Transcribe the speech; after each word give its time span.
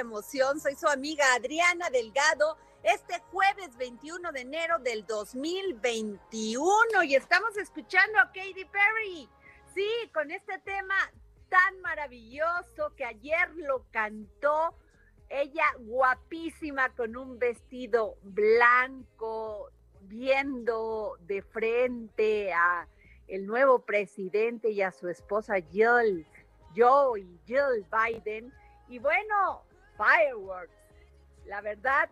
Emoción. 0.00 0.58
Soy 0.60 0.74
su 0.74 0.88
amiga 0.88 1.24
Adriana 1.34 1.90
Delgado. 1.90 2.56
Este 2.82 3.20
jueves 3.30 3.76
21 3.76 4.32
de 4.32 4.40
enero 4.40 4.78
del 4.78 5.06
2021 5.06 7.02
y 7.04 7.14
estamos 7.14 7.56
escuchando 7.56 8.18
a 8.18 8.26
Katy 8.32 8.64
Perry. 8.64 9.28
Sí, 9.74 10.10
con 10.12 10.30
este 10.30 10.58
tema 10.60 10.94
tan 11.48 11.80
maravilloso 11.82 12.94
que 12.96 13.04
ayer 13.04 13.50
lo 13.56 13.84
cantó 13.90 14.74
ella 15.30 15.64
guapísima 15.78 16.88
con 16.90 17.16
un 17.16 17.38
vestido 17.38 18.16
blanco, 18.22 19.70
viendo 20.02 21.16
de 21.20 21.42
frente 21.42 22.52
a 22.52 22.88
el 23.28 23.46
nuevo 23.46 23.84
presidente 23.84 24.70
y 24.70 24.82
a 24.82 24.90
su 24.90 25.08
esposa 25.08 25.60
Jill, 25.60 26.26
Joe 26.74 27.20
y 27.20 27.38
Jill 27.46 27.86
Biden. 27.92 28.52
Y 28.88 28.98
bueno, 28.98 29.62
fireworks. 30.00 30.72
La 31.46 31.60
verdad, 31.60 32.08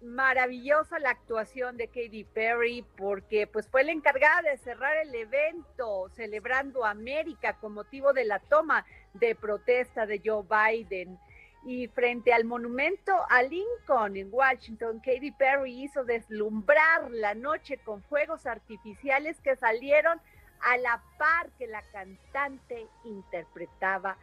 maravillosa 0.00 0.98
la 0.98 1.10
actuación 1.10 1.76
de 1.76 1.88
Katy 1.88 2.24
Perry 2.24 2.84
porque 2.96 3.46
pues 3.46 3.68
fue 3.68 3.84
la 3.84 3.92
encargada 3.92 4.50
de 4.50 4.58
cerrar 4.58 4.96
el 4.98 5.14
evento 5.14 6.08
celebrando 6.14 6.84
América 6.84 7.54
con 7.54 7.72
motivo 7.72 8.12
de 8.12 8.24
la 8.24 8.38
toma 8.38 8.84
de 9.14 9.34
protesta 9.34 10.06
de 10.06 10.20
Joe 10.24 10.44
Biden. 10.48 11.18
Y 11.66 11.88
frente 11.88 12.34
al 12.34 12.44
monumento 12.44 13.12
a 13.30 13.42
Lincoln 13.42 14.18
en 14.18 14.28
Washington, 14.30 15.00
Katy 15.00 15.30
Perry 15.32 15.84
hizo 15.84 16.04
deslumbrar 16.04 17.10
la 17.10 17.34
noche 17.34 17.78
con 17.78 18.02
fuegos 18.02 18.44
artificiales 18.44 19.40
que 19.40 19.56
salieron 19.56 20.20
a 20.60 20.76
la 20.76 21.02
par 21.18 21.50
que 21.58 21.66
la 21.66 21.80
cantante 21.90 22.86
interpretaba 23.04 24.18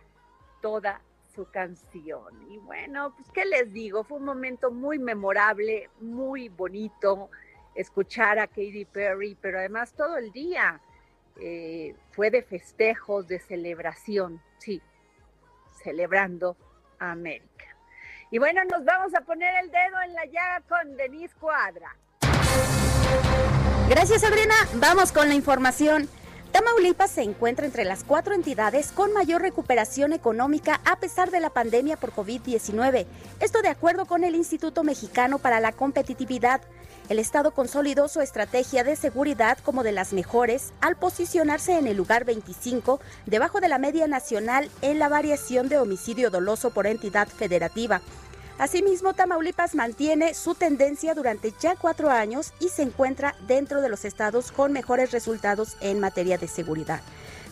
toda 0.62 1.02
su 1.34 1.50
canción. 1.50 2.52
Y 2.52 2.58
bueno, 2.60 3.14
pues 3.16 3.30
qué 3.32 3.46
les 3.46 3.72
digo, 3.72 4.04
fue 4.04 4.18
un 4.18 4.26
momento 4.26 4.72
muy 4.72 5.00
memorable, 5.00 5.90
muy 6.00 6.50
bonito 6.50 7.30
escuchar 7.76 8.40
a 8.40 8.48
Katy 8.48 8.86
Perry, 8.86 9.38
pero 9.40 9.60
además 9.60 9.94
todo 9.94 10.18
el 10.18 10.32
día 10.32 10.82
eh, 11.40 11.96
fue 12.12 12.30
de 12.30 12.44
festejos, 12.44 13.28
de 13.28 13.40
celebración, 13.40 14.42
sí, 14.58 14.82
celebrando 15.84 16.58
a 17.00 17.12
América. 17.12 17.66
Y 18.30 18.38
bueno, 18.38 18.62
nos 18.66 18.86
vamos 18.86 19.14
a 19.16 19.22
poner 19.22 19.54
el 19.64 19.72
dedo 19.72 20.02
en 20.06 20.14
la 20.14 20.26
llaga 20.26 20.62
con 20.68 20.96
Denise 20.96 21.36
Cuadra. 21.36 21.96
Gracias, 23.90 24.22
Sabrina. 24.22 24.56
Vamos 24.76 25.12
con 25.12 25.28
la 25.28 25.36
información. 25.36 26.08
Tamaulipas 26.52 27.12
se 27.12 27.22
encuentra 27.22 27.66
entre 27.66 27.86
las 27.86 28.04
cuatro 28.04 28.36
entidades 28.36 28.92
con 28.92 29.14
mayor 29.14 29.42
recuperación 29.42 30.12
económica 30.12 30.82
a 30.84 30.98
pesar 30.98 31.32
de 31.32 31.40
la 31.40 31.50
pandemia 31.50 31.96
por 31.96 32.12
COVID-19. 32.12 33.06
Esto 33.40 33.62
de 33.62 33.70
acuerdo 33.70 34.06
con 34.06 34.26
el 34.26 34.36
Instituto 34.36 34.84
Mexicano 34.84 35.40
para 35.40 35.62
la 35.62 35.72
Competitividad. 35.72 36.60
El 37.08 37.20
Estado 37.20 37.52
consolidó 37.52 38.10
su 38.10 38.20
estrategia 38.20 38.84
de 38.84 38.98
seguridad 38.98 39.60
como 39.60 39.84
de 39.84 39.94
las 39.94 40.12
mejores 40.12 40.74
al 40.82 40.98
posicionarse 40.98 41.78
en 41.78 41.88
el 41.88 41.96
lugar 41.96 42.26
25, 42.26 43.00
debajo 43.26 43.62
de 43.62 43.70
la 43.70 43.78
media 43.78 44.08
nacional 44.08 44.70
en 44.82 45.00
la 45.00 45.08
variación 45.08 45.70
de 45.70 45.78
homicidio 45.78 46.32
doloso 46.32 46.72
por 46.72 46.86
entidad 46.86 47.30
federativa. 47.30 48.02
Asimismo, 48.62 49.16
Tamaulipas 49.16 49.74
mantiene 49.74 50.36
su 50.36 50.54
tendencia 50.54 51.16
durante 51.16 51.52
ya 51.60 51.76
cuatro 51.76 52.12
años 52.12 52.54
y 52.60 52.70
se 52.70 52.84
encuentra 52.84 53.34
dentro 53.48 53.82
de 53.82 53.90
los 53.90 54.06
estados 54.06 54.52
con 54.52 54.72
mejores 54.72 55.10
resultados 55.10 55.78
en 55.82 56.00
materia 56.00 56.38
de 56.38 56.48
seguridad. 56.48 57.02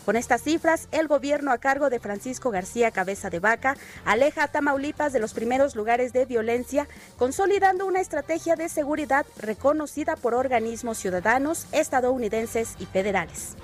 Con 0.04 0.14
estas 0.14 0.42
cifras, 0.42 0.86
el 0.92 1.08
gobierno 1.08 1.50
a 1.50 1.58
cargo 1.58 1.90
de 1.90 1.98
Francisco 1.98 2.52
García 2.52 2.92
Cabeza 2.92 3.28
de 3.28 3.40
Vaca 3.40 3.76
aleja 4.04 4.44
a 4.44 4.48
Tamaulipas 4.48 5.12
de 5.12 5.18
los 5.18 5.34
primeros 5.34 5.74
lugares 5.74 6.12
de 6.12 6.26
violencia, 6.26 6.86
consolidando 7.18 7.86
una 7.86 8.00
estrategia 8.00 8.54
de 8.54 8.68
seguridad 8.68 9.26
reconocida 9.36 10.14
por 10.14 10.34
organismos 10.34 10.98
ciudadanos, 10.98 11.66
estadounidenses 11.72 12.76
y 12.78 12.86
federales. 12.86 13.56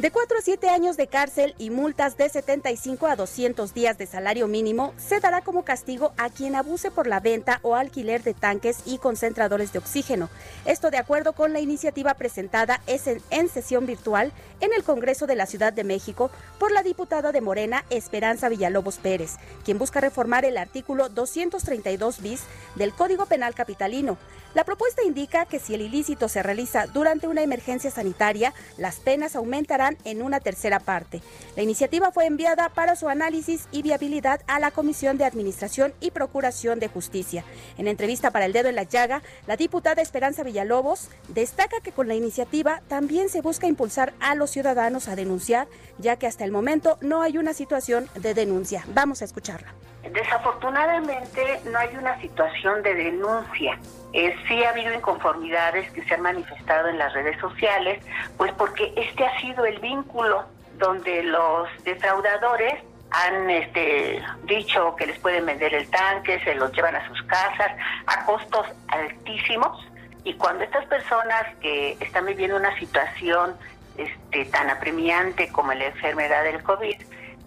De 0.00 0.10
4 0.10 0.38
a 0.38 0.40
7 0.40 0.70
años 0.70 0.96
de 0.96 1.08
cárcel 1.08 1.54
y 1.58 1.68
multas 1.68 2.16
de 2.16 2.26
75 2.26 3.06
a 3.06 3.16
200 3.16 3.74
días 3.74 3.98
de 3.98 4.06
salario 4.06 4.48
mínimo 4.48 4.94
se 4.96 5.20
dará 5.20 5.42
como 5.42 5.62
castigo 5.62 6.14
a 6.16 6.30
quien 6.30 6.54
abuse 6.54 6.90
por 6.90 7.06
la 7.06 7.20
venta 7.20 7.60
o 7.60 7.76
alquiler 7.76 8.22
de 8.22 8.32
tanques 8.32 8.78
y 8.86 8.96
concentradores 8.96 9.74
de 9.74 9.78
oxígeno. 9.78 10.30
Esto 10.64 10.90
de 10.90 10.96
acuerdo 10.96 11.34
con 11.34 11.52
la 11.52 11.60
iniciativa 11.60 12.14
presentada 12.14 12.80
en 12.86 13.48
sesión 13.50 13.84
virtual 13.84 14.32
en 14.60 14.72
el 14.72 14.84
Congreso 14.84 15.26
de 15.26 15.36
la 15.36 15.44
Ciudad 15.44 15.74
de 15.74 15.84
México 15.84 16.30
por 16.58 16.72
la 16.72 16.82
diputada 16.82 17.30
de 17.30 17.42
Morena 17.42 17.84
Esperanza 17.90 18.48
Villalobos 18.48 18.96
Pérez, 18.96 19.36
quien 19.66 19.76
busca 19.76 20.00
reformar 20.00 20.46
el 20.46 20.56
artículo 20.56 21.10
232 21.10 22.22
bis 22.22 22.40
del 22.74 22.94
Código 22.94 23.26
Penal 23.26 23.54
Capitalino. 23.54 24.16
La 24.52 24.64
propuesta 24.64 25.04
indica 25.04 25.46
que 25.46 25.60
si 25.60 25.74
el 25.74 25.80
ilícito 25.80 26.28
se 26.28 26.42
realiza 26.42 26.86
durante 26.86 27.28
una 27.28 27.42
emergencia 27.42 27.88
sanitaria, 27.90 28.52
las 28.78 28.96
penas 28.96 29.36
aumentarán 29.36 29.96
en 30.04 30.22
una 30.22 30.40
tercera 30.40 30.80
parte. 30.80 31.22
La 31.54 31.62
iniciativa 31.62 32.10
fue 32.10 32.26
enviada 32.26 32.68
para 32.68 32.96
su 32.96 33.08
análisis 33.08 33.68
y 33.70 33.82
viabilidad 33.82 34.40
a 34.48 34.58
la 34.58 34.72
Comisión 34.72 35.18
de 35.18 35.24
Administración 35.24 35.94
y 36.00 36.10
Procuración 36.10 36.80
de 36.80 36.88
Justicia. 36.88 37.44
En 37.78 37.86
entrevista 37.86 38.32
para 38.32 38.46
El 38.46 38.52
Dedo 38.52 38.68
en 38.68 38.74
la 38.74 38.82
Llaga, 38.82 39.22
la 39.46 39.56
diputada 39.56 40.02
Esperanza 40.02 40.42
Villalobos 40.42 41.10
destaca 41.28 41.80
que 41.80 41.92
con 41.92 42.08
la 42.08 42.16
iniciativa 42.16 42.82
también 42.88 43.28
se 43.28 43.42
busca 43.42 43.68
impulsar 43.68 44.14
a 44.18 44.34
los 44.34 44.50
ciudadanos 44.50 45.06
a 45.06 45.14
denunciar, 45.14 45.68
ya 45.98 46.16
que 46.16 46.26
hasta 46.26 46.44
el 46.44 46.50
momento 46.50 46.98
no 47.00 47.22
hay 47.22 47.38
una 47.38 47.54
situación 47.54 48.08
de 48.16 48.34
denuncia. 48.34 48.84
Vamos 48.94 49.22
a 49.22 49.26
escucharla. 49.26 49.72
Desafortunadamente 50.02 51.60
no 51.66 51.78
hay 51.78 51.96
una 51.96 52.18
situación 52.20 52.82
de 52.82 52.94
denuncia. 52.94 53.78
Eh, 54.12 54.34
sí 54.48 54.64
ha 54.64 54.70
habido 54.70 54.92
inconformidades 54.92 55.90
que 55.92 56.02
se 56.04 56.14
han 56.14 56.22
manifestado 56.22 56.88
en 56.88 56.98
las 56.98 57.12
redes 57.12 57.38
sociales, 57.38 58.02
pues 58.36 58.52
porque 58.54 58.92
este 58.96 59.24
ha 59.24 59.40
sido 59.40 59.64
el 59.64 59.78
vínculo 59.78 60.44
donde 60.78 61.22
los 61.22 61.68
defraudadores 61.84 62.74
han 63.10 63.50
este, 63.50 64.22
dicho 64.44 64.94
que 64.96 65.06
les 65.06 65.18
pueden 65.18 65.46
vender 65.46 65.74
el 65.74 65.88
tanque, 65.90 66.40
se 66.44 66.54
los 66.54 66.72
llevan 66.72 66.96
a 66.96 67.06
sus 67.08 67.22
casas 67.24 67.72
a 68.06 68.24
costos 68.24 68.66
altísimos 68.88 69.84
y 70.24 70.34
cuando 70.34 70.64
estas 70.64 70.86
personas 70.86 71.44
que 71.60 71.96
están 72.00 72.26
viviendo 72.26 72.56
una 72.56 72.76
situación 72.78 73.56
este, 73.96 74.44
tan 74.46 74.70
apremiante 74.70 75.50
como 75.50 75.72
la 75.72 75.86
enfermedad 75.86 76.44
del 76.44 76.62
COVID, 76.62 76.96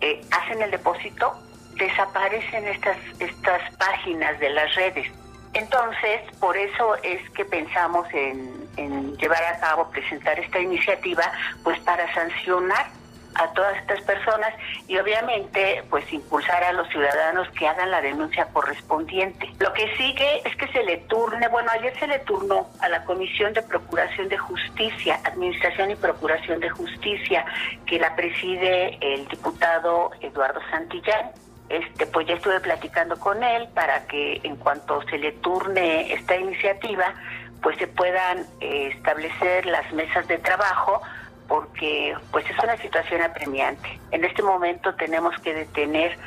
eh, 0.02 0.22
hacen 0.32 0.62
el 0.62 0.72
depósito, 0.72 1.34
desaparecen 1.76 2.68
estas, 2.68 2.98
estas 3.20 3.62
páginas 3.76 4.40
de 4.40 4.50
las 4.50 4.74
redes. 4.76 5.12
Entonces, 5.54 6.22
por 6.40 6.58
eso 6.58 6.96
es 7.04 7.30
que 7.32 7.46
pensamos 7.46 8.08
en, 8.14 9.18
llevar 9.18 9.44
a 9.44 9.60
cabo, 9.60 9.90
presentar 9.92 10.40
esta 10.40 10.60
iniciativa, 10.60 11.32
pues 11.64 11.80
para 11.82 12.12
sancionar 12.14 12.88
a 13.36 13.48
todas 13.54 13.76
estas 13.78 14.02
personas 14.02 14.54
y 14.88 14.98
obviamente 14.98 15.84
pues 15.90 16.12
impulsar 16.12 16.64
a 16.64 16.74
los 16.74 16.88
ciudadanos 16.90 17.50
que 17.52 17.68
hagan 17.68 17.90
la 17.90 18.02
denuncia 18.02 18.46
correspondiente. 18.46 19.50
Lo 19.60 19.74
que 19.74 19.96
sigue 19.96 20.42
es 20.46 20.56
que 20.56 20.68
se 20.68 20.84
le 20.84 20.98
turne, 20.98 21.48
bueno, 21.48 21.70
ayer 21.72 21.98
se 22.00 22.08
le 22.08 22.20
turnó 22.20 22.70
a 22.80 22.90
la 22.90 23.04
Comisión 23.06 23.54
de 23.54 23.62
Procuración 23.64 24.30
de 24.30 24.38
Justicia, 24.38 25.20
Administración 25.24 25.92
y 25.92 25.96
Procuración 25.96 26.60
de 26.60 26.70
Justicia, 26.70 27.46
que 27.86 28.00
la 28.00 28.16
preside 28.16 28.98
el 29.02 29.28
diputado 29.28 30.12
Eduardo 30.22 30.60
Santillán. 30.70 31.32
Este, 31.70 32.06
pues 32.06 32.28
ya 32.28 32.36
estuve 32.36 32.60
platicando 32.60 33.20
con 33.20 33.42
él 33.44 33.68
para 33.74 34.06
que 34.06 34.42
en 34.44 34.58
cuanto 34.58 35.02
se 35.04 35.18
le 35.18 35.32
turne 35.32 36.14
esta 36.14 36.36
iniciativa, 36.36 37.14
pues 37.62 37.78
se 37.78 37.88
puedan 37.88 38.46
eh, 38.60 38.92
establecer 38.96 39.66
las 39.66 39.92
mesas 39.94 40.28
de 40.28 40.38
trabajo 40.38 41.02
porque 41.48 42.16
pues 42.32 42.50
es 42.50 42.58
una 42.64 42.78
situación 42.78 43.22
apremiante. 43.22 44.00
En 44.12 44.24
este 44.24 44.44
momento 44.44 44.94
tenemos 44.96 45.36
que 45.42 45.54
detener 45.54 46.18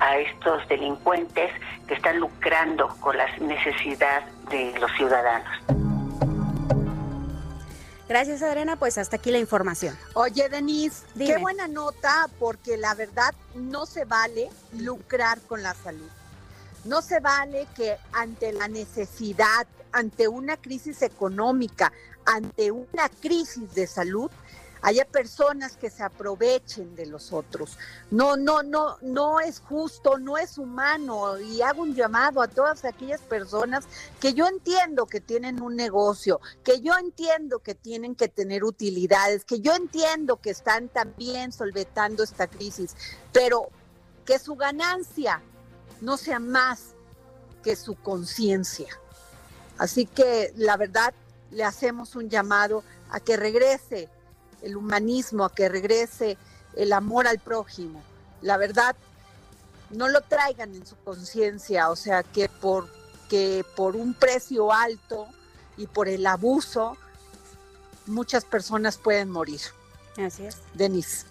a 0.00 0.16
estos 0.18 0.66
delincuentes 0.68 1.50
que 1.86 1.94
están 1.94 2.18
lucrando 2.18 2.88
con 3.00 3.16
la 3.16 3.26
necesidad 3.38 4.24
de 4.50 4.78
los 4.78 4.90
ciudadanos. 4.92 5.85
Gracias, 8.08 8.42
Adriana. 8.42 8.76
Pues 8.76 8.98
hasta 8.98 9.16
aquí 9.16 9.30
la 9.30 9.38
información. 9.38 9.96
Oye, 10.14 10.48
Denise, 10.48 11.02
qué 11.16 11.38
buena 11.38 11.66
nota, 11.66 12.28
porque 12.38 12.76
la 12.76 12.94
verdad 12.94 13.34
no 13.54 13.86
se 13.86 14.04
vale 14.04 14.48
lucrar 14.72 15.40
con 15.40 15.62
la 15.62 15.74
salud. 15.74 16.08
No 16.84 17.02
se 17.02 17.18
vale 17.18 17.66
que 17.74 17.96
ante 18.12 18.52
la 18.52 18.68
necesidad, 18.68 19.66
ante 19.90 20.28
una 20.28 20.56
crisis 20.56 21.02
económica, 21.02 21.92
ante 22.24 22.70
una 22.70 23.08
crisis 23.08 23.74
de 23.74 23.88
salud, 23.88 24.30
haya 24.86 25.04
personas 25.04 25.76
que 25.76 25.90
se 25.90 26.04
aprovechen 26.04 26.94
de 26.94 27.06
los 27.06 27.32
otros. 27.32 27.76
No, 28.12 28.36
no, 28.36 28.62
no, 28.62 28.98
no 29.02 29.40
es 29.40 29.58
justo, 29.58 30.16
no 30.16 30.38
es 30.38 30.58
humano 30.58 31.40
y 31.40 31.60
hago 31.60 31.82
un 31.82 31.96
llamado 31.96 32.40
a 32.40 32.46
todas 32.46 32.84
aquellas 32.84 33.20
personas 33.20 33.84
que 34.20 34.32
yo 34.32 34.46
entiendo 34.46 35.06
que 35.06 35.20
tienen 35.20 35.60
un 35.60 35.74
negocio, 35.74 36.40
que 36.62 36.82
yo 36.82 36.92
entiendo 36.96 37.58
que 37.58 37.74
tienen 37.74 38.14
que 38.14 38.28
tener 38.28 38.62
utilidades, 38.62 39.44
que 39.44 39.58
yo 39.58 39.74
entiendo 39.74 40.36
que 40.36 40.50
están 40.50 40.88
también 40.88 41.50
solventando 41.50 42.22
esta 42.22 42.46
crisis, 42.46 42.94
pero 43.32 43.70
que 44.24 44.38
su 44.38 44.54
ganancia 44.54 45.42
no 46.00 46.16
sea 46.16 46.38
más 46.38 46.94
que 47.64 47.74
su 47.74 47.96
conciencia. 47.96 48.86
Así 49.78 50.06
que 50.06 50.52
la 50.54 50.76
verdad 50.76 51.12
le 51.50 51.64
hacemos 51.64 52.14
un 52.14 52.30
llamado 52.30 52.84
a 53.10 53.18
que 53.18 53.36
regrese 53.36 54.08
el 54.62 54.76
humanismo, 54.76 55.44
a 55.44 55.52
que 55.52 55.68
regrese 55.68 56.38
el 56.74 56.92
amor 56.92 57.26
al 57.26 57.38
prójimo. 57.38 58.02
La 58.42 58.56
verdad, 58.56 58.96
no 59.90 60.08
lo 60.08 60.20
traigan 60.22 60.74
en 60.74 60.86
su 60.86 60.96
conciencia, 60.96 61.90
o 61.90 61.96
sea, 61.96 62.22
que 62.22 62.48
por, 62.48 62.88
que 63.28 63.64
por 63.76 63.96
un 63.96 64.14
precio 64.14 64.72
alto 64.72 65.26
y 65.76 65.86
por 65.86 66.08
el 66.08 66.26
abuso, 66.26 66.96
muchas 68.06 68.44
personas 68.44 68.98
pueden 68.98 69.30
morir. 69.30 69.60
Así 70.18 70.46
es. 70.46 70.58
Denise. 70.74 71.26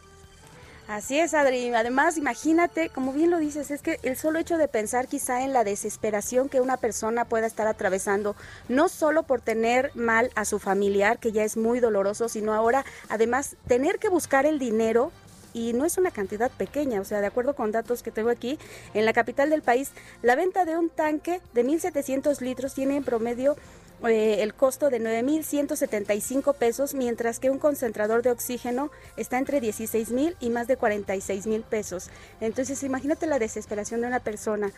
Así 0.87 1.17
es, 1.19 1.33
Adri. 1.33 1.73
Además, 1.73 2.15
imagínate, 2.15 2.89
como 2.89 3.11
bien 3.11 3.31
lo 3.31 3.39
dices, 3.39 3.71
es 3.71 3.81
que 3.81 3.99
el 4.03 4.15
solo 4.15 4.37
hecho 4.37 4.57
de 4.57 4.67
pensar 4.67 5.07
quizá 5.07 5.41
en 5.41 5.51
la 5.51 5.63
desesperación 5.63 6.47
que 6.47 6.61
una 6.61 6.77
persona 6.77 7.25
pueda 7.25 7.47
estar 7.47 7.65
atravesando, 7.65 8.35
no 8.69 8.87
solo 8.87 9.23
por 9.23 9.41
tener 9.41 9.91
mal 9.95 10.29
a 10.35 10.45
su 10.45 10.59
familiar, 10.59 11.17
que 11.17 11.31
ya 11.31 11.43
es 11.43 11.57
muy 11.57 11.79
doloroso, 11.79 12.29
sino 12.29 12.53
ahora, 12.53 12.85
además, 13.09 13.55
tener 13.67 13.97
que 13.97 14.09
buscar 14.09 14.45
el 14.45 14.59
dinero 14.59 15.11
y 15.55 15.71
no 15.71 15.85
es 15.85 15.97
una 15.97 16.11
cantidad 16.11 16.51
pequeña, 16.51 16.99
o 16.99 17.05
sea, 17.05 17.21
de 17.21 17.27
acuerdo 17.27 17.55
con 17.55 17.71
datos 17.71 18.03
que 18.03 18.11
tengo 18.11 18.29
aquí, 18.29 18.59
en 18.93 19.05
la 19.05 19.13
capital 19.13 19.49
del 19.49 19.61
país, 19.61 19.93
la 20.21 20.35
venta 20.35 20.65
de 20.65 20.77
un 20.77 20.89
tanque 20.89 21.39
de 21.53 21.65
1.700 21.65 22.41
litros 22.41 22.73
tiene 22.73 22.97
en 22.97 23.05
promedio 23.05 23.55
eh, 24.03 24.43
el 24.43 24.53
costo 24.53 24.89
de 24.89 24.99
9.175 24.99 26.53
pesos, 26.55 26.93
mientras 26.93 27.39
que 27.39 27.49
un 27.49 27.57
concentrador 27.57 28.21
de 28.21 28.31
oxígeno 28.31 28.91
está 29.15 29.37
entre 29.37 29.61
16.000 29.61 30.35
y 30.41 30.49
más 30.49 30.67
de 30.67 30.77
46.000 30.77 31.63
pesos. 31.63 32.09
Entonces, 32.41 32.83
imagínate 32.83 33.25
la 33.25 33.39
desesperación 33.39 34.01
de 34.01 34.07
una 34.07 34.19
persona 34.19 34.73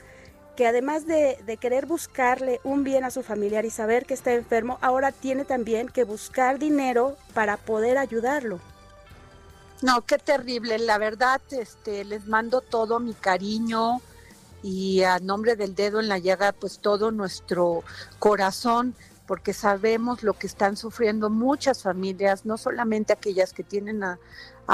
que 0.56 0.68
además 0.68 1.08
de, 1.08 1.40
de, 1.46 1.58
querer 1.58 1.88
buscarle 1.88 2.60
un 2.64 2.84
bien 2.84 3.04
a 3.04 3.12
su 3.12 3.24
familiar 3.24 3.66
y 3.66 3.72
saber 3.72 4.06
que 4.06 4.14
está 4.14 4.34
enfermo, 4.34 4.78
ahora 4.82 5.12
tiene 5.12 5.44
también 5.44 5.88
que 5.88 6.04
buscar 6.04 6.60
dinero 6.60 7.16
para 7.34 7.58
poder 7.58 7.98
ayudarlo. 7.98 8.60
No, 9.82 10.06
qué 10.06 10.18
terrible. 10.18 10.80
La 10.80 10.98
verdad, 10.98 11.42
este, 11.52 12.04
les 12.04 12.28
mando 12.28 12.62
todo 12.62 13.00
mi 13.00 13.14
cariño 13.14 14.02
y 14.64 15.04
a 15.04 15.20
nombre 15.20 15.56
del 15.56 15.76
dedo 15.76 16.00
en 16.00 16.10
la 16.10 16.18
llaga, 16.18 16.52
pues 16.52 16.80
todo 16.80 17.12
nuestro 17.12 17.84
corazón 18.20 18.96
porque 19.28 19.54
sabemos 19.54 20.24
lo 20.24 20.34
que 20.34 20.48
están 20.48 20.78
sufriendo 20.78 21.30
muchas 21.30 21.84
familias, 21.84 22.46
no 22.46 22.58
solamente 22.58 23.14
aquellas 23.14 23.54
que 23.54 23.64
tienen 23.64 24.04
a, 24.04 24.18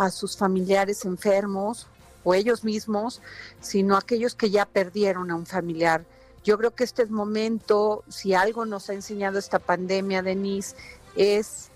sus 0.09 0.37
familiares 0.37 1.05
enfermos 1.05 1.87
o 2.23 2.33
ellos 2.33 2.63
mismos, 2.63 3.21
sino 3.61 3.97
aquellos 3.97 4.33
que 4.33 4.49
ya 4.49 4.65
perdieron 4.65 5.29
a 5.29 5.35
un 5.35 5.45
familiar. 5.45 6.05
Yo 6.43 6.57
creo 6.57 6.71
que 6.71 6.83
este 6.83 7.05
momento, 7.05 8.03
si 8.09 8.33
algo 8.33 8.65
nos 8.65 8.89
ha 8.89 8.93
enseñado 8.93 9.37
esta 9.37 9.59
pandemia, 9.59 10.23
Denise, 10.23 10.75
es 11.15 11.69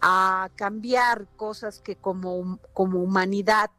a 0.00 0.48
cambiar 0.56 1.26
cosas 1.36 1.80
que 1.80 1.96
como, 1.96 2.58
como 2.72 3.00
humanidad 3.00 3.70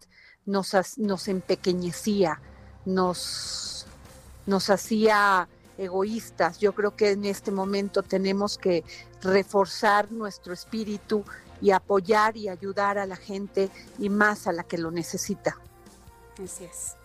nos, 0.45 0.97
nos 0.97 1.27
empequeñecía, 1.27 2.41
nos, 2.85 3.85
nos 4.45 4.69
hacía 4.69 5.47
egoístas. 5.77 6.59
Yo 6.59 6.73
creo 6.73 6.95
que 6.95 7.11
en 7.11 7.25
este 7.25 7.51
momento 7.51 8.03
tenemos 8.03 8.57
que 8.57 8.83
reforzar 9.21 10.11
nuestro 10.11 10.53
espíritu 10.53 11.23
y 11.61 11.71
apoyar 11.71 12.37
y 12.37 12.49
ayudar 12.49 12.97
a 12.97 13.05
la 13.05 13.15
gente 13.15 13.69
y 13.99 14.09
más 14.09 14.47
a 14.47 14.51
la 14.51 14.63
que 14.63 14.77
lo 14.77 14.91
necesita. 14.91 15.57
Así 16.43 16.65
es. 16.65 16.95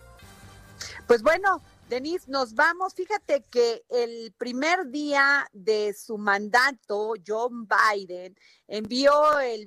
Pues 1.05 1.21
bueno, 1.21 1.61
Denise, 1.89 2.29
nos 2.29 2.53
vamos. 2.53 2.93
Fíjate 2.93 3.45
que 3.49 3.85
el 3.87 4.33
primer 4.37 4.87
día 4.89 5.47
de 5.53 5.93
su 5.93 6.17
mandato, 6.17 7.13
John 7.25 7.65
Biden 7.65 8.37
envió 8.67 9.39
el, 9.39 9.65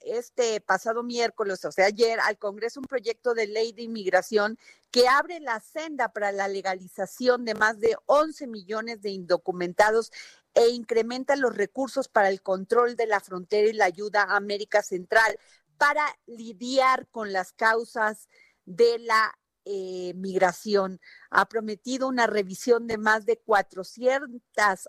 este 0.00 0.60
pasado 0.60 1.04
miércoles, 1.04 1.64
o 1.64 1.70
sea, 1.70 1.86
ayer, 1.86 2.18
al 2.18 2.38
Congreso 2.38 2.80
un 2.80 2.86
proyecto 2.86 3.34
de 3.34 3.46
ley 3.46 3.70
de 3.72 3.82
inmigración 3.82 4.58
que 4.90 5.06
abre 5.06 5.38
la 5.38 5.60
senda 5.60 6.08
para 6.08 6.32
la 6.32 6.48
legalización 6.48 7.44
de 7.44 7.54
más 7.54 7.78
de 7.78 7.96
11 8.06 8.48
millones 8.48 9.00
de 9.00 9.10
indocumentados 9.10 10.10
e 10.54 10.70
incrementa 10.70 11.36
los 11.36 11.56
recursos 11.56 12.08
para 12.08 12.30
el 12.30 12.42
control 12.42 12.96
de 12.96 13.06
la 13.06 13.20
frontera 13.20 13.68
y 13.68 13.74
la 13.74 13.84
ayuda 13.84 14.24
a 14.24 14.36
América 14.36 14.82
Central 14.82 15.38
para 15.78 16.04
lidiar 16.26 17.06
con 17.12 17.32
las 17.32 17.52
causas 17.52 18.28
de 18.66 18.98
la 18.98 19.38
eh, 19.64 20.12
migración. 20.14 21.00
Ha 21.30 21.46
prometido 21.46 22.08
una 22.08 22.26
revisión 22.26 22.86
de 22.86 22.98
más 22.98 23.26
de 23.26 23.36
400 23.36 24.40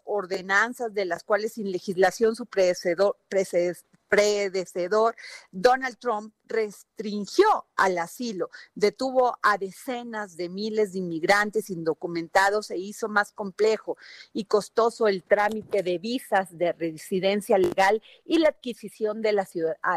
ordenanzas, 0.05 0.93
de 0.93 1.05
las 1.05 1.23
cuales 1.23 1.53
sin 1.53 1.71
legislación 1.71 2.35
su 2.35 2.45
predecedor, 2.45 3.17
Donald 5.51 5.97
Trump 5.97 6.33
restringió 6.45 7.67
al 7.75 7.97
asilo, 7.97 8.49
detuvo 8.75 9.37
a 9.41 9.57
decenas 9.57 10.37
de 10.37 10.49
miles 10.49 10.93
de 10.93 10.99
inmigrantes 10.99 11.69
indocumentados 11.69 12.71
e 12.71 12.77
hizo 12.77 13.07
más 13.07 13.31
complejo 13.31 13.97
y 14.33 14.45
costoso 14.45 15.07
el 15.07 15.23
trámite 15.23 15.83
de 15.83 15.97
visas 15.97 16.57
de 16.57 16.73
residencia 16.73 17.57
legal 17.57 18.01
y 18.25 18.39
la 18.39 18.49
adquisición 18.49 19.21
de 19.21 19.33
la, 19.33 19.47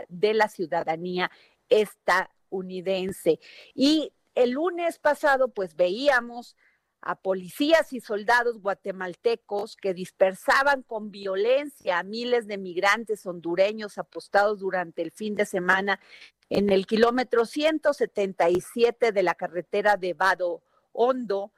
de 0.08 0.34
la 0.34 0.48
ciudadanía 0.48 1.30
estadounidense. 1.68 3.40
Y 3.74 4.12
el 4.34 4.50
lunes 4.50 4.98
pasado, 4.98 5.48
pues 5.48 5.76
veíamos 5.76 6.56
a 7.00 7.16
policías 7.16 7.92
y 7.92 8.00
soldados 8.00 8.60
guatemaltecos 8.60 9.76
que 9.76 9.92
dispersaban 9.92 10.82
con 10.82 11.10
violencia 11.10 11.98
a 11.98 12.02
miles 12.02 12.46
de 12.46 12.56
migrantes 12.56 13.26
hondureños 13.26 13.98
apostados 13.98 14.60
durante 14.60 15.02
el 15.02 15.10
fin 15.10 15.34
de 15.34 15.44
semana 15.44 16.00
en 16.48 16.70
el 16.70 16.86
kilómetro 16.86 17.44
177 17.44 19.12
de 19.12 19.22
la 19.22 19.34
carretera 19.34 19.96
de 19.96 20.14
Vado 20.14 20.62
Hondo, 20.92 21.52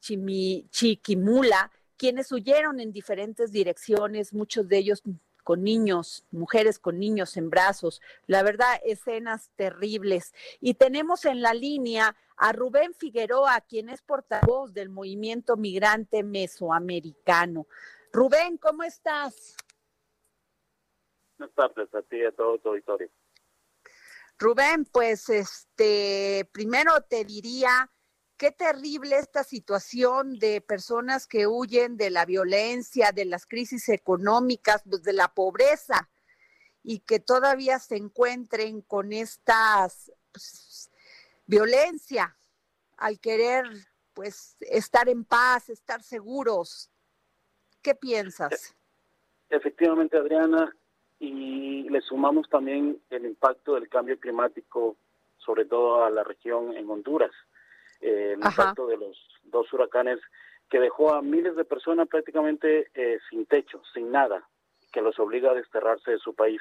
Chiquimula, 0.00 1.72
quienes 1.96 2.30
huyeron 2.30 2.78
en 2.78 2.92
diferentes 2.92 3.50
direcciones, 3.50 4.32
muchos 4.32 4.68
de 4.68 4.78
ellos 4.78 5.02
con 5.46 5.62
niños, 5.62 6.24
mujeres 6.32 6.80
con 6.80 6.98
niños 6.98 7.36
en 7.36 7.50
brazos. 7.50 8.02
La 8.26 8.42
verdad, 8.42 8.80
escenas 8.84 9.52
terribles. 9.54 10.34
Y 10.60 10.74
tenemos 10.74 11.24
en 11.24 11.40
la 11.40 11.54
línea 11.54 12.16
a 12.36 12.52
Rubén 12.52 12.94
Figueroa, 12.94 13.60
quien 13.60 13.88
es 13.88 14.02
portavoz 14.02 14.74
del 14.74 14.88
movimiento 14.88 15.56
migrante 15.56 16.24
mesoamericano. 16.24 17.68
Rubén, 18.12 18.58
¿cómo 18.58 18.82
estás? 18.82 19.56
Buenas 21.38 21.54
tardes 21.54 21.94
a 21.94 22.02
ti 22.02 22.16
y 22.16 22.24
a 22.24 22.32
todo 22.32 22.58
tu 22.58 22.70
auditorio. 22.70 23.08
Rubén, 24.40 24.84
pues 24.86 25.28
este, 25.28 26.50
primero 26.52 26.90
te 27.08 27.24
diría 27.24 27.88
qué 28.36 28.50
terrible 28.50 29.16
esta 29.16 29.44
situación 29.44 30.38
de 30.38 30.60
personas 30.60 31.26
que 31.26 31.46
huyen 31.46 31.96
de 31.96 32.10
la 32.10 32.24
violencia, 32.24 33.12
de 33.12 33.24
las 33.24 33.46
crisis 33.46 33.88
económicas, 33.88 34.82
pues 34.88 35.02
de 35.02 35.12
la 35.12 35.28
pobreza 35.28 36.08
y 36.82 37.00
que 37.00 37.18
todavía 37.18 37.78
se 37.78 37.96
encuentren 37.96 38.80
con 38.82 39.12
estas 39.12 40.12
pues, 40.32 40.90
violencia 41.46 42.36
al 42.96 43.18
querer 43.18 43.64
pues 44.14 44.56
estar 44.60 45.08
en 45.08 45.24
paz, 45.24 45.68
estar 45.68 46.02
seguros. 46.02 46.90
¿Qué 47.82 47.94
piensas? 47.94 48.74
Efectivamente, 49.50 50.16
Adriana, 50.16 50.74
y 51.18 51.88
le 51.88 52.00
sumamos 52.00 52.48
también 52.48 53.00
el 53.10 53.26
impacto 53.26 53.74
del 53.74 53.88
cambio 53.88 54.18
climático, 54.18 54.96
sobre 55.38 55.64
todo 55.64 56.04
a 56.04 56.10
la 56.10 56.24
región 56.24 56.76
en 56.76 56.88
Honduras, 56.88 57.32
eh, 58.00 58.34
el 58.36 58.44
impacto 58.44 58.86
de 58.86 58.96
los 58.96 59.16
dos 59.44 59.72
huracanes 59.72 60.18
que 60.68 60.80
dejó 60.80 61.14
a 61.14 61.22
miles 61.22 61.56
de 61.56 61.64
personas 61.64 62.08
prácticamente 62.08 62.90
eh, 62.94 63.18
sin 63.30 63.46
techo, 63.46 63.82
sin 63.94 64.10
nada, 64.10 64.48
que 64.92 65.00
los 65.00 65.18
obliga 65.18 65.50
a 65.50 65.54
desterrarse 65.54 66.12
de 66.12 66.18
su 66.18 66.34
país. 66.34 66.60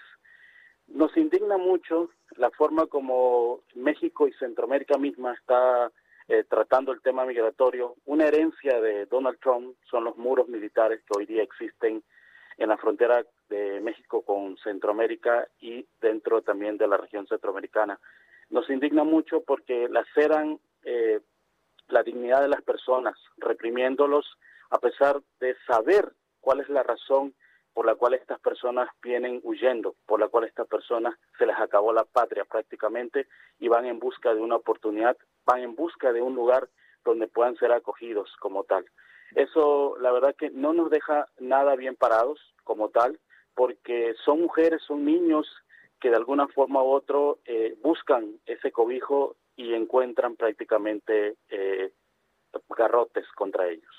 Nos 0.87 1.15
indigna 1.17 1.57
mucho 1.57 2.09
la 2.37 2.51
forma 2.51 2.85
como 2.85 3.61
México 3.73 4.27
y 4.27 4.33
Centroamérica 4.33 4.97
misma 4.97 5.33
está 5.33 5.91
eh, 6.27 6.43
tratando 6.47 6.91
el 6.91 7.01
tema 7.01 7.25
migratorio. 7.25 7.95
Una 8.05 8.27
herencia 8.27 8.79
de 8.79 9.05
Donald 9.07 9.39
Trump 9.39 9.75
son 9.89 10.03
los 10.03 10.17
muros 10.17 10.47
militares 10.47 11.01
que 11.01 11.17
hoy 11.17 11.25
día 11.25 11.43
existen 11.43 12.03
en 12.57 12.69
la 12.69 12.77
frontera 12.77 13.25
de 13.49 13.79
México 13.81 14.21
con 14.21 14.57
Centroamérica 14.57 15.47
y 15.59 15.85
dentro 15.99 16.41
también 16.41 16.77
de 16.77 16.87
la 16.87 16.97
región 16.97 17.27
centroamericana. 17.27 17.99
Nos 18.49 18.69
indigna 18.69 19.03
mucho 19.03 19.41
porque 19.41 19.87
laceran 19.89 20.59
eh, 20.85 21.19
la 21.89 22.03
dignidad 22.03 22.41
de 22.41 22.47
las 22.47 22.61
personas, 22.61 23.15
reprimiéndolos 23.37 24.25
a 24.69 24.79
pesar 24.79 25.21
de 25.39 25.55
saber 25.67 26.13
cuál 26.39 26.59
es 26.59 26.69
la 26.69 26.83
razón 26.83 27.33
por 27.73 27.85
la 27.85 27.95
cual 27.95 28.13
estas 28.13 28.39
personas 28.39 28.89
vienen 29.01 29.41
huyendo, 29.43 29.95
por 30.05 30.19
la 30.19 30.29
cual 30.29 30.45
estas 30.45 30.67
personas 30.67 31.13
se 31.37 31.45
les 31.45 31.57
acabó 31.59 31.91
la 31.91 32.05
patria 32.05 32.45
prácticamente 32.45 33.27
y 33.59 33.67
van 33.67 33.85
en 33.85 33.99
busca 33.99 34.33
de 34.33 34.39
una 34.39 34.55
oportunidad, 34.55 35.17
van 35.45 35.61
en 35.61 35.75
busca 35.75 36.13
de 36.13 36.21
un 36.21 36.35
lugar 36.35 36.69
donde 37.03 37.27
puedan 37.27 37.57
ser 37.57 37.73
acogidos 37.73 38.33
como 38.39 38.63
tal. 38.63 38.85
Eso, 39.35 39.97
la 39.99 40.11
verdad 40.13 40.35
que 40.37 40.49
no 40.51 40.71
nos 40.71 40.89
deja 40.89 41.27
nada 41.39 41.75
bien 41.75 41.97
parados 41.97 42.39
como 42.63 42.89
tal, 42.89 43.19
porque 43.53 44.15
son 44.23 44.41
mujeres, 44.41 44.81
son 44.87 45.03
niños 45.03 45.45
que 45.99 46.09
de 46.09 46.15
alguna 46.15 46.47
forma 46.47 46.81
u 46.81 46.91
otra 46.91 47.19
eh, 47.45 47.75
buscan 47.81 48.39
ese 48.45 48.71
cobijo 48.71 49.35
y 49.55 49.73
encuentran 49.73 50.35
prácticamente 50.35 51.37
eh, 51.49 51.93
garrotes 52.77 53.25
contra 53.35 53.67
ellos. 53.67 53.95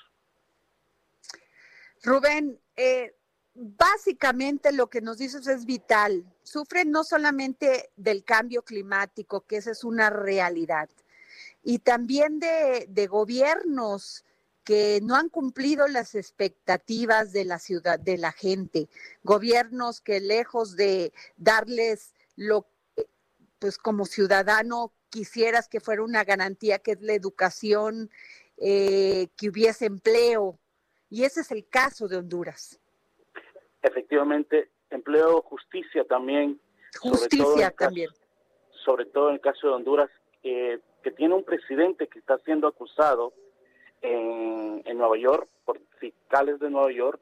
Rubén, 2.03 2.59
eh, 2.75 3.15
básicamente 3.53 4.71
lo 4.71 4.87
que 4.87 5.01
nos 5.01 5.17
dices 5.17 5.47
es 5.47 5.65
vital. 5.65 6.25
Sufren 6.43 6.91
no 6.91 7.03
solamente 7.03 7.91
del 7.95 8.23
cambio 8.23 8.61
climático, 8.63 9.41
que 9.41 9.57
esa 9.57 9.71
es 9.71 9.83
una 9.83 10.09
realidad, 10.09 10.89
y 11.63 11.79
también 11.79 12.39
de, 12.39 12.85
de 12.87 13.07
gobiernos 13.07 14.23
que 14.63 14.99
no 15.01 15.15
han 15.15 15.29
cumplido 15.29 15.87
las 15.87 16.13
expectativas 16.13 17.31
de 17.31 17.45
la 17.45 17.57
ciudad, 17.57 17.99
de 17.99 18.17
la 18.17 18.31
gente, 18.31 18.89
gobiernos 19.23 20.01
que 20.01 20.19
lejos 20.19 20.75
de 20.75 21.13
darles 21.37 22.13
lo 22.35 22.67
pues 23.59 23.77
como 23.77 24.05
ciudadano 24.05 24.91
quisieras 25.09 25.67
que 25.67 25.79
fuera 25.79 26.03
una 26.03 26.23
garantía 26.23 26.79
que 26.79 26.91
es 26.91 27.01
la 27.01 27.13
educación, 27.13 28.09
eh, 28.57 29.27
que 29.37 29.49
hubiese 29.49 29.85
empleo, 29.85 30.57
y 31.09 31.23
ese 31.23 31.41
es 31.41 31.51
el 31.51 31.67
caso 31.67 32.07
de 32.07 32.17
Honduras. 32.17 32.79
Efectivamente, 33.81 34.69
empleo, 34.89 35.41
justicia 35.41 36.03
también. 36.03 36.59
Justicia 36.99 37.71
también. 37.71 38.09
sobre 38.85 39.05
todo 39.05 39.29
en 39.29 39.35
el 39.35 39.41
caso 39.41 39.67
de 39.67 39.73
Honduras, 39.73 40.09
que 40.41 41.11
tiene 41.15 41.35
un 41.35 41.43
presidente 41.43 42.07
que 42.07 42.19
está 42.19 42.37
siendo 42.39 42.67
acusado 42.67 43.33
en, 44.01 44.81
en 44.85 44.97
Nueva 44.97 45.17
York, 45.17 45.49
por 45.65 45.79
fiscales 45.99 46.59
de 46.59 46.69
Nueva 46.69 46.91
York, 46.91 47.19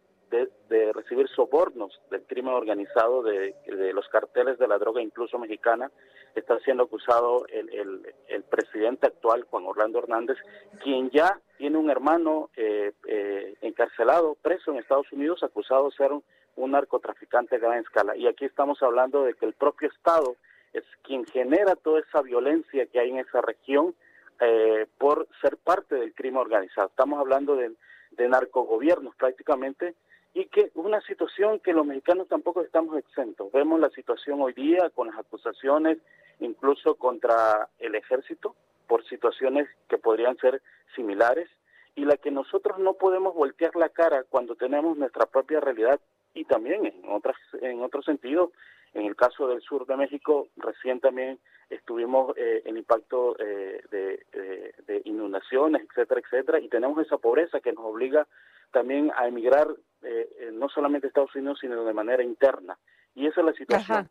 de, 0.69 0.93
recibir 0.93 1.27
sobornos 1.29 1.99
del 2.09 2.23
crimen 2.23 2.53
organizado, 2.53 3.23
de, 3.23 3.55
los 3.93 4.07
carteles 4.09 4.57
de 4.57 4.67
la 4.67 4.77
droga, 4.77 5.01
incluso 5.01 5.37
mexicana. 5.37 5.91
Está 6.35 6.59
siendo 6.59 6.83
acusado 6.83 7.45
el, 7.47 8.05
presidente 8.49 9.07
actual, 9.07 9.45
Juan 9.49 9.65
Orlando 9.65 9.99
Hernández, 9.99 10.37
quien 10.83 11.09
ya 11.09 11.39
tiene 11.57 11.77
un 11.77 11.89
hermano 11.89 12.49
eh, 12.55 12.93
eh, 13.07 13.55
encarcelado, 13.61 14.35
preso 14.41 14.71
en 14.71 14.77
Estados 14.77 15.11
Unidos, 15.11 15.43
acusado 15.43 15.89
de 15.89 15.95
ser 15.95 16.11
un, 16.11 16.23
un 16.55 16.71
narcotraficante 16.71 17.55
a 17.55 17.59
gran 17.59 17.79
escala. 17.79 18.15
Y 18.15 18.27
aquí 18.27 18.45
estamos 18.45 18.81
hablando 18.81 19.23
de 19.23 19.33
que 19.33 19.45
el 19.45 19.53
propio 19.53 19.89
Estado 19.89 20.35
es 20.73 20.83
quien 21.03 21.25
genera 21.25 21.75
toda 21.75 21.99
esa 22.01 22.21
violencia 22.21 22.85
que 22.87 22.99
hay 22.99 23.09
en 23.11 23.19
esa 23.19 23.41
región 23.41 23.95
eh, 24.39 24.85
por 24.97 25.27
ser 25.41 25.57
parte 25.57 25.95
del 25.95 26.13
crimen 26.13 26.41
organizado. 26.41 26.87
Estamos 26.87 27.19
hablando 27.19 27.55
de, 27.55 27.71
de 28.11 28.27
narcogobiernos 28.27 29.15
prácticamente 29.15 29.95
y 30.33 30.45
que 30.47 30.71
una 30.75 30.99
situación 31.01 31.59
que 31.59 31.71
los 31.71 31.85
mexicanos 31.85 32.27
tampoco 32.27 32.61
estamos 32.61 32.97
exentos. 32.97 33.51
Vemos 33.53 33.79
la 33.79 33.89
situación 33.91 34.41
hoy 34.41 34.51
día 34.53 34.89
con 34.89 35.07
las 35.07 35.17
acusaciones 35.17 35.97
incluso 36.39 36.95
contra 36.95 37.69
el 37.79 37.95
ejército 37.95 38.55
por 38.87 39.03
situaciones 39.05 39.67
que 39.87 39.97
podrían 39.97 40.37
ser 40.37 40.61
similares 40.95 41.49
y 41.95 42.05
la 42.05 42.17
que 42.17 42.31
nosotros 42.31 42.77
no 42.79 42.93
podemos 42.93 43.33
voltear 43.33 43.75
la 43.75 43.89
cara 43.89 44.23
cuando 44.29 44.55
tenemos 44.55 44.97
nuestra 44.97 45.25
propia 45.25 45.59
realidad 45.59 45.99
y 46.33 46.45
también 46.45 46.85
en 46.85 47.09
otras 47.09 47.37
en 47.61 47.81
otro 47.81 48.01
sentido. 48.01 48.51
En 48.93 49.05
el 49.05 49.15
caso 49.15 49.47
del 49.47 49.61
sur 49.61 49.85
de 49.85 49.97
México 49.97 50.47
recién 50.55 50.99
también 50.99 51.39
estuvimos 51.69 52.35
eh, 52.37 52.61
el 52.65 52.77
impacto 52.77 53.35
eh, 53.39 53.81
de, 53.91 55.01
inundaciones 55.05 55.83
etcétera 55.89 56.21
etcétera 56.21 56.59
y 56.59 56.69
tenemos 56.69 57.05
esa 57.05 57.17
pobreza 57.17 57.59
que 57.59 57.73
nos 57.73 57.85
obliga 57.85 58.27
también 58.71 59.11
a 59.15 59.27
emigrar 59.27 59.67
eh, 60.01 60.49
no 60.53 60.69
solamente 60.69 61.07
a 61.07 61.09
Estados 61.09 61.35
Unidos 61.35 61.59
sino 61.59 61.83
de 61.83 61.93
manera 61.93 62.23
interna. 62.23 62.77
Y 63.15 63.27
esa 63.27 63.41
es 63.41 63.45
la 63.45 63.53
situación 63.53 64.09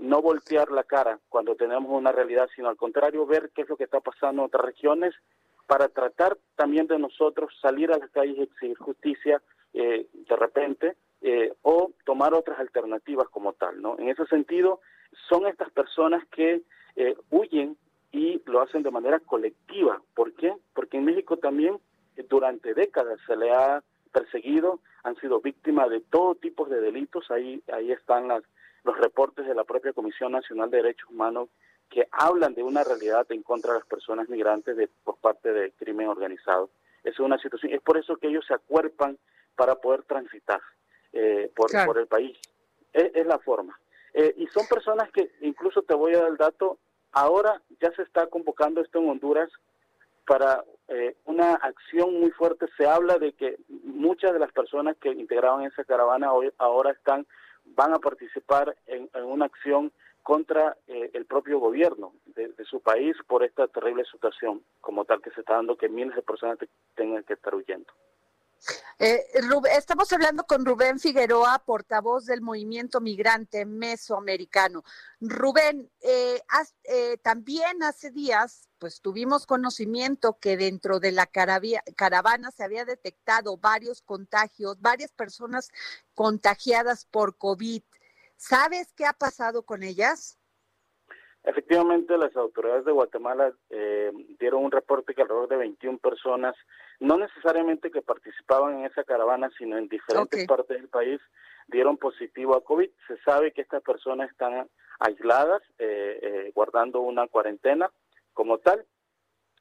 no 0.00 0.20
voltear 0.20 0.70
la 0.70 0.84
cara 0.84 1.18
cuando 1.28 1.54
tenemos 1.54 1.90
una 1.90 2.12
realidad 2.12 2.48
sino 2.54 2.68
al 2.68 2.76
contrario 2.76 3.24
ver 3.24 3.50
qué 3.54 3.62
es 3.62 3.68
lo 3.68 3.76
que 3.76 3.84
está 3.84 4.00
pasando 4.00 4.42
en 4.42 4.46
otras 4.46 4.66
regiones 4.66 5.14
para 5.66 5.88
tratar 5.88 6.36
también 6.56 6.86
de 6.86 6.98
nosotros 6.98 7.52
salir 7.60 7.90
a 7.90 7.98
las 7.98 8.10
calles 8.10 8.36
y 8.36 8.42
exigir 8.42 8.76
justicia 8.76 9.42
de 9.72 10.36
repente 10.36 10.96
eh, 11.24 11.54
o 11.62 11.92
tomar 12.04 12.34
otras 12.34 12.58
alternativas 12.58 13.28
como 13.28 13.52
tal, 13.52 13.80
¿no? 13.80 13.96
En 13.96 14.08
ese 14.08 14.26
sentido, 14.26 14.80
son 15.28 15.46
estas 15.46 15.70
personas 15.70 16.26
que 16.32 16.62
eh, 16.96 17.14
huyen 17.30 17.76
y 18.10 18.42
lo 18.46 18.60
hacen 18.60 18.82
de 18.82 18.90
manera 18.90 19.20
colectiva. 19.20 20.02
¿Por 20.16 20.32
qué? 20.32 20.52
Porque 20.74 20.96
en 20.96 21.04
México 21.04 21.36
también 21.36 21.78
eh, 22.16 22.26
durante 22.28 22.74
décadas 22.74 23.20
se 23.24 23.36
le 23.36 23.52
ha 23.52 23.84
perseguido, 24.10 24.80
han 25.04 25.14
sido 25.20 25.40
víctimas 25.40 25.90
de 25.90 26.00
todo 26.00 26.34
tipo 26.34 26.64
de 26.64 26.80
delitos. 26.80 27.30
Ahí, 27.30 27.62
ahí 27.72 27.92
están 27.92 28.26
las, 28.26 28.42
los 28.84 28.98
reportes 28.98 29.46
de 29.46 29.54
la 29.54 29.64
propia 29.64 29.92
Comisión 29.92 30.32
Nacional 30.32 30.70
de 30.70 30.78
Derechos 30.78 31.10
Humanos 31.10 31.48
que 31.88 32.08
hablan 32.10 32.54
de 32.54 32.62
una 32.62 32.82
realidad 32.82 33.26
en 33.30 33.42
contra 33.42 33.72
de 33.72 33.80
las 33.80 33.86
personas 33.86 34.28
migrantes 34.28 34.76
de, 34.76 34.88
por 35.04 35.18
parte 35.18 35.52
del 35.52 35.72
crimen 35.74 36.08
organizado. 36.08 36.70
Es 37.04 37.20
una 37.20 37.38
situación, 37.38 37.72
es 37.72 37.82
por 37.82 37.98
eso 37.98 38.16
que 38.16 38.28
ellos 38.28 38.46
se 38.46 38.54
acuerpan 38.54 39.18
para 39.56 39.76
poder 39.76 40.02
transitar 40.04 40.60
eh, 41.12 41.50
por, 41.54 41.70
por 41.84 41.98
el 41.98 42.06
país. 42.06 42.38
Es, 42.92 43.26
la 43.26 43.38
forma. 43.38 43.78
Eh, 44.14 44.34
y 44.36 44.46
son 44.48 44.66
personas 44.66 45.10
que, 45.12 45.30
incluso 45.40 45.82
te 45.82 45.94
voy 45.94 46.14
a 46.14 46.20
dar 46.20 46.28
el 46.28 46.36
dato, 46.36 46.78
ahora 47.12 47.60
ya 47.80 47.90
se 47.92 48.02
está 48.02 48.26
convocando 48.26 48.80
esto 48.80 48.98
en 48.98 49.08
Honduras 49.08 49.50
para 50.26 50.64
eh, 50.88 51.16
una 51.24 51.54
acción 51.54 52.20
muy 52.20 52.30
fuerte. 52.30 52.66
Se 52.76 52.86
habla 52.86 53.18
de 53.18 53.32
que 53.32 53.58
muchas 53.68 54.32
de 54.32 54.38
las 54.38 54.52
personas 54.52 54.96
que 54.98 55.10
integraban 55.10 55.64
esa 55.64 55.84
caravana 55.84 56.32
hoy 56.32 56.50
ahora 56.58 56.92
están 56.92 57.26
van 57.74 57.94
a 57.94 57.98
participar 57.98 58.76
en, 58.86 59.08
una 59.24 59.46
acción 59.46 59.92
contra 60.22 60.76
eh, 60.86 61.10
el 61.14 61.26
propio 61.26 61.58
gobierno 61.58 62.12
de, 62.26 62.52
su 62.64 62.80
país 62.80 63.16
por 63.26 63.42
esta 63.42 63.66
terrible 63.66 64.04
situación 64.04 64.62
como 64.80 65.04
tal 65.04 65.20
que 65.20 65.30
se 65.30 65.40
está 65.40 65.54
dando 65.54 65.76
que 65.76 65.88
miles 65.88 66.14
de 66.14 66.22
personas 66.22 66.58
tengan 66.94 67.22
que 67.24 67.34
estar 67.34 67.54
huyendo. 67.54 67.92
Eh, 68.98 69.24
estamos 69.76 70.12
hablando 70.12 70.44
con 70.44 70.64
Rubén 70.64 71.00
Figueroa, 71.00 71.62
portavoz 71.64 72.26
del 72.26 72.40
movimiento 72.40 73.00
migrante 73.00 73.64
mesoamericano. 73.64 74.84
Rubén, 75.20 75.90
eh, 76.00 76.40
eh, 76.84 77.18
también 77.18 77.82
hace 77.82 78.10
días, 78.10 78.68
pues 78.78 79.00
tuvimos 79.00 79.46
conocimiento 79.46 80.38
que 80.40 80.56
dentro 80.56 81.00
de 81.00 81.12
la 81.12 81.26
caravana 81.26 82.50
se 82.50 82.64
había 82.64 82.84
detectado 82.84 83.56
varios 83.56 84.02
contagios, 84.02 84.80
varias 84.80 85.12
personas 85.12 85.70
contagiadas 86.14 87.04
por 87.04 87.36
COVID. 87.36 87.82
¿Sabes 88.36 88.92
qué 88.92 89.06
ha 89.06 89.12
pasado 89.12 89.64
con 89.64 89.82
ellas? 89.82 90.38
Efectivamente, 91.44 92.16
las 92.16 92.36
autoridades 92.36 92.84
de 92.84 92.92
Guatemala 92.92 93.52
eh, 93.70 94.12
dieron 94.38 94.64
un 94.64 94.70
reporte 94.70 95.12
que 95.12 95.22
alrededor 95.22 95.48
de 95.48 95.56
21 95.56 95.98
personas, 95.98 96.54
no 97.02 97.18
necesariamente 97.18 97.90
que 97.90 98.00
participaban 98.00 98.78
en 98.78 98.84
esa 98.86 99.02
caravana, 99.02 99.50
sino 99.58 99.76
en 99.76 99.88
diferentes 99.88 100.46
partes 100.46 100.80
del 100.80 100.88
país, 100.88 101.20
dieron 101.66 101.96
positivo 101.96 102.54
a 102.54 102.62
COVID. 102.62 102.88
Se 103.08 103.16
sabe 103.22 103.52
que 103.52 103.60
estas 103.60 103.82
personas 103.82 104.30
están 104.30 104.68
aisladas, 105.00 105.62
eh, 105.80 106.18
eh, 106.22 106.52
guardando 106.54 107.00
una 107.00 107.26
cuarentena 107.26 107.90
como 108.32 108.58
tal. 108.58 108.86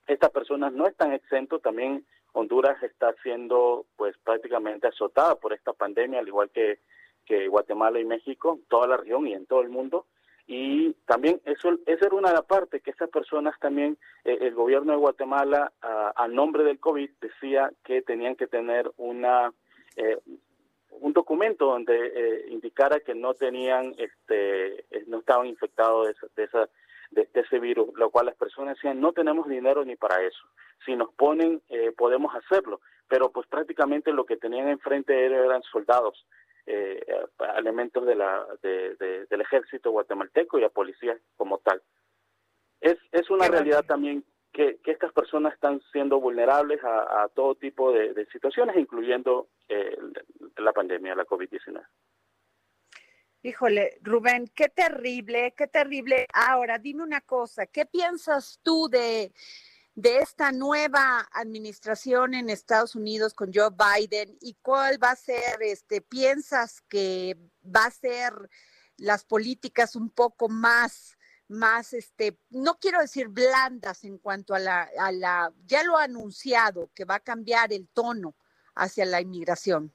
Estas 0.05 0.29
personas 0.29 0.71
no 0.73 0.85
están 0.85 1.13
exentos, 1.13 1.63
también 1.63 2.05
Honduras 2.33 2.81
está 2.83 3.13
siendo 3.23 3.87
pues 3.95 4.15
prácticamente 4.23 4.87
azotada 4.87 5.35
por 5.35 5.53
esta 5.53 5.73
pandemia, 5.73 6.19
al 6.19 6.27
igual 6.27 6.51
que, 6.51 6.79
que 7.25 7.47
Guatemala 7.47 7.99
y 7.99 8.05
México, 8.05 8.59
toda 8.69 8.87
la 8.87 8.97
región 8.97 9.25
y 9.27 9.33
en 9.33 9.47
todo 9.47 9.61
el 9.61 9.69
mundo. 9.69 10.05
Y 10.47 10.93
también 11.05 11.41
eso, 11.45 11.77
esa 11.85 12.05
era 12.05 12.15
una 12.15 12.41
parte 12.41 12.81
que 12.81 12.91
esas 12.91 13.09
personas 13.09 13.57
también, 13.59 13.97
eh, 14.23 14.37
el 14.41 14.53
gobierno 14.53 14.93
de 14.93 14.99
Guatemala, 14.99 15.71
a, 15.81 16.27
nombre 16.27 16.63
del 16.63 16.79
COVID, 16.79 17.09
decía 17.21 17.71
que 17.83 18.01
tenían 18.01 18.35
que 18.35 18.47
tener 18.47 18.91
una 18.97 19.53
eh, 19.95 20.17
un 20.99 21.13
documento 21.13 21.65
donde 21.65 21.95
eh, 21.95 22.45
indicara 22.49 22.99
que 22.99 23.15
no 23.15 23.33
tenían, 23.33 23.95
este, 23.97 24.85
no 25.07 25.19
estaban 25.19 25.47
infectados 25.47 26.13
de, 26.35 26.43
esa, 26.43 26.69
de, 27.11 27.27
ese 27.33 27.59
virus, 27.59 27.89
lo 27.95 28.09
cual 28.09 28.25
las 28.27 28.35
personas 28.35 28.75
decían, 28.75 28.99
no 28.99 29.13
tenemos 29.13 29.47
dinero 29.47 29.85
ni 29.85 29.95
para 29.95 30.21
eso. 30.21 30.43
Si 30.85 30.95
nos 30.95 31.13
ponen, 31.13 31.61
podemos 31.97 32.35
hacerlo. 32.35 32.81
Pero 33.07 33.31
pues 33.31 33.47
prácticamente 33.47 34.11
lo 34.11 34.25
que 34.25 34.37
tenían 34.37 34.67
enfrente 34.67 35.25
eran 35.25 35.63
soldados 35.63 36.25
eh, 36.65 37.03
elementos 37.57 38.05
de 38.05 38.15
la, 38.15 38.45
del 38.61 39.41
ejército 39.41 39.91
guatemalteco 39.91 40.59
y 40.59 40.63
a 40.63 40.69
policías 40.69 41.19
como 41.37 41.59
tal. 41.59 41.81
Es, 42.79 42.97
es 43.11 43.29
una 43.29 43.47
realidad 43.47 43.85
también 43.85 44.25
que, 44.51 44.79
que, 44.83 44.91
estas 44.91 45.13
personas 45.13 45.53
están 45.53 45.81
siendo 45.91 46.19
vulnerables 46.19 46.79
a, 46.83 47.29
todo 47.33 47.55
tipo 47.55 47.91
de, 47.91 48.25
situaciones, 48.31 48.75
incluyendo 48.75 49.49
eh, 49.69 49.97
la 50.57 50.73
pandemia, 50.73 51.15
la 51.15 51.25
COVID-19. 51.25 51.85
Híjole, 53.43 53.97
Rubén, 54.01 54.45
qué 54.53 54.69
terrible, 54.69 55.53
qué 55.57 55.67
terrible. 55.67 56.27
Ahora, 56.33 56.77
dime 56.77 57.03
una 57.03 57.21
cosa, 57.21 57.65
¿qué 57.65 57.85
piensas 57.85 58.59
tú 58.61 58.87
de 58.87 59.31
de 59.95 60.19
esta 60.19 60.51
nueva 60.51 61.27
administración 61.33 62.33
en 62.33 62.49
Estados 62.49 62.95
Unidos 62.95 63.33
con 63.33 63.51
Joe 63.53 63.69
Biden 63.71 64.37
y 64.41 64.55
cuál 64.61 65.01
va 65.03 65.11
a 65.11 65.15
ser, 65.15 65.61
este, 65.61 66.01
piensas 66.01 66.81
que 66.81 67.37
va 67.63 67.85
a 67.85 67.91
ser 67.91 68.31
las 68.97 69.25
políticas 69.25 69.95
un 69.95 70.09
poco 70.09 70.47
más, 70.47 71.17
más, 71.47 71.93
este, 71.93 72.37
no 72.49 72.77
quiero 72.79 72.99
decir 72.99 73.27
blandas 73.27 74.03
en 74.03 74.17
cuanto 74.17 74.53
a 74.53 74.59
la, 74.59 74.89
a 74.97 75.11
la, 75.11 75.51
ya 75.65 75.83
lo 75.83 75.97
ha 75.97 76.03
anunciado 76.03 76.89
que 76.95 77.05
va 77.05 77.15
a 77.15 77.19
cambiar 77.19 77.73
el 77.73 77.87
tono 77.89 78.35
hacia 78.75 79.05
la 79.05 79.19
inmigración. 79.19 79.91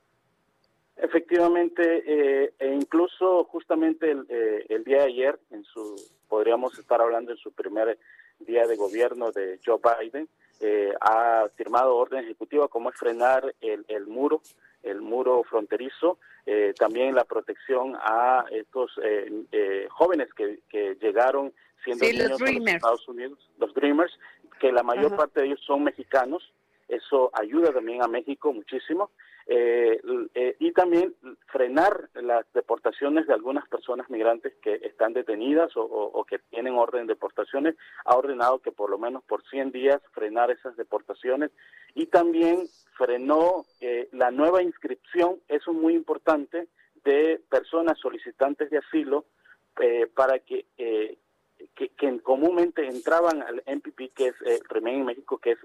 Efectivamente, 0.97 1.83
eh, 2.07 2.55
e 2.59 2.75
incluso 2.75 3.45
justamente 3.45 4.11
el, 4.11 4.27
eh, 4.29 4.67
el, 4.71 4.83
día 4.85 4.99
de 4.99 5.05
ayer, 5.05 5.39
en 5.51 5.63
su, 5.65 5.95
podríamos 6.27 6.79
estar 6.79 7.01
hablando 7.03 7.33
en 7.33 7.39
su 7.39 7.53
primer 7.53 7.99
día 8.39 8.67
de 8.67 8.77
gobierno 8.77 9.33
de 9.33 9.59
Joe 9.65 9.79
Biden, 10.01 10.29
eh, 10.61 10.93
ha 11.01 11.49
firmado 11.55 11.97
orden 11.97 12.25
ejecutiva 12.25 12.69
como 12.69 12.91
es 12.91 12.97
frenar 12.97 13.55
el, 13.61 13.85
el 13.89 14.07
muro, 14.07 14.41
el 14.83 15.01
muro 15.01 15.43
fronterizo, 15.45 16.19
eh, 16.47 16.73
también 16.79 17.15
la 17.15 17.25
protección 17.25 17.97
a 17.97 18.45
estos 18.51 18.99
eh, 19.03 19.87
jóvenes 19.91 20.33
que, 20.35 20.61
que, 20.69 20.97
llegaron 21.01 21.53
siendo 21.85 22.07
niños 22.07 22.41
en 22.41 22.65
los 22.65 22.75
Estados 22.75 23.09
Unidos, 23.09 23.51
los 23.59 23.75
Dreamers, 23.75 24.19
que 24.61 24.73
la 24.73 24.83
mayor 24.83 25.15
parte 25.17 25.41
de 25.41 25.47
ellos 25.47 25.61
son 25.67 25.85
mexicanos, 25.85 26.53
eso 26.89 27.31
ayuda 27.35 27.73
también 27.73 28.03
a 28.03 28.09
México 28.09 28.53
muchísimo. 28.53 29.11
Eh, 29.49 30.01
eh, 30.35 30.57
y 30.59 30.73
también 30.73 31.15
frenar 31.67 32.09
las 32.15 32.47
deportaciones 32.53 33.27
de 33.27 33.35
algunas 33.35 33.67
personas 33.69 34.09
migrantes 34.09 34.55
que 34.63 34.75
están 34.85 35.13
detenidas 35.15 35.73
o, 35.75 36.25
que 36.29 36.39
tienen 36.39 36.75
orden 36.75 37.07
de 37.07 37.15
deportaciones, 37.15 37.75
ha 38.05 38.17
ordenado 38.17 38.61
que 38.61 38.71
por 38.71 38.89
lo 38.89 38.99
menos 38.99 39.25
por 39.25 39.43
100 39.49 39.73
días 39.73 40.01
frenar 40.13 40.53
esas 40.53 40.77
deportaciones. 40.77 41.51
Y 41.95 42.07
también 42.07 42.69
frenó 42.97 43.65
eh, 43.81 44.09
la 44.13 44.31
nueva 44.31 44.63
inscripción, 44.63 45.41
eso 45.49 45.73
es 45.73 45.77
muy 45.77 45.95
importante, 45.95 46.69
de 47.05 47.41
personas 47.51 47.99
solicitantes 47.99 48.71
de 48.71 48.79
asilo 48.79 49.25
para 50.15 50.39
que, 50.39 50.67
que, 50.77 51.89
que, 51.91 52.21
comúnmente 52.21 52.87
entraban 52.87 53.43
al 53.43 53.63
MPP, 53.67 54.15
que 54.15 54.29
es 54.29 54.35
Remain 54.69 55.01
en 55.01 55.05
México, 55.05 55.39
que 55.39 55.53
es 55.53 55.59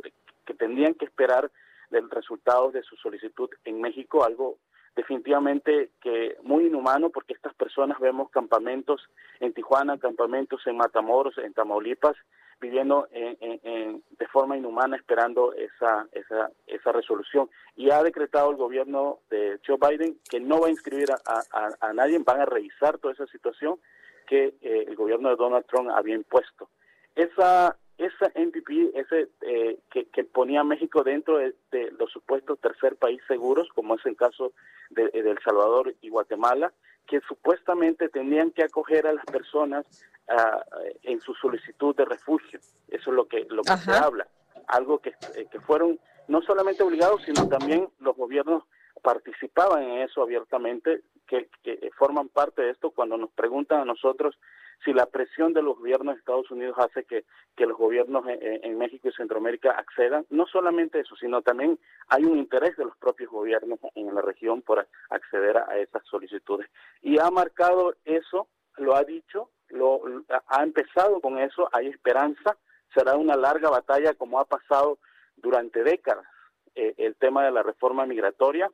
que 0.46 0.54
tendrían 0.54 0.96
que 0.96 1.06
esperar 1.06 1.50
del 1.92 2.10
resultado 2.10 2.72
de 2.72 2.84
su 2.84 2.96
solicitud 2.98 3.50
en 3.64 3.80
México, 3.80 4.26
algo 4.26 4.58
definitivamente 4.96 5.92
que 6.02 6.38
muy 6.44 6.66
inhumano 6.66 7.10
porque 7.10 7.34
estas 7.34 7.54
personas 7.56 8.00
vemos 8.00 8.30
campamentos 8.30 9.02
en 9.40 9.54
Tijuana, 9.54 9.98
campamentos 9.98 10.62
en 10.68 10.78
Matamoros, 10.78 11.38
en 11.38 11.54
Tamaulipas, 11.54 12.16
viviendo 12.60 13.08
en, 13.12 14.04
de 14.12 14.28
forma 14.28 14.56
inhumana 14.56 14.96
esperando 14.96 15.54
esa, 15.54 16.08
esa, 16.12 16.52
esa 16.68 16.92
resolución. 16.92 17.50
Y 17.76 17.90
ha 17.90 18.04
decretado 18.04 18.52
el 18.52 18.58
gobierno 18.58 19.20
de 19.30 19.60
Joe 19.66 19.78
Biden 19.82 20.20
que 20.30 20.40
no 20.40 20.60
va 20.62 20.68
a 20.68 20.72
inscribir 20.72 21.08
a, 21.12 21.94
nadie, 21.94 22.20
van 22.20 22.42
a 22.42 22.46
revisar 22.46 23.00
toda 23.00 23.14
esa 23.14 23.26
situación 23.28 23.80
que 24.28 24.54
eh, 24.62 24.86
el 24.88 24.96
gobierno 24.96 25.30
de 25.30 25.36
Donald 25.36 25.66
Trump 25.66 25.90
había 25.90 26.16
impuesto. 26.16 26.70
Esa 27.16 27.76
esa 28.02 28.32
NPP 28.34 28.96
ese, 28.96 29.30
eh, 29.42 29.78
que, 29.92 30.24
ponía 30.24 30.62
a 30.62 30.64
México 30.64 31.04
dentro 31.04 31.38
de, 31.38 31.54
los 32.00 32.12
supuestos 32.12 32.60
tercer 32.60 32.96
país 32.96 33.22
seguros, 33.28 33.70
como 33.76 33.96
es 33.96 34.06
el 34.06 34.16
caso 34.16 34.54
de, 34.90 35.10
El 35.14 35.38
Salvador 35.44 35.94
y 36.02 36.10
Guatemala, 36.10 36.74
que 37.08 37.20
supuestamente 37.22 38.10
tenían 38.10 38.52
que 38.52 38.64
acoger 38.64 39.06
a 39.06 39.14
las 39.14 39.26
personas 39.26 39.86
ah, 40.28 40.64
en 41.04 41.22
su 41.22 41.34
solicitud 41.36 41.96
de 41.96 42.06
refugio. 42.06 42.60
Eso 42.88 43.10
es 43.10 43.16
lo 43.16 43.28
que, 43.28 43.46
lo 43.50 43.62
que 43.62 43.78
se 43.78 43.92
habla. 43.92 44.28
Algo 44.68 45.00
que, 45.00 45.10
eh, 45.36 45.48
que 45.52 45.60
fueron 45.60 46.00
no 46.28 46.42
solamente 46.42 46.84
obligados, 46.84 47.22
sino 47.24 47.48
también 47.48 47.88
los 48.00 48.16
gobiernos 48.16 48.64
participaban 49.04 49.84
en 49.84 50.02
eso 50.02 50.22
abiertamente, 50.22 51.02
que, 51.28 51.50
que 51.64 51.90
forman 51.98 52.30
parte 52.30 52.62
de 52.62 52.72
esto 52.72 52.92
cuando 52.92 53.18
nos 53.18 53.32
preguntan 53.32 53.82
a 53.82 53.86
nosotros 53.86 54.38
si 54.84 54.94
la 54.94 55.06
presión 55.06 55.54
de 55.54 55.62
los 55.62 55.78
gobiernos 55.78 56.16
de 56.16 56.20
Estados 56.20 56.50
Unidos 56.50 56.76
hace 56.80 57.04
que, 57.04 57.26
que 57.56 57.66
los 57.66 57.78
gobiernos 57.78 58.26
en, 58.28 58.78
México 58.78 59.10
y 59.10 59.14
Centroamérica 59.14 59.72
accedan, 59.72 60.26
no 60.30 60.48
solamente 60.48 61.00
eso, 61.00 61.16
sino 61.16 61.42
también 61.42 61.80
hay 62.08 62.26
un 62.26 62.38
interés 62.38 62.76
de 62.78 62.86
los 62.86 62.98
propios 62.98 63.30
gobiernos 63.30 63.80
en 63.96 64.14
la 64.14 64.22
región 64.22 64.62
por 64.62 64.88
acceder 65.10 65.58
a, 65.58 65.78
esas 65.78 66.04
solicitudes. 66.06 66.68
Y 67.02 67.20
ha 67.20 67.30
marcado 67.30 67.96
eso, 68.06 68.48
lo 68.78 68.96
ha 68.96 69.04
dicho, 69.04 69.50
lo, 69.70 70.02
ha 70.48 70.64
empezado 70.64 71.22
con 71.22 71.38
eso, 71.38 71.70
hay 71.72 71.88
esperanza, 71.88 72.58
será 72.94 73.16
una 73.16 73.36
larga 73.36 73.70
batalla 73.70 74.14
como 74.16 74.40
ha 74.40 74.46
pasado 74.46 74.98
durante 75.38 75.84
décadas. 75.84 76.26
Eh, 76.74 76.96
el 76.98 77.16
tema 77.16 77.46
de 77.46 77.52
la 77.52 77.64
reforma 77.64 78.06
migratoria 78.06 78.72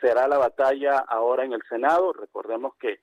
será 0.00 0.26
la 0.26 0.38
batalla 0.38 0.98
ahora 0.98 1.44
en 1.44 1.52
el 1.52 1.62
Senado. 1.68 2.12
Recordemos 2.12 2.74
que 2.76 3.00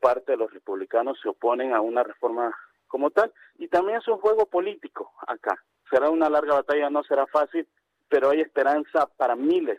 parte 0.00 0.32
de 0.32 0.38
los 0.38 0.52
republicanos 0.52 1.18
se 1.22 1.28
oponen 1.28 1.74
a 1.74 1.80
una 1.82 2.02
reforma 2.02 2.54
como 2.86 3.10
tal. 3.10 3.32
Y 3.58 3.68
también 3.68 3.98
es 3.98 4.08
un 4.08 4.18
juego 4.18 4.46
político 4.46 5.12
acá. 5.26 5.62
Será 5.90 6.10
una 6.10 6.30
larga 6.30 6.54
batalla, 6.54 6.88
no 6.88 7.02
será 7.04 7.26
fácil, 7.26 7.68
pero 8.08 8.30
hay 8.30 8.40
esperanza 8.40 9.06
para 9.16 9.36
miles 9.36 9.78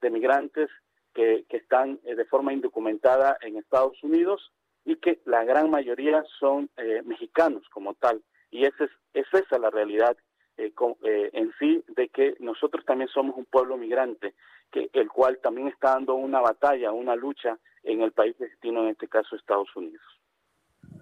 de 0.00 0.10
migrantes 0.10 0.68
que, 1.14 1.44
que 1.48 1.58
están 1.58 2.00
eh, 2.04 2.14
de 2.14 2.24
forma 2.24 2.52
indocumentada 2.52 3.38
en 3.40 3.56
Estados 3.56 4.02
Unidos 4.02 4.52
y 4.84 4.96
que 4.96 5.20
la 5.24 5.44
gran 5.44 5.70
mayoría 5.70 6.24
son 6.38 6.70
eh, 6.76 7.02
mexicanos 7.04 7.64
como 7.70 7.94
tal. 7.94 8.22
Y 8.50 8.64
esa 8.64 8.84
es, 8.84 8.90
es 9.14 9.26
esa 9.32 9.58
la 9.58 9.70
realidad 9.70 10.16
eh, 10.56 10.72
eh, 11.02 11.30
en 11.34 11.52
sí 11.58 11.84
de 11.88 12.08
que 12.08 12.36
nosotros 12.38 12.84
también 12.86 13.10
somos 13.10 13.36
un 13.36 13.44
pueblo 13.44 13.76
migrante, 13.76 14.34
que 14.70 14.90
el 14.92 15.08
cual 15.08 15.38
también 15.42 15.68
está 15.68 15.90
dando 15.90 16.14
una 16.14 16.40
batalla, 16.40 16.92
una 16.92 17.14
lucha 17.14 17.58
en 17.82 18.02
el 18.02 18.12
país 18.12 18.36
destino, 18.38 18.82
en 18.82 18.90
este 18.90 19.08
caso 19.08 19.36
Estados 19.36 19.74
Unidos. 19.76 20.02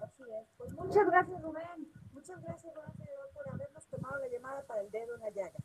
Así 0.01 0.23
es. 0.23 0.47
Pues 0.57 0.71
muchas 0.73 1.05
gracias, 1.07 1.41
Rubén. 1.41 1.91
Muchas 2.11 2.41
gracias, 2.41 2.73
por 2.73 3.53
habernos 3.53 3.87
tomado 3.87 4.19
la 4.19 4.27
llamada 4.27 4.63
para 4.65 4.81
el 4.81 4.91
dedo 4.91 5.15
en 5.15 5.21
la 5.21 5.29
llaga. 5.29 5.59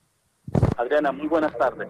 Adriana, 0.76 1.12
muy 1.12 1.26
buenas 1.26 1.56
tardes. 1.56 1.88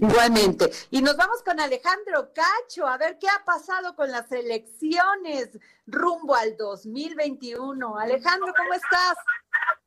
Igualmente. 0.00 0.70
Y 0.90 1.02
nos 1.02 1.16
vamos 1.16 1.42
con 1.44 1.60
Alejandro 1.60 2.32
Cacho, 2.34 2.86
a 2.86 2.98
ver 2.98 3.16
qué 3.20 3.28
ha 3.28 3.44
pasado 3.44 3.94
con 3.94 4.10
las 4.10 4.30
elecciones 4.32 5.56
rumbo 5.86 6.34
al 6.34 6.56
2021. 6.56 7.96
Alejandro, 7.98 8.52
¿cómo 8.56 8.72
estás? 8.72 9.14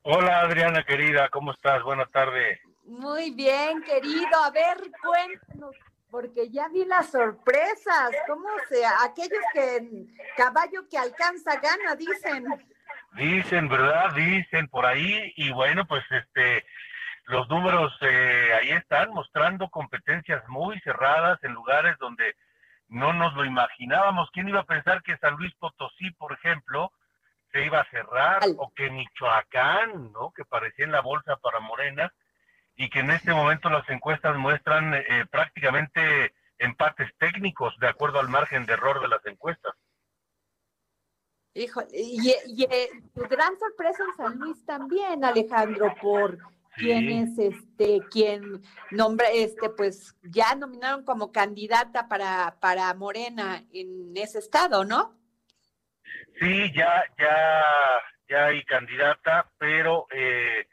Hola 0.03 0.41
Adriana 0.41 0.85
querida, 0.85 1.29
¿cómo 1.29 1.51
estás? 1.51 1.83
Buenas 1.83 2.09
tardes. 2.11 2.59
Muy 2.87 3.31
bien, 3.31 3.83
querido. 3.83 4.43
A 4.43 4.49
ver, 4.51 4.77
cuéntanos, 5.01 5.75
porque 6.09 6.49
ya 6.49 6.69
vi 6.69 6.85
las 6.85 7.11
sorpresas. 7.11 8.11
¿Cómo 8.27 8.47
sea? 8.69 8.91
Aquellos 9.03 9.43
que 9.53 10.05
caballo 10.37 10.87
que 10.89 10.97
alcanza 10.97 11.59
gana, 11.59 11.95
dicen. 11.95 12.45
Dicen, 13.13 13.67
¿verdad? 13.67 14.13
Dicen 14.15 14.69
por 14.69 14.85
ahí. 14.85 15.33
Y 15.35 15.51
bueno, 15.51 15.85
pues 15.85 16.03
este 16.11 16.65
los 17.25 17.49
números 17.49 17.93
eh, 18.01 18.53
ahí 18.57 18.69
están 18.69 19.09
mostrando 19.09 19.69
competencias 19.69 20.47
muy 20.47 20.79
cerradas 20.79 21.43
en 21.43 21.51
lugares 21.51 21.97
donde 21.99 22.37
no 22.87 23.11
nos 23.11 23.33
lo 23.33 23.43
imaginábamos. 23.43 24.29
¿Quién 24.31 24.47
iba 24.47 24.61
a 24.61 24.65
pensar 24.65 25.03
que 25.03 25.17
San 25.17 25.35
Luis 25.35 25.53
Potosí, 25.55 26.11
por 26.11 26.31
ejemplo, 26.31 26.93
se 27.51 27.65
iba 27.65 27.81
a 27.81 27.89
cerrar 27.89 28.43
o 28.57 28.71
que 28.73 28.89
Michoacán, 28.89 30.13
¿no? 30.13 30.31
Que 30.31 30.45
parecía 30.45 30.85
en 30.85 30.93
la 30.93 31.01
bolsa 31.01 31.35
para 31.35 31.59
Morena 31.59 32.13
y 32.77 32.89
que 32.89 32.99
en 32.99 33.09
este 33.11 33.33
momento 33.33 33.69
las 33.69 33.89
encuestas 33.89 34.37
muestran 34.37 34.93
eh, 34.93 35.25
prácticamente 35.29 36.33
empates 36.59 37.09
técnicos 37.17 37.77
de 37.79 37.87
acuerdo 37.87 38.19
al 38.19 38.29
margen 38.29 38.65
de 38.65 38.73
error 38.73 39.01
de 39.01 39.07
las 39.07 39.25
encuestas. 39.25 39.73
Híjole, 41.55 41.87
y, 41.91 42.35
y, 42.45 42.63
eh, 42.69 42.89
gran 43.15 43.57
sorpresa 43.57 44.03
en 44.03 44.15
San 44.15 44.37
Luis 44.37 44.63
también, 44.63 45.25
Alejandro, 45.25 45.91
por 45.99 46.37
quién 46.75 47.09
es 47.09 47.39
este, 47.39 47.99
quien 48.11 48.61
nombra, 48.91 49.31
este, 49.31 49.71
pues 49.71 50.15
ya 50.21 50.53
nominaron 50.53 51.03
como 51.03 51.31
candidata 51.31 52.07
para, 52.07 52.57
para 52.59 52.93
Morena 52.93 53.63
en 53.73 54.15
ese 54.15 54.37
estado, 54.37 54.85
¿no? 54.85 55.17
Sí, 56.39 56.71
ya, 56.75 57.03
ya, 57.17 57.63
ya 58.29 58.45
hay 58.45 58.63
candidata, 58.65 59.49
pero 59.57 60.05
eh, 60.11 60.67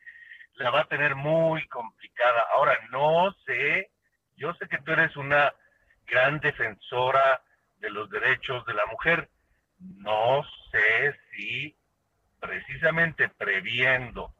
la 0.56 0.70
va 0.70 0.82
a 0.82 0.88
tener 0.88 1.14
muy 1.14 1.66
complicada. 1.68 2.44
Ahora, 2.54 2.78
no 2.90 3.34
sé, 3.46 3.90
yo 4.36 4.54
sé 4.54 4.68
que 4.68 4.78
tú 4.78 4.92
eres 4.92 5.16
una 5.16 5.52
gran 6.06 6.40
defensora 6.40 7.42
de 7.78 7.90
los 7.90 8.08
derechos 8.10 8.64
de 8.66 8.74
la 8.74 8.86
mujer. 8.86 9.28
No 9.78 10.42
sé 10.70 11.16
si 11.32 11.76
precisamente 12.38 13.28
previendo 13.28 14.34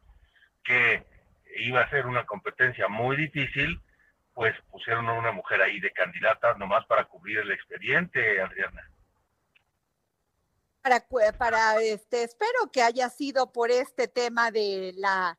que 0.63 1.05
iba 1.57 1.81
a 1.81 1.91
ser 1.91 2.07
una 2.07 2.25
competencia 2.25 2.89
muy 2.89 3.17
difícil, 3.17 3.81
pues 4.35 4.55
pusieron 4.71 5.09
a 5.09 5.13
una 5.13 5.33
mujer 5.33 5.63
ahí 5.63 5.81
de 5.81 5.93
candidata 5.93 6.55
nomás 6.55 6.85
para 6.87 7.05
cubrir 7.05 7.39
el 7.39 7.53
expediente, 7.53 8.41
Adriana. 8.41 8.91
Para, 10.83 11.01
para 11.39 11.81
este, 11.81 12.25
espero 12.25 12.71
que 12.73 12.83
haya 12.83 13.09
sido 13.09 13.53
por 13.53 13.71
este 13.71 14.07
tema 14.09 14.51
de 14.51 14.93
la, 14.97 15.39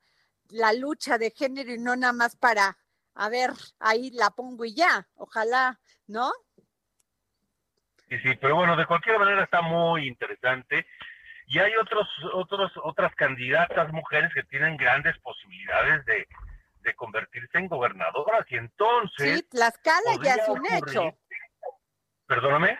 la 0.49 0.73
lucha 0.73 1.17
de 1.17 1.31
género 1.31 1.73
y 1.73 1.77
no 1.77 1.95
nada 1.95 2.13
más 2.13 2.35
para, 2.35 2.77
a 3.13 3.29
ver, 3.29 3.51
ahí 3.79 4.11
la 4.11 4.31
pongo 4.31 4.65
y 4.65 4.75
ya, 4.75 5.07
ojalá, 5.15 5.79
¿no? 6.07 6.31
Sí, 8.09 8.19
sí, 8.19 8.35
pero 8.39 8.55
bueno, 8.55 8.75
de 8.75 8.85
cualquier 8.85 9.17
manera 9.17 9.43
está 9.43 9.61
muy 9.61 10.07
interesante 10.07 10.85
y 11.47 11.59
hay 11.59 11.75
otros, 11.75 12.07
otros, 12.33 12.71
otras 12.83 13.13
candidatas 13.15 13.91
mujeres 13.91 14.31
que 14.33 14.43
tienen 14.43 14.77
grandes 14.77 15.17
posibilidades 15.19 16.05
de, 16.05 16.27
convertirse 16.95 17.57
en 17.57 17.67
gobernadoras 17.67 18.45
y 18.51 18.57
entonces... 18.57 19.37
Sí, 19.37 19.43
Tlaxcala 19.49 20.17
ya 20.23 20.35
es 20.35 20.47
un 20.47 20.63
hecho. 20.67 21.17
Perdóname. 22.27 22.77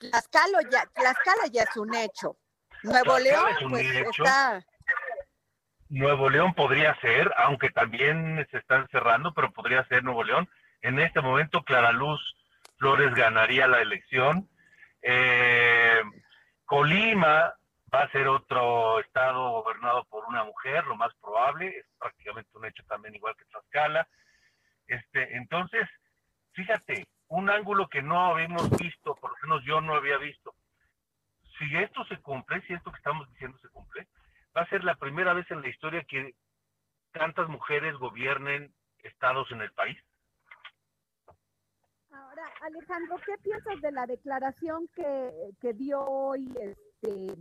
Tlaxcala 0.00 0.62
ya, 0.70 0.86
Tlaxcala 0.86 1.46
ya 1.50 1.62
es 1.64 1.76
un 1.76 1.94
hecho. 1.94 2.38
Nuevo 2.82 3.18
León 3.18 3.44
pues, 3.68 3.86
está... 3.86 4.64
Nuevo 5.92 6.30
León 6.30 6.54
podría 6.54 6.98
ser, 7.00 7.30
aunque 7.36 7.68
también 7.68 8.46
se 8.50 8.56
están 8.56 8.88
cerrando, 8.88 9.34
pero 9.34 9.52
podría 9.52 9.84
ser 9.88 10.02
Nuevo 10.02 10.24
León. 10.24 10.48
En 10.80 10.98
este 10.98 11.20
momento 11.20 11.64
Clara 11.64 11.92
Luz 11.92 12.18
Flores 12.78 13.14
ganaría 13.14 13.66
la 13.66 13.82
elección. 13.82 14.48
Eh, 15.02 16.00
Colima 16.64 17.52
va 17.94 18.02
a 18.04 18.10
ser 18.10 18.26
otro 18.26 19.00
estado 19.00 19.50
gobernado 19.50 20.04
por 20.04 20.24
una 20.24 20.44
mujer, 20.44 20.86
lo 20.86 20.96
más 20.96 21.12
probable, 21.20 21.68
es 21.68 21.84
prácticamente 21.98 22.56
un 22.56 22.64
hecho 22.64 22.82
también 22.84 23.14
igual 23.14 23.36
que 23.36 23.44
Tlaxcala. 23.44 24.08
Este, 24.86 25.36
entonces, 25.36 25.86
fíjate, 26.52 27.06
un 27.28 27.50
ángulo 27.50 27.86
que 27.88 28.00
no 28.00 28.32
habíamos 28.32 28.70
visto, 28.78 29.14
por 29.16 29.32
lo 29.32 29.36
menos 29.42 29.62
yo 29.66 29.82
no 29.82 29.94
había 29.94 30.16
visto. 30.16 30.54
Si 31.58 31.76
esto 31.76 32.02
se 32.06 32.16
cumple, 32.16 32.62
si 32.62 32.72
esto 32.72 32.90
que 32.90 32.96
estamos 32.96 33.30
diciendo 33.30 33.58
se 33.58 33.68
cumple, 33.68 34.06
va 34.56 34.62
a 34.62 34.68
ser 34.68 34.84
la 34.84 34.94
primera 34.96 35.32
vez 35.32 35.50
en 35.50 35.62
la 35.62 35.68
historia 35.68 36.04
que 36.04 36.34
tantas 37.12 37.48
mujeres 37.48 37.94
gobiernen 37.96 38.72
estados 39.02 39.50
en 39.52 39.60
el 39.60 39.72
país. 39.72 39.98
Ahora, 42.10 42.44
Alejandro, 42.60 43.16
¿qué 43.24 43.36
piensas 43.42 43.80
de 43.80 43.92
la 43.92 44.06
declaración 44.06 44.86
que, 44.94 45.50
que 45.60 45.72
dio 45.72 46.00
hoy 46.02 46.52
este, 46.60 47.36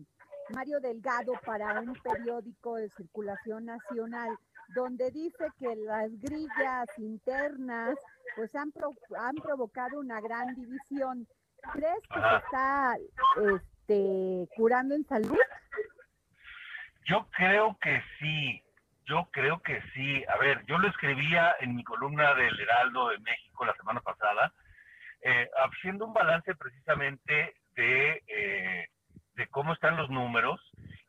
Mario 0.53 0.79
Delgado 0.79 1.33
para 1.45 1.79
un 1.79 1.93
periódico 1.93 2.75
de 2.75 2.89
circulación 2.91 3.65
nacional, 3.65 4.37
donde 4.75 5.11
dice 5.11 5.45
que 5.59 5.75
las 5.75 6.11
grillas 6.19 6.87
internas 6.97 7.97
pues 8.35 8.53
han, 8.55 8.71
han 9.17 9.35
provocado 9.35 9.99
una 9.99 10.21
gran 10.21 10.55
división. 10.55 11.27
¿Crees 11.73 12.01
que 12.13 12.19
se 12.19 12.35
está 12.37 12.97
este, 13.53 14.49
curando 14.55 14.95
en 14.95 15.05
salud? 15.05 15.37
Yo 17.05 17.27
creo 17.31 17.77
que 17.81 18.01
sí, 18.19 18.61
yo 19.05 19.27
creo 19.31 19.61
que 19.61 19.81
sí. 19.93 20.23
A 20.27 20.37
ver, 20.37 20.65
yo 20.65 20.77
lo 20.77 20.87
escribía 20.87 21.55
en 21.59 21.75
mi 21.75 21.83
columna 21.83 22.33
del 22.35 22.59
Heraldo 22.59 23.09
de 23.09 23.19
México 23.19 23.65
la 23.65 23.75
semana 23.75 23.99
pasada, 24.01 24.53
eh, 25.23 25.49
haciendo 25.65 26.05
un 26.05 26.13
balance 26.13 26.55
precisamente 26.55 27.55
de 27.75 28.23
eh, 28.27 28.87
de 29.35 29.47
cómo 29.47 29.73
están 29.73 29.97
los 29.97 30.09
números 30.09 30.59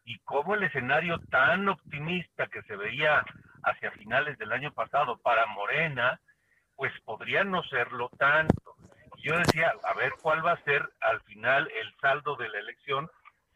y 0.05 0.19
cómo 0.21 0.55
el 0.55 0.63
escenario 0.63 1.19
tan 1.31 1.69
optimista 1.69 2.47
que 2.47 2.63
se 2.63 2.77
veía 2.77 3.25
hacia 3.65 3.91
finales 3.93 4.39
del 4.39 4.53
año 4.53 4.73
pasado 4.73 5.19
para 5.19 5.47
Morena, 5.47 6.21
pues 6.77 6.93
podría 7.05 7.45
no 7.45 7.63
serlo 7.65 8.09
tanto. 8.19 8.75
Yo 9.19 9.37
decía, 9.39 9.73
a 9.85 9.95
ver 9.95 10.13
cuál 10.21 10.45
va 10.45 10.53
a 10.53 10.65
ser 10.65 10.89
al 11.01 11.21
final 11.23 11.71
el 11.81 11.95
saldo 12.01 12.37
de 12.37 12.49
la 12.49 12.59
elección 12.59 13.09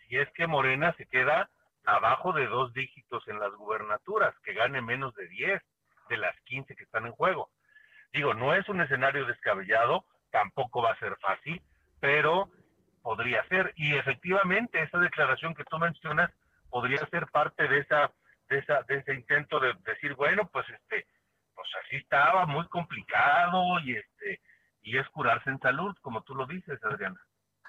si 0.06 0.16
es 0.16 0.30
que 0.32 0.46
Morena 0.46 0.94
se 0.96 1.06
queda 1.06 1.48
abajo 1.86 2.32
de 2.32 2.46
dos 2.46 2.72
dígitos 2.74 3.26
en 3.28 3.38
las 3.38 3.52
gubernaturas, 3.54 4.34
que 4.44 4.52
gane 4.52 4.80
menos 4.80 5.14
de 5.14 5.28
10 5.28 5.62
de 6.08 6.16
las 6.16 6.38
15 6.42 6.74
que 6.74 6.84
están 6.84 7.06
en 7.06 7.12
juego. 7.12 7.50
Digo, 8.12 8.34
no 8.34 8.54
es 8.54 8.68
un 8.68 8.80
escenario 8.80 9.24
descabellado, 9.24 10.04
tampoco 10.30 10.82
va 10.82 10.92
a 10.92 10.98
ser 10.98 11.16
fácil, 11.20 11.62
pero 12.00 12.50
podría 13.02 13.46
ser. 13.48 13.72
Y 13.76 13.94
efectivamente, 13.94 14.82
esa 14.82 14.98
declaración 14.98 15.54
que 15.54 15.64
tú 15.64 15.78
mencionas 15.78 16.30
podría 16.70 17.06
ser 17.06 17.26
parte 17.28 17.68
de 17.68 17.78
esa, 17.78 18.12
de 18.48 18.58
esa, 18.58 18.82
de 18.82 18.96
ese 18.96 19.14
intento 19.14 19.60
de 19.60 19.74
decir, 19.84 20.14
bueno, 20.14 20.48
pues 20.52 20.66
este, 20.68 21.06
pues 21.54 21.68
así 21.84 21.96
estaba, 21.96 22.46
muy 22.46 22.66
complicado, 22.68 23.80
y 23.80 23.96
este, 23.96 24.40
y 24.82 24.98
es 24.98 25.08
curarse 25.10 25.50
en 25.50 25.60
salud, 25.60 25.96
como 26.00 26.22
tú 26.22 26.34
lo 26.34 26.46
dices, 26.46 26.82
Adriana. 26.84 27.20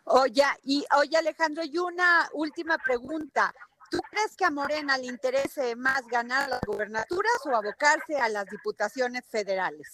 Oye, 0.06 0.44
y 0.64 0.86
oye 0.98 1.18
Alejandro, 1.18 1.64
y 1.66 1.78
una 1.78 2.28
última 2.34 2.78
pregunta. 2.78 3.54
¿Tú 3.90 4.00
crees 4.10 4.36
que 4.36 4.46
a 4.46 4.52
Morena 4.52 4.98
le 4.98 5.08
interese 5.08 5.76
más 5.76 6.06
ganar 6.08 6.50
las 6.50 6.62
gubernaturas 6.62 7.46
o 7.46 7.56
abocarse 7.56 8.20
a 8.20 8.28
las 8.30 8.46
diputaciones 8.46 9.26
federales? 9.30 9.88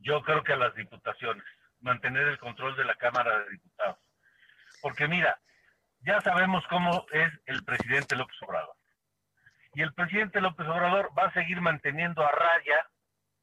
Yo 0.00 0.22
creo 0.22 0.44
que 0.44 0.52
a 0.52 0.56
las 0.56 0.74
diputaciones, 0.74 1.44
mantener 1.80 2.28
el 2.28 2.38
control 2.38 2.76
de 2.76 2.84
la 2.84 2.94
Cámara 2.94 3.40
de 3.40 3.50
Diputados. 3.50 3.98
Porque 4.80 5.08
mira, 5.08 5.40
ya 6.00 6.20
sabemos 6.20 6.64
cómo 6.70 7.06
es 7.12 7.32
el 7.46 7.64
presidente 7.64 8.14
López 8.14 8.36
Obrador. 8.42 8.76
Y 9.74 9.82
el 9.82 9.92
presidente 9.92 10.40
López 10.40 10.66
Obrador 10.68 11.10
va 11.18 11.24
a 11.24 11.32
seguir 11.32 11.60
manteniendo 11.60 12.24
a 12.24 12.30
raya 12.30 12.88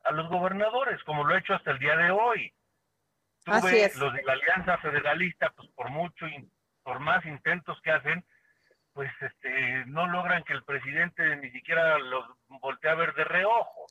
a 0.05 0.11
los 0.11 0.29
gobernadores, 0.29 1.03
como 1.03 1.23
lo 1.23 1.35
ha 1.35 1.39
hecho 1.39 1.53
hasta 1.53 1.71
el 1.71 1.79
día 1.79 1.97
de 1.97 2.11
hoy. 2.11 2.53
Tuve 3.43 3.91
los 3.95 4.13
de 4.13 4.23
la 4.23 4.33
Alianza 4.33 4.77
Federalista, 4.77 5.51
pues 5.55 5.69
por 5.75 5.89
mucho, 5.89 6.25
por 6.83 6.99
más 6.99 7.25
intentos 7.25 7.79
que 7.81 7.91
hacen, 7.91 8.25
pues 8.93 9.11
este, 9.21 9.85
no 9.87 10.07
logran 10.07 10.43
que 10.43 10.53
el 10.53 10.63
presidente 10.63 11.35
ni 11.37 11.51
siquiera 11.51 11.97
los 11.97 12.25
voltee 12.47 12.91
a 12.91 12.95
ver 12.95 13.13
de 13.13 13.23
reojo. 13.23 13.85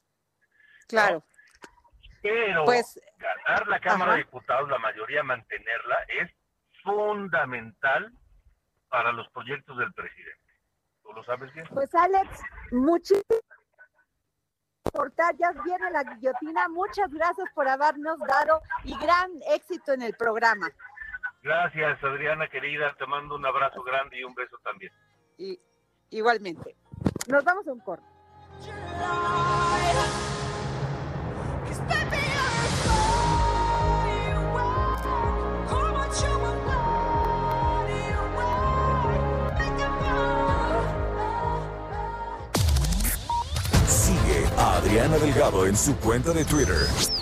Claro. 0.88 1.24
Pero 2.22 2.64
pues, 2.64 3.00
ganar 3.18 3.66
la 3.66 3.80
Cámara 3.80 4.12
de 4.12 4.18
Diputados, 4.18 4.68
la 4.68 4.78
mayoría 4.78 5.22
mantenerla, 5.22 5.96
es 6.20 6.30
fundamental 6.84 8.12
para 8.88 9.12
los 9.12 9.28
proyectos 9.30 9.76
del 9.78 9.92
presidente. 9.92 10.38
¿Tú 11.02 11.12
lo 11.12 11.24
sabes 11.24 11.52
bien? 11.52 11.66
Pues 11.72 11.92
Alex, 11.94 12.40
muchísimas 12.70 13.42
ya 15.38 15.52
viene 15.64 15.90
la 15.90 16.04
guillotina. 16.04 16.68
Muchas 16.68 17.10
gracias 17.10 17.48
por 17.54 17.68
habernos 17.68 18.18
dado 18.20 18.60
y 18.84 18.96
gran 18.98 19.30
éxito 19.50 19.92
en 19.92 20.02
el 20.02 20.14
programa. 20.14 20.68
Gracias, 21.42 22.02
Adriana 22.04 22.48
querida. 22.48 22.94
Te 22.96 23.06
mando 23.06 23.34
un 23.34 23.44
abrazo 23.44 23.82
grande 23.82 24.18
y 24.20 24.24
un 24.24 24.34
beso 24.34 24.56
también. 24.62 24.92
Y, 25.38 25.58
igualmente. 26.10 26.76
Nos 27.28 27.44
vamos 27.44 27.66
a 27.66 27.72
un 27.72 27.80
corte. 27.80 28.06
Sigue 43.88 44.46
a 44.56 44.76
Adriana 44.76 45.18
Delgado 45.18 45.66
en 45.66 45.76
su 45.76 45.96
cuenta 45.98 46.32
de 46.32 46.44
Twitter 46.44 47.21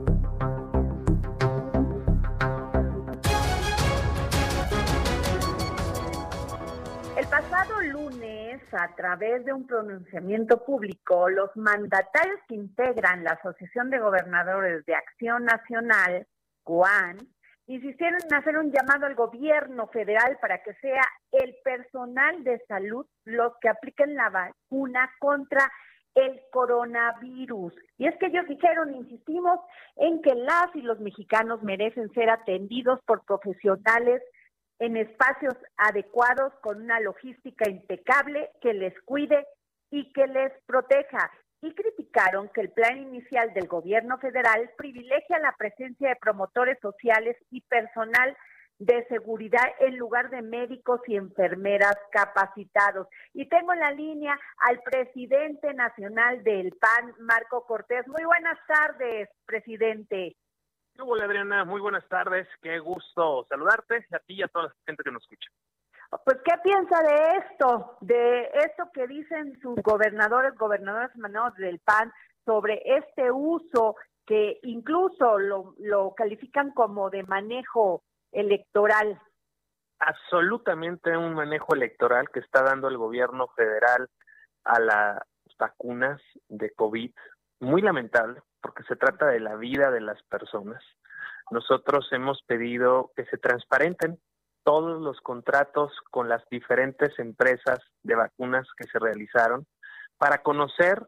A 8.73 8.95
través 8.95 9.45
de 9.45 9.53
un 9.53 9.67
pronunciamiento 9.67 10.63
público, 10.63 11.29
los 11.29 11.55
mandatarios 11.55 12.39
que 12.47 12.55
integran 12.55 13.23
la 13.23 13.31
Asociación 13.31 13.89
de 13.89 13.99
Gobernadores 13.99 14.85
de 14.85 14.95
Acción 14.95 15.45
Nacional, 15.45 16.27
COAN, 16.63 17.17
insistieron 17.67 18.19
en 18.29 18.33
hacer 18.33 18.57
un 18.57 18.71
llamado 18.71 19.05
al 19.05 19.15
gobierno 19.15 19.87
federal 19.87 20.37
para 20.41 20.61
que 20.63 20.73
sea 20.75 21.03
el 21.31 21.55
personal 21.63 22.43
de 22.43 22.59
salud 22.67 23.05
los 23.25 23.53
que 23.61 23.69
apliquen 23.69 24.15
la 24.15 24.29
vacuna 24.29 25.09
contra 25.19 25.71
el 26.15 26.41
coronavirus. 26.51 27.73
Y 27.97 28.07
es 28.07 28.17
que 28.17 28.27
ellos 28.27 28.45
dijeron, 28.47 28.93
insistimos, 28.93 29.59
en 29.95 30.21
que 30.21 30.35
las 30.35 30.75
y 30.75 30.81
los 30.81 30.99
mexicanos 30.99 31.63
merecen 31.63 32.11
ser 32.11 32.29
atendidos 32.29 32.99
por 33.05 33.23
profesionales 33.25 34.21
en 34.81 34.97
espacios 34.97 35.53
adecuados 35.77 36.51
con 36.61 36.81
una 36.81 36.99
logística 36.99 37.69
impecable 37.69 38.49
que 38.61 38.73
les 38.73 38.99
cuide 39.01 39.45
y 39.91 40.11
que 40.11 40.25
les 40.25 40.51
proteja. 40.65 41.31
Y 41.61 41.75
criticaron 41.75 42.49
que 42.49 42.61
el 42.61 42.71
plan 42.71 42.97
inicial 42.97 43.53
del 43.53 43.67
gobierno 43.67 44.17
federal 44.17 44.71
privilegia 44.77 45.37
la 45.37 45.55
presencia 45.55 46.09
de 46.09 46.15
promotores 46.15 46.79
sociales 46.81 47.37
y 47.51 47.61
personal 47.61 48.35
de 48.79 49.05
seguridad 49.05 49.67
en 49.81 49.97
lugar 49.97 50.31
de 50.31 50.41
médicos 50.41 50.99
y 51.05 51.15
enfermeras 51.15 51.95
capacitados. 52.11 53.07
Y 53.35 53.47
tengo 53.49 53.73
en 53.73 53.79
la 53.81 53.91
línea 53.91 54.35
al 54.67 54.79
presidente 54.79 55.75
nacional 55.75 56.43
del 56.43 56.75
PAN, 56.81 57.13
Marco 57.19 57.67
Cortés. 57.67 58.07
Muy 58.07 58.23
buenas 58.23 58.57
tardes, 58.67 59.29
presidente. 59.45 60.35
Hola 61.03 61.25
Adriana, 61.25 61.65
muy 61.65 61.81
buenas 61.81 62.07
tardes, 62.07 62.47
qué 62.61 62.77
gusto 62.77 63.45
saludarte 63.49 64.05
a 64.11 64.19
ti 64.19 64.35
y 64.35 64.43
a 64.43 64.47
toda 64.47 64.65
la 64.65 64.75
gente 64.85 65.03
que 65.03 65.11
nos 65.11 65.23
escucha. 65.23 65.49
Pues, 66.23 66.37
¿qué 66.45 66.53
piensa 66.63 67.01
de 67.01 67.37
esto? 67.37 67.97
De 68.01 68.43
esto 68.65 68.89
que 68.93 69.07
dicen 69.07 69.59
sus 69.61 69.75
gobernadores, 69.81 70.53
gobernadores 70.55 71.09
emanados 71.15 71.55
del 71.55 71.79
PAN 71.79 72.13
sobre 72.45 72.81
este 72.85 73.31
uso 73.31 73.95
que 74.27 74.59
incluso 74.61 75.39
lo, 75.39 75.73
lo 75.79 76.13
califican 76.15 76.71
como 76.71 77.09
de 77.09 77.23
manejo 77.23 78.03
electoral. 78.31 79.19
Absolutamente 79.99 81.17
un 81.17 81.33
manejo 81.33 81.73
electoral 81.73 82.29
que 82.29 82.41
está 82.41 82.61
dando 82.61 82.89
el 82.89 82.97
gobierno 82.97 83.47
federal 83.55 84.07
a 84.65 84.79
las 84.79 85.19
vacunas 85.57 86.21
de 86.47 86.71
COVID. 86.73 87.11
Muy 87.59 87.81
lamentable, 87.81 88.41
porque 88.61 88.83
se 88.83 88.95
trata 88.95 89.27
de 89.27 89.39
la 89.39 89.55
vida 89.55 89.91
de 89.91 90.01
las 90.01 90.21
personas. 90.23 90.83
Nosotros 91.49 92.07
hemos 92.11 92.41
pedido 92.43 93.11
que 93.15 93.25
se 93.25 93.37
transparenten 93.37 94.19
todos 94.63 95.01
los 95.01 95.19
contratos 95.21 95.91
con 96.11 96.29
las 96.29 96.47
diferentes 96.49 97.17
empresas 97.19 97.79
de 98.03 98.15
vacunas 98.15 98.67
que 98.77 98.87
se 98.87 98.99
realizaron 98.99 99.65
para 100.17 100.43
conocer 100.43 101.03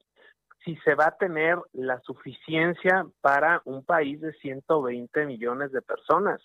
si 0.66 0.76
se 0.78 0.96
va 0.96 1.08
a 1.08 1.18
tener 1.18 1.58
la 1.74 2.00
suficiencia 2.02 3.06
para 3.22 3.62
un 3.66 3.86
país 3.86 4.20
de 4.22 4.34
120 4.34 5.26
millones 5.26 5.72
de 5.72 5.82
personas, 5.82 6.42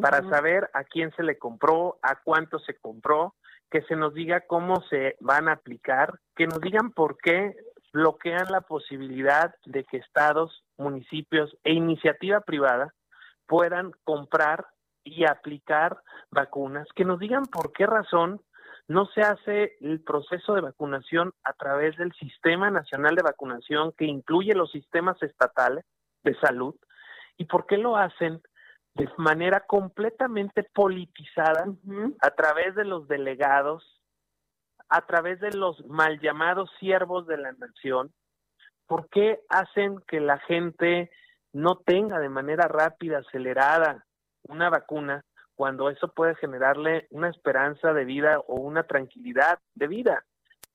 para 0.00 0.28
saber 0.28 0.68
a 0.74 0.82
quién 0.82 1.12
se 1.14 1.22
le 1.22 1.38
compró, 1.38 1.98
a 2.02 2.16
cuánto 2.22 2.58
se 2.58 2.74
compró, 2.74 3.34
que 3.70 3.82
se 3.82 3.96
nos 3.96 4.12
diga 4.12 4.40
cómo 4.42 4.82
se 4.90 5.16
van 5.20 5.48
a 5.48 5.52
aplicar, 5.52 6.18
que 6.34 6.46
nos 6.46 6.60
digan 6.60 6.90
por 6.90 7.16
qué 7.18 7.54
bloquean 7.94 8.50
la 8.50 8.60
posibilidad 8.60 9.54
de 9.64 9.84
que 9.84 9.98
estados, 9.98 10.64
municipios 10.76 11.56
e 11.62 11.72
iniciativa 11.72 12.40
privada 12.40 12.92
puedan 13.46 13.92
comprar 14.02 14.66
y 15.04 15.24
aplicar 15.24 16.02
vacunas, 16.30 16.88
que 16.96 17.04
nos 17.04 17.20
digan 17.20 17.44
por 17.44 17.72
qué 17.72 17.86
razón 17.86 18.40
no 18.88 19.06
se 19.06 19.20
hace 19.20 19.76
el 19.80 20.00
proceso 20.00 20.54
de 20.54 20.60
vacunación 20.62 21.32
a 21.44 21.52
través 21.52 21.96
del 21.96 22.12
Sistema 22.14 22.68
Nacional 22.68 23.14
de 23.14 23.22
Vacunación 23.22 23.92
que 23.96 24.06
incluye 24.06 24.54
los 24.54 24.72
sistemas 24.72 25.22
estatales 25.22 25.84
de 26.24 26.34
salud 26.40 26.74
y 27.36 27.44
por 27.44 27.64
qué 27.66 27.78
lo 27.78 27.96
hacen 27.96 28.42
de 28.94 29.08
manera 29.18 29.60
completamente 29.66 30.64
politizada 30.64 31.66
a 32.20 32.30
través 32.30 32.74
de 32.74 32.84
los 32.84 33.06
delegados 33.06 33.93
a 34.94 35.00
través 35.00 35.40
de 35.40 35.50
los 35.50 35.84
mal 35.86 36.20
llamados 36.20 36.70
siervos 36.78 37.26
de 37.26 37.36
la 37.36 37.50
nación? 37.50 38.12
¿Por 38.86 39.08
qué 39.08 39.40
hacen 39.48 39.98
que 40.06 40.20
la 40.20 40.38
gente 40.38 41.10
no 41.52 41.78
tenga 41.78 42.20
de 42.20 42.28
manera 42.28 42.68
rápida, 42.68 43.18
acelerada, 43.18 44.06
una 44.44 44.70
vacuna 44.70 45.24
cuando 45.56 45.90
eso 45.90 46.12
puede 46.14 46.36
generarle 46.36 47.08
una 47.10 47.28
esperanza 47.28 47.92
de 47.92 48.04
vida 48.04 48.38
o 48.46 48.60
una 48.60 48.84
tranquilidad 48.84 49.58
de 49.74 49.88
vida? 49.88 50.24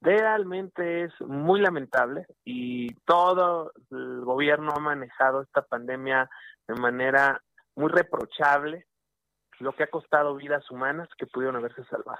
Realmente 0.01 1.05
es 1.05 1.13
muy 1.21 1.61
lamentable 1.61 2.25
y 2.43 2.93
todo 3.05 3.71
el 3.89 4.25
gobierno 4.25 4.73
ha 4.75 4.81
manejado 4.81 5.43
esta 5.43 5.61
pandemia 5.61 6.29
de 6.67 6.75
manera 6.75 7.41
muy 7.75 7.89
reprochable, 7.89 8.85
lo 9.59 9.71
que 9.71 9.83
ha 9.83 9.89
costado 9.89 10.35
vidas 10.35 10.69
humanas 10.69 11.07
que 11.17 11.25
pudieron 11.25 11.55
haberse 11.55 11.85
salvado. 11.85 12.19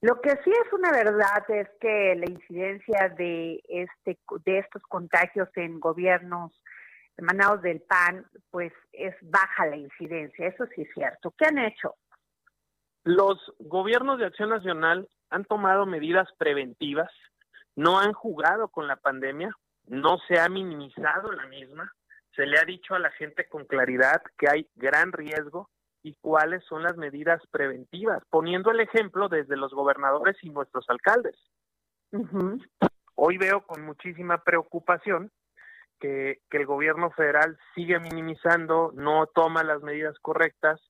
Lo 0.00 0.20
que 0.20 0.30
sí 0.44 0.50
es 0.50 0.72
una 0.72 0.92
verdad 0.92 1.44
es 1.48 1.68
que 1.80 2.14
la 2.14 2.30
incidencia 2.30 3.08
de 3.16 3.60
este 3.68 4.18
de 4.44 4.58
estos 4.58 4.82
contagios 4.82 5.48
en 5.56 5.80
gobiernos 5.80 6.52
emanados 7.16 7.62
del 7.62 7.80
PAN, 7.80 8.24
pues 8.50 8.72
es 8.92 9.14
baja 9.22 9.66
la 9.66 9.76
incidencia, 9.76 10.46
eso 10.46 10.66
sí 10.74 10.82
es 10.82 10.88
cierto. 10.94 11.34
¿Qué 11.36 11.46
han 11.46 11.58
hecho? 11.58 11.96
Los 13.02 13.38
gobiernos 13.58 14.20
de 14.20 14.26
Acción 14.26 14.50
Nacional 14.50 15.08
han 15.30 15.44
tomado 15.44 15.84
medidas 15.84 16.28
preventivas, 16.38 17.10
no 17.74 17.98
han 17.98 18.12
jugado 18.12 18.68
con 18.68 18.86
la 18.86 18.96
pandemia, 18.96 19.50
no 19.86 20.18
se 20.28 20.38
ha 20.38 20.48
minimizado 20.48 21.32
la 21.32 21.46
misma, 21.46 21.92
se 22.36 22.46
le 22.46 22.56
ha 22.58 22.64
dicho 22.64 22.94
a 22.94 23.00
la 23.00 23.10
gente 23.10 23.48
con 23.48 23.64
claridad 23.64 24.22
que 24.38 24.48
hay 24.48 24.68
gran 24.76 25.10
riesgo 25.10 25.68
y 26.02 26.14
cuáles 26.20 26.64
son 26.64 26.82
las 26.82 26.96
medidas 26.96 27.42
preventivas, 27.50 28.22
poniendo 28.30 28.70
el 28.70 28.80
ejemplo 28.80 29.28
desde 29.28 29.56
los 29.56 29.72
gobernadores 29.72 30.36
y 30.42 30.50
nuestros 30.50 30.88
alcaldes. 30.88 31.36
Hoy 33.14 33.36
veo 33.38 33.62
con 33.66 33.84
muchísima 33.84 34.42
preocupación 34.42 35.30
que, 36.00 36.40
que 36.50 36.58
el 36.58 36.66
gobierno 36.66 37.10
federal 37.10 37.58
sigue 37.74 37.98
minimizando, 37.98 38.92
no 38.94 39.26
toma 39.26 39.64
las 39.64 39.82
medidas 39.82 40.16
correctas 40.20 40.80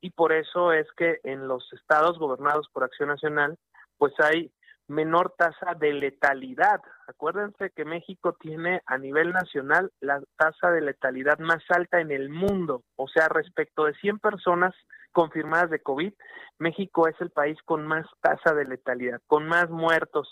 y 0.00 0.10
por 0.10 0.32
eso 0.32 0.72
es 0.72 0.86
que 0.96 1.20
en 1.24 1.48
los 1.48 1.72
estados 1.72 2.18
gobernados 2.18 2.68
por 2.72 2.84
Acción 2.84 3.08
Nacional, 3.08 3.56
pues 3.98 4.12
hay 4.20 4.52
menor 4.88 5.34
tasa 5.36 5.74
de 5.74 5.92
letalidad. 5.92 6.80
Acuérdense 7.08 7.70
que 7.70 7.84
México 7.84 8.36
tiene 8.40 8.82
a 8.86 8.98
nivel 8.98 9.32
nacional 9.32 9.92
la 10.00 10.22
tasa 10.36 10.70
de 10.70 10.80
letalidad 10.80 11.38
más 11.38 11.62
alta 11.70 12.00
en 12.00 12.10
el 12.10 12.28
mundo, 12.28 12.82
o 12.96 13.08
sea, 13.08 13.28
respecto 13.28 13.84
de 13.84 13.94
100 13.94 14.18
personas 14.18 14.74
confirmadas 15.12 15.70
de 15.70 15.82
COVID, 15.82 16.12
México 16.58 17.08
es 17.08 17.18
el 17.20 17.30
país 17.30 17.58
con 17.64 17.86
más 17.86 18.06
tasa 18.20 18.54
de 18.54 18.66
letalidad, 18.66 19.20
con 19.26 19.46
más 19.48 19.70
muertos. 19.70 20.28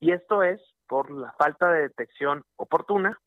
Y 0.00 0.12
esto 0.12 0.42
es 0.42 0.60
por 0.88 1.10
la 1.10 1.32
falta 1.38 1.70
de 1.70 1.82
detección 1.82 2.44
oportuna, 2.56 3.20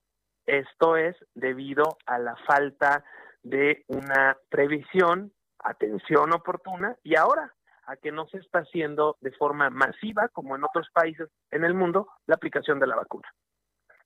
esto 0.46 0.98
es 0.98 1.16
debido 1.36 1.98
a 2.06 2.20
la 2.20 2.36
falta 2.48 3.04
de 3.44 3.84
una 3.88 4.38
previsión, 4.50 5.32
atención 5.60 6.34
oportuna 6.34 6.96
y 7.04 7.16
ahora 7.16 7.54
a 7.90 7.98
que 7.98 8.12
no 8.12 8.28
se 8.28 8.38
está 8.38 8.60
haciendo 8.60 9.18
de 9.22 9.32
forma 9.32 9.70
masiva, 9.70 10.28
como 10.30 10.56
en 10.56 10.64
otros 10.64 10.88
países 10.94 11.28
en 11.50 11.64
el 11.64 11.74
mundo, 11.74 12.08
la 12.28 12.36
aplicación 12.36 12.80
de 12.80 12.88
la 12.88 12.96
vacuna. 12.96 13.28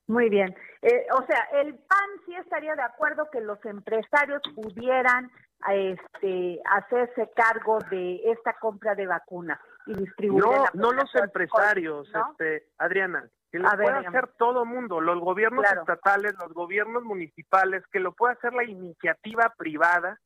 Muy 0.08 0.30
bien. 0.30 0.56
Eh, 0.82 1.06
o 1.18 1.26
sea, 1.26 1.48
el 1.62 1.76
PAN 1.76 2.10
sí 2.26 2.36
estaría 2.36 2.76
de 2.76 2.82
acuerdo 2.82 3.30
que 3.32 3.42
los 3.42 3.64
empresarios 3.66 4.42
pudieran 4.56 5.32
este, 5.70 6.62
hacerse 6.66 7.30
cargo 7.36 7.80
de 7.90 8.22
esta 8.32 8.54
compra 8.54 8.96
de 8.96 9.08
vacunas 9.08 9.60
y 9.86 9.94
distribuir. 9.94 10.44
No, 10.44 10.66
no 10.74 10.92
los 10.92 11.14
empresarios, 11.16 12.10
este, 12.30 12.68
Adriana, 12.78 13.30
que 13.52 13.60
lo 13.60 13.70
puede 13.70 14.08
hacer 14.08 14.30
todo 14.38 14.66
mundo, 14.66 15.00
los 15.00 15.20
gobiernos 15.20 15.66
estatales, 15.66 16.34
los 16.42 16.54
gobiernos 16.54 17.04
municipales, 17.04 17.84
que 17.92 18.00
lo 18.00 18.14
pueda 18.14 18.34
hacer 18.34 18.54
la 18.54 18.64
iniciativa 18.64 19.54
privada 19.58 20.20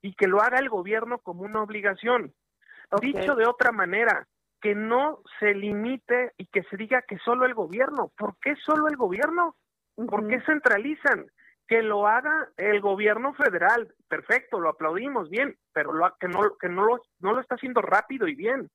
y 0.00 0.14
que 0.14 0.26
lo 0.26 0.40
haga 0.40 0.58
el 0.58 0.68
gobierno 0.68 1.18
como 1.18 1.42
una 1.42 1.62
obligación. 1.62 2.32
Dicho 3.00 3.34
de 3.34 3.46
otra 3.46 3.70
manera, 3.70 4.26
que 4.60 4.74
no 4.74 5.20
se 5.38 5.54
limite 5.54 6.32
y 6.36 6.46
que 6.46 6.62
se 6.64 6.76
diga 6.76 7.02
que 7.02 7.18
solo 7.18 7.44
el 7.44 7.54
gobierno. 7.54 8.10
¿Por 8.16 8.36
qué 8.40 8.56
solo 8.56 8.88
el 8.88 8.96
gobierno? 8.96 9.56
¿Por 9.94 10.26
qué 10.28 10.40
centralizan? 10.42 11.26
Que 11.66 11.82
lo 11.82 12.06
haga 12.06 12.48
el 12.56 12.80
gobierno 12.80 13.34
federal. 13.34 13.94
Perfecto, 14.08 14.58
lo 14.58 14.70
aplaudimos 14.70 15.28
bien, 15.28 15.56
pero 15.72 15.92
lo, 15.92 16.12
que, 16.18 16.28
no, 16.28 16.56
que 16.58 16.68
no, 16.68 16.84
lo, 16.84 17.02
no 17.20 17.34
lo 17.34 17.40
está 17.40 17.56
haciendo 17.56 17.82
rápido 17.82 18.26
y 18.26 18.34
bien. 18.34 18.70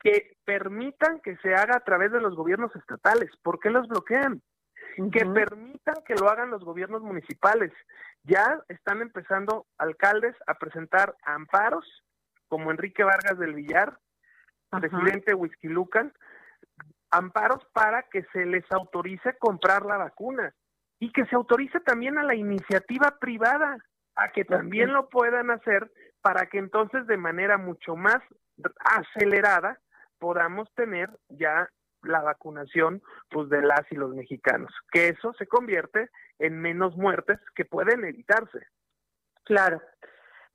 Que 0.00 0.36
permitan 0.44 1.20
que 1.20 1.36
se 1.38 1.54
haga 1.54 1.76
a 1.76 1.84
través 1.84 2.12
de 2.12 2.20
los 2.20 2.36
gobiernos 2.36 2.74
estatales. 2.76 3.30
¿Por 3.42 3.58
qué 3.58 3.70
los 3.70 3.88
bloquean? 3.88 4.40
Que 5.12 5.24
permitan 5.24 5.96
que 6.06 6.14
lo 6.14 6.28
hagan 6.28 6.50
los 6.50 6.64
gobiernos 6.64 7.02
municipales. 7.02 7.72
Ya 8.24 8.60
están 8.68 9.00
empezando 9.00 9.66
alcaldes 9.78 10.36
a 10.46 10.54
presentar 10.54 11.14
amparos 11.22 11.84
como 12.48 12.70
Enrique 12.70 13.04
Vargas 13.04 13.38
del 13.38 13.54
Villar, 13.54 13.98
presidente 14.70 15.34
Whisky 15.34 15.68
Lucan, 15.68 16.12
amparos 17.10 17.64
para 17.72 18.02
que 18.04 18.24
se 18.32 18.44
les 18.44 18.64
autorice 18.70 19.36
comprar 19.38 19.84
la 19.86 19.96
vacuna 19.96 20.54
y 20.98 21.12
que 21.12 21.24
se 21.26 21.36
autorice 21.36 21.80
también 21.80 22.18
a 22.18 22.24
la 22.24 22.34
iniciativa 22.34 23.16
privada 23.20 23.78
a 24.16 24.32
que 24.32 24.44
también 24.44 24.92
lo 24.92 25.08
puedan 25.08 25.50
hacer 25.50 25.90
para 26.20 26.46
que 26.46 26.58
entonces 26.58 27.06
de 27.06 27.16
manera 27.16 27.56
mucho 27.56 27.94
más 27.94 28.18
acelerada 28.80 29.78
podamos 30.18 30.68
tener 30.74 31.08
ya 31.28 31.70
la 32.02 32.20
vacunación 32.22 33.02
pues 33.30 33.48
de 33.48 33.62
las 33.62 33.90
y 33.90 33.94
los 33.96 34.14
mexicanos, 34.14 34.72
que 34.90 35.08
eso 35.08 35.32
se 35.34 35.46
convierte 35.46 36.10
en 36.38 36.60
menos 36.60 36.96
muertes 36.96 37.38
que 37.54 37.64
pueden 37.64 38.04
evitarse. 38.04 38.66
Claro. 39.44 39.80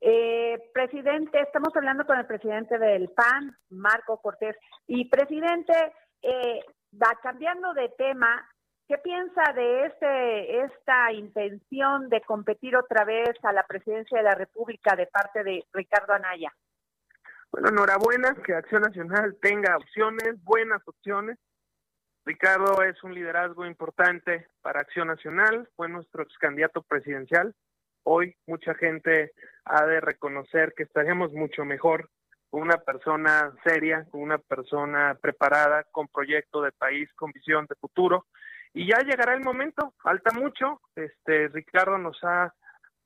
Eh, 0.06 0.70
presidente, 0.74 1.40
estamos 1.40 1.74
hablando 1.74 2.04
con 2.04 2.18
el 2.18 2.26
presidente 2.26 2.76
del 2.76 3.08
PAN, 3.08 3.56
Marco 3.70 4.20
Cortés. 4.20 4.54
Y 4.86 5.08
presidente, 5.08 5.72
eh, 6.20 6.60
va 6.92 7.18
cambiando 7.22 7.72
de 7.72 7.88
tema, 7.96 8.46
¿qué 8.86 8.98
piensa 8.98 9.54
de 9.54 9.86
este 9.86 10.60
esta 10.60 11.10
intención 11.10 12.10
de 12.10 12.20
competir 12.20 12.76
otra 12.76 13.06
vez 13.06 13.30
a 13.44 13.52
la 13.54 13.66
presidencia 13.66 14.18
de 14.18 14.24
la 14.24 14.34
República 14.34 14.94
de 14.94 15.06
parte 15.06 15.42
de 15.42 15.64
Ricardo 15.72 16.12
Anaya? 16.12 16.52
Bueno, 17.50 17.70
enhorabuena 17.70 18.34
que 18.44 18.52
Acción 18.52 18.82
Nacional 18.82 19.38
tenga 19.40 19.74
opciones, 19.78 20.34
buenas 20.44 20.86
opciones. 20.86 21.38
Ricardo 22.26 22.82
es 22.82 23.02
un 23.04 23.14
liderazgo 23.14 23.64
importante 23.64 24.48
para 24.60 24.80
Acción 24.80 25.08
Nacional, 25.08 25.66
fue 25.76 25.88
nuestro 25.88 26.24
ex 26.24 26.36
candidato 26.36 26.82
presidencial 26.82 27.54
Hoy 28.04 28.36
mucha 28.46 28.74
gente 28.74 29.32
ha 29.64 29.86
de 29.86 30.00
reconocer 30.00 30.74
que 30.76 30.82
estaríamos 30.82 31.32
mucho 31.32 31.64
mejor 31.64 32.10
con 32.50 32.60
una 32.60 32.76
persona 32.76 33.50
seria, 33.64 34.06
con 34.10 34.20
una 34.20 34.36
persona 34.38 35.18
preparada, 35.20 35.84
con 35.90 36.08
proyecto 36.08 36.60
de 36.60 36.70
país, 36.72 37.10
con 37.14 37.32
visión 37.32 37.66
de 37.66 37.74
futuro. 37.76 38.26
Y 38.74 38.86
ya 38.88 38.98
llegará 38.98 39.32
el 39.34 39.40
momento, 39.40 39.94
falta 40.02 40.32
mucho. 40.32 40.82
Este 40.94 41.48
Ricardo 41.48 41.96
nos 41.96 42.22
ha 42.22 42.54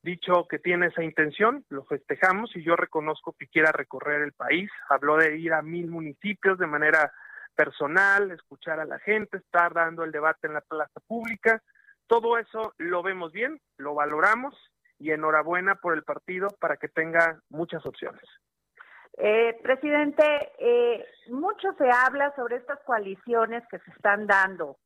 dicho 0.03 0.45
que 0.49 0.59
tiene 0.59 0.87
esa 0.87 1.03
intención, 1.03 1.65
lo 1.69 1.85
festejamos 1.85 2.53
y 2.55 2.63
yo 2.63 2.75
reconozco 2.75 3.33
que 3.39 3.47
quiera 3.47 3.71
recorrer 3.71 4.21
el 4.21 4.33
país. 4.33 4.69
Habló 4.89 5.15
de 5.15 5.37
ir 5.37 5.53
a 5.53 5.61
mil 5.61 5.87
municipios 5.87 6.59
de 6.59 6.67
manera 6.67 7.11
personal, 7.55 8.31
escuchar 8.31 8.81
a 8.81 8.85
la 8.85 8.99
gente, 8.99 9.37
estar 9.37 9.73
dando 9.73 10.03
el 10.03 10.11
debate 10.11 10.47
en 10.47 10.55
la 10.55 10.61
plaza 10.61 10.99
pública. 11.07 11.63
Todo 12.05 12.37
eso 12.37 12.73
lo 12.77 13.01
vemos 13.01 13.31
bien, 13.31 13.61
lo 13.77 13.93
valoramos 13.93 14.55
y 14.99 15.11
enhorabuena 15.11 15.75
por 15.75 15.93
el 15.93 16.03
partido 16.03 16.49
para 16.59 16.77
que 16.77 16.89
tenga 16.89 17.39
muchas 17.49 17.85
opciones. 17.85 18.23
Eh, 19.17 19.57
presidente, 19.63 20.23
eh, 20.59 21.05
mucho 21.29 21.73
se 21.77 21.89
habla 21.89 22.33
sobre 22.35 22.57
estas 22.57 22.79
coaliciones 22.85 23.63
que 23.69 23.79
se 23.79 23.91
están 23.91 24.27
dando, 24.27 24.77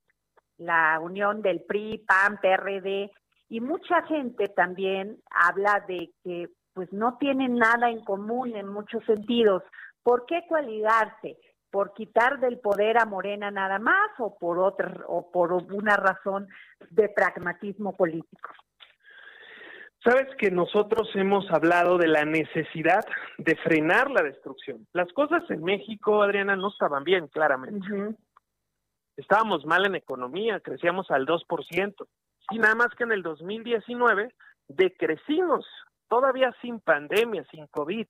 la 0.57 0.99
unión 0.99 1.41
del 1.41 1.61
PRI, 1.61 2.03
PAN, 2.07 2.39
PRD, 2.41 3.11
y 3.49 3.61
mucha 3.61 4.01
gente 4.03 4.47
también 4.47 5.21
habla 5.29 5.83
de 5.87 6.11
que 6.23 6.49
pues 6.73 6.91
no 6.91 7.17
tienen 7.19 7.55
nada 7.55 7.89
en 7.89 8.03
común 8.03 8.55
en 8.55 8.67
muchos 8.67 9.03
sentidos. 9.05 9.61
¿Por 10.01 10.25
qué 10.25 10.45
coaligarse? 10.47 11.37
¿Por 11.69 11.93
quitar 11.93 12.39
del 12.39 12.59
poder 12.59 12.97
a 12.97 13.05
Morena 13.05 13.51
nada 13.51 13.77
más 13.77 14.09
o 14.17 14.35
por 14.37 14.57
otra 14.57 14.91
o 15.07 15.31
por 15.31 15.53
una 15.53 15.95
razón 15.97 16.47
de 16.89 17.09
pragmatismo 17.09 17.93
político? 17.93 18.49
Sabes 20.03 20.27
que 20.37 20.51
nosotros 20.51 21.09
hemos 21.15 21.49
hablado 21.49 21.97
de 21.97 22.07
la 22.07 22.25
necesidad 22.25 23.05
de 23.37 23.55
frenar 23.55 24.11
la 24.11 24.21
destrucción. 24.21 24.85
Las 24.91 25.11
cosas 25.13 25.49
en 25.49 25.63
México, 25.63 26.21
Adriana, 26.21 26.57
no 26.57 26.67
estaban 26.69 27.05
bien, 27.05 27.27
claramente. 27.29 27.87
Estábamos 29.15 29.65
mal 29.65 29.85
en 29.85 29.95
economía, 29.95 30.59
crecíamos 30.59 31.09
al 31.09 31.25
2%. 31.25 32.07
Y 32.51 32.59
nada 32.59 32.75
más 32.75 32.89
que 32.97 33.05
en 33.05 33.13
el 33.13 33.23
2019 33.23 34.33
decrecimos, 34.67 35.65
todavía 36.09 36.53
sin 36.61 36.81
pandemia, 36.81 37.45
sin 37.49 37.67
COVID. 37.67 38.07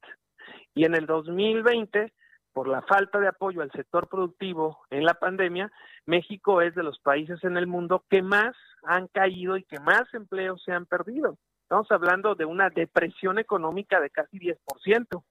Y 0.74 0.86
en 0.86 0.96
el 0.96 1.06
2020, 1.06 2.12
por 2.54 2.70
la 2.70 2.82
falta 2.82 3.20
de 3.20 3.28
apoyo 3.28 3.62
al 3.62 3.72
sector 3.72 4.10
productivo 4.10 4.80
en 4.90 5.06
la 5.06 5.14
pandemia, 5.14 5.72
México 6.08 6.60
es 6.62 6.74
de 6.74 6.82
los 6.82 6.98
países 7.00 7.44
en 7.44 7.56
el 7.56 7.68
mundo 7.68 8.04
que 8.10 8.24
más 8.24 8.56
han 8.82 9.08
caído 9.10 9.58
y 9.58 9.64
que 9.64 9.80
más 9.80 10.12
empleos 10.16 10.64
se 10.64 10.72
han 10.72 10.88
perdido. 10.88 11.38
Estamos 11.74 11.92
hablando 11.92 12.36
de 12.36 12.46
una 12.46 12.70
depresión 12.70 13.40
económica 13.40 14.00
de 14.00 14.12
casi 14.12 14.38
10%. 14.38 15.24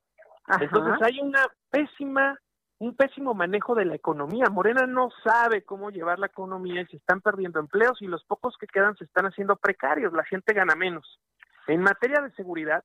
Entonces 0.61 1.03
hay 1.07 1.21
una 1.21 1.47
pésima, 1.71 2.37
un 2.79 2.97
pésimo 2.97 3.33
manejo 3.33 3.77
de 3.77 3.85
la 3.85 3.95
economía. 3.95 4.47
Morena 4.51 4.85
no 4.85 5.11
sabe 5.23 5.63
cómo 5.63 5.91
llevar 5.91 6.19
la 6.19 6.27
economía 6.27 6.81
y 6.81 6.87
se 6.87 6.97
están 6.97 7.21
perdiendo 7.21 7.61
empleos 7.61 8.03
y 8.03 8.09
los 8.09 8.25
pocos 8.25 8.57
que 8.59 8.67
quedan 8.67 8.97
se 8.97 9.05
están 9.05 9.27
haciendo 9.27 9.55
precarios, 9.55 10.13
la 10.15 10.25
gente 10.25 10.53
gana 10.53 10.75
menos. 10.75 11.21
En 11.69 11.81
materia 11.81 12.21
de 12.21 12.33
seguridad, 12.33 12.83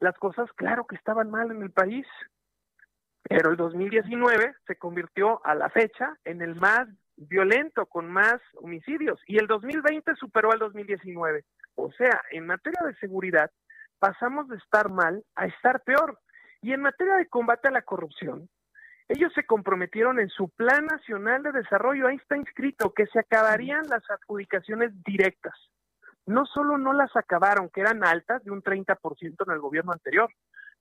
las 0.00 0.18
cosas 0.18 0.50
claro 0.56 0.84
que 0.84 0.96
estaban 0.96 1.30
mal 1.30 1.52
en 1.52 1.62
el 1.62 1.70
país, 1.70 2.04
pero 3.22 3.52
el 3.52 3.56
2019 3.56 4.56
se 4.66 4.74
convirtió 4.74 5.40
a 5.46 5.54
la 5.54 5.70
fecha 5.70 6.18
en 6.24 6.42
el 6.42 6.56
más 6.56 6.88
violento, 7.16 7.86
con 7.86 8.10
más 8.10 8.40
homicidios, 8.56 9.20
y 9.28 9.38
el 9.38 9.46
2020 9.46 10.16
superó 10.16 10.50
al 10.50 10.58
2019. 10.58 11.44
O 11.74 11.90
sea, 11.92 12.22
en 12.30 12.46
materia 12.46 12.80
de 12.84 12.94
seguridad 12.96 13.50
pasamos 13.98 14.48
de 14.48 14.56
estar 14.56 14.90
mal 14.90 15.24
a 15.34 15.46
estar 15.46 15.82
peor. 15.82 16.18
Y 16.60 16.72
en 16.72 16.82
materia 16.82 17.16
de 17.16 17.28
combate 17.28 17.68
a 17.68 17.72
la 17.72 17.82
corrupción, 17.82 18.48
ellos 19.08 19.32
se 19.34 19.44
comprometieron 19.44 20.20
en 20.20 20.28
su 20.28 20.48
Plan 20.50 20.86
Nacional 20.86 21.42
de 21.42 21.52
Desarrollo, 21.52 22.06
ahí 22.06 22.16
está 22.16 22.36
inscrito, 22.36 22.92
que 22.94 23.06
se 23.06 23.18
acabarían 23.18 23.82
las 23.88 24.08
adjudicaciones 24.10 24.92
directas. 25.04 25.54
No 26.24 26.46
solo 26.46 26.78
no 26.78 26.92
las 26.92 27.14
acabaron, 27.16 27.68
que 27.68 27.80
eran 27.80 28.04
altas, 28.04 28.44
de 28.44 28.52
un 28.52 28.62
30% 28.62 29.44
en 29.46 29.52
el 29.52 29.58
gobierno 29.58 29.92
anterior, 29.92 30.30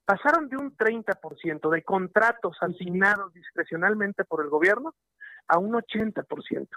pasaron 0.05 0.49
de 0.49 0.57
un 0.57 0.75
30% 0.77 1.69
de 1.69 1.83
contratos 1.83 2.57
asignados 2.61 3.33
discrecionalmente 3.33 4.23
por 4.23 4.43
el 4.43 4.49
gobierno 4.49 4.93
a 5.47 5.57
un 5.57 5.73
80%. 5.73 6.67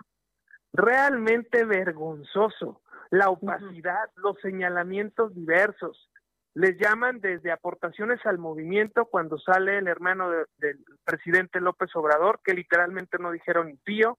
realmente 0.73 1.65
vergonzoso. 1.65 2.83
La 3.11 3.29
opacidad, 3.29 4.11
los 4.17 4.39
señalamientos 4.41 5.35
diversos. 5.35 6.11
Les 6.55 6.79
llaman 6.79 7.21
desde 7.21 7.51
aportaciones 7.51 8.25
al 8.25 8.39
movimiento 8.39 9.07
cuando 9.07 9.39
sale 9.39 9.79
el 9.79 9.89
hermano 9.89 10.31
del 10.59 10.85
presidente 11.05 11.61
López 11.61 11.91
Obrador, 11.97 12.41
que 12.45 12.55
literalmente 12.55 13.19
no 13.19 13.33
dijeron 13.33 13.69
ni 13.69 13.77
pío, 13.77 14.19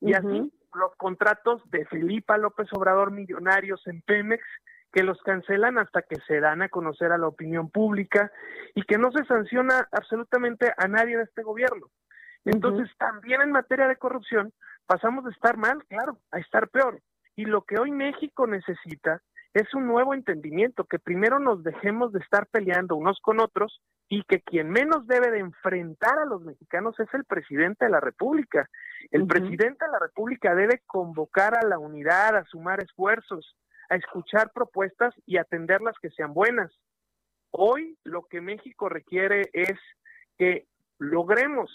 y 0.00 0.14
así 0.14 0.52
los 0.74 0.94
contratos 0.96 1.62
de 1.70 1.86
Felipa 1.86 2.36
López 2.36 2.68
Obrador 2.72 3.10
millonarios 3.10 3.86
en 3.86 4.02
Pemex, 4.02 4.42
que 4.92 5.02
los 5.02 5.20
cancelan 5.22 5.78
hasta 5.78 6.02
que 6.02 6.16
se 6.26 6.40
dan 6.40 6.62
a 6.62 6.68
conocer 6.68 7.12
a 7.12 7.18
la 7.18 7.28
opinión 7.28 7.70
pública 7.70 8.32
y 8.74 8.82
que 8.82 8.98
no 8.98 9.12
se 9.12 9.24
sanciona 9.24 9.88
absolutamente 9.92 10.72
a 10.76 10.88
nadie 10.88 11.16
de 11.16 11.24
este 11.24 11.42
gobierno. 11.42 11.88
Entonces, 12.44 12.88
también 12.96 13.42
en 13.42 13.50
materia 13.50 13.88
de 13.88 13.96
corrupción, 13.96 14.52
pasamos 14.86 15.24
de 15.24 15.32
estar 15.32 15.56
mal, 15.56 15.84
claro, 15.86 16.18
a 16.30 16.38
estar 16.38 16.68
peor. 16.68 17.00
Y 17.36 17.44
lo 17.44 17.62
que 17.62 17.78
hoy 17.78 17.92
México 17.92 18.46
necesita 18.46 19.22
es 19.52 19.72
un 19.74 19.86
nuevo 19.86 20.12
entendimiento, 20.14 20.84
que 20.84 20.98
primero 20.98 21.38
nos 21.38 21.62
dejemos 21.62 22.12
de 22.12 22.18
estar 22.20 22.46
peleando 22.46 22.96
unos 22.96 23.20
con 23.20 23.40
otros 23.40 23.80
y 24.08 24.22
que 24.24 24.40
quien 24.40 24.70
menos 24.70 25.06
debe 25.06 25.30
de 25.30 25.38
enfrentar 25.38 26.18
a 26.18 26.26
los 26.26 26.42
mexicanos 26.42 26.98
es 27.00 27.08
el 27.14 27.24
presidente 27.24 27.86
de 27.86 27.90
la 27.90 28.00
República. 28.00 28.68
El 29.10 29.26
presidente 29.26 29.84
de 29.84 29.92
la 29.92 29.98
República 29.98 30.54
debe 30.54 30.82
convocar 30.86 31.56
a 31.56 31.66
la 31.66 31.78
unidad, 31.78 32.36
a 32.36 32.44
sumar 32.44 32.82
esfuerzos, 32.82 33.56
a 33.88 33.96
escuchar 33.96 34.50
propuestas 34.52 35.14
y 35.24 35.38
atender 35.38 35.80
las 35.80 35.98
que 36.00 36.10
sean 36.10 36.34
buenas. 36.34 36.72
Hoy 37.50 37.96
lo 38.04 38.24
que 38.24 38.40
México 38.40 38.88
requiere 38.88 39.48
es 39.52 39.78
que 40.36 40.66
logremos 40.98 41.70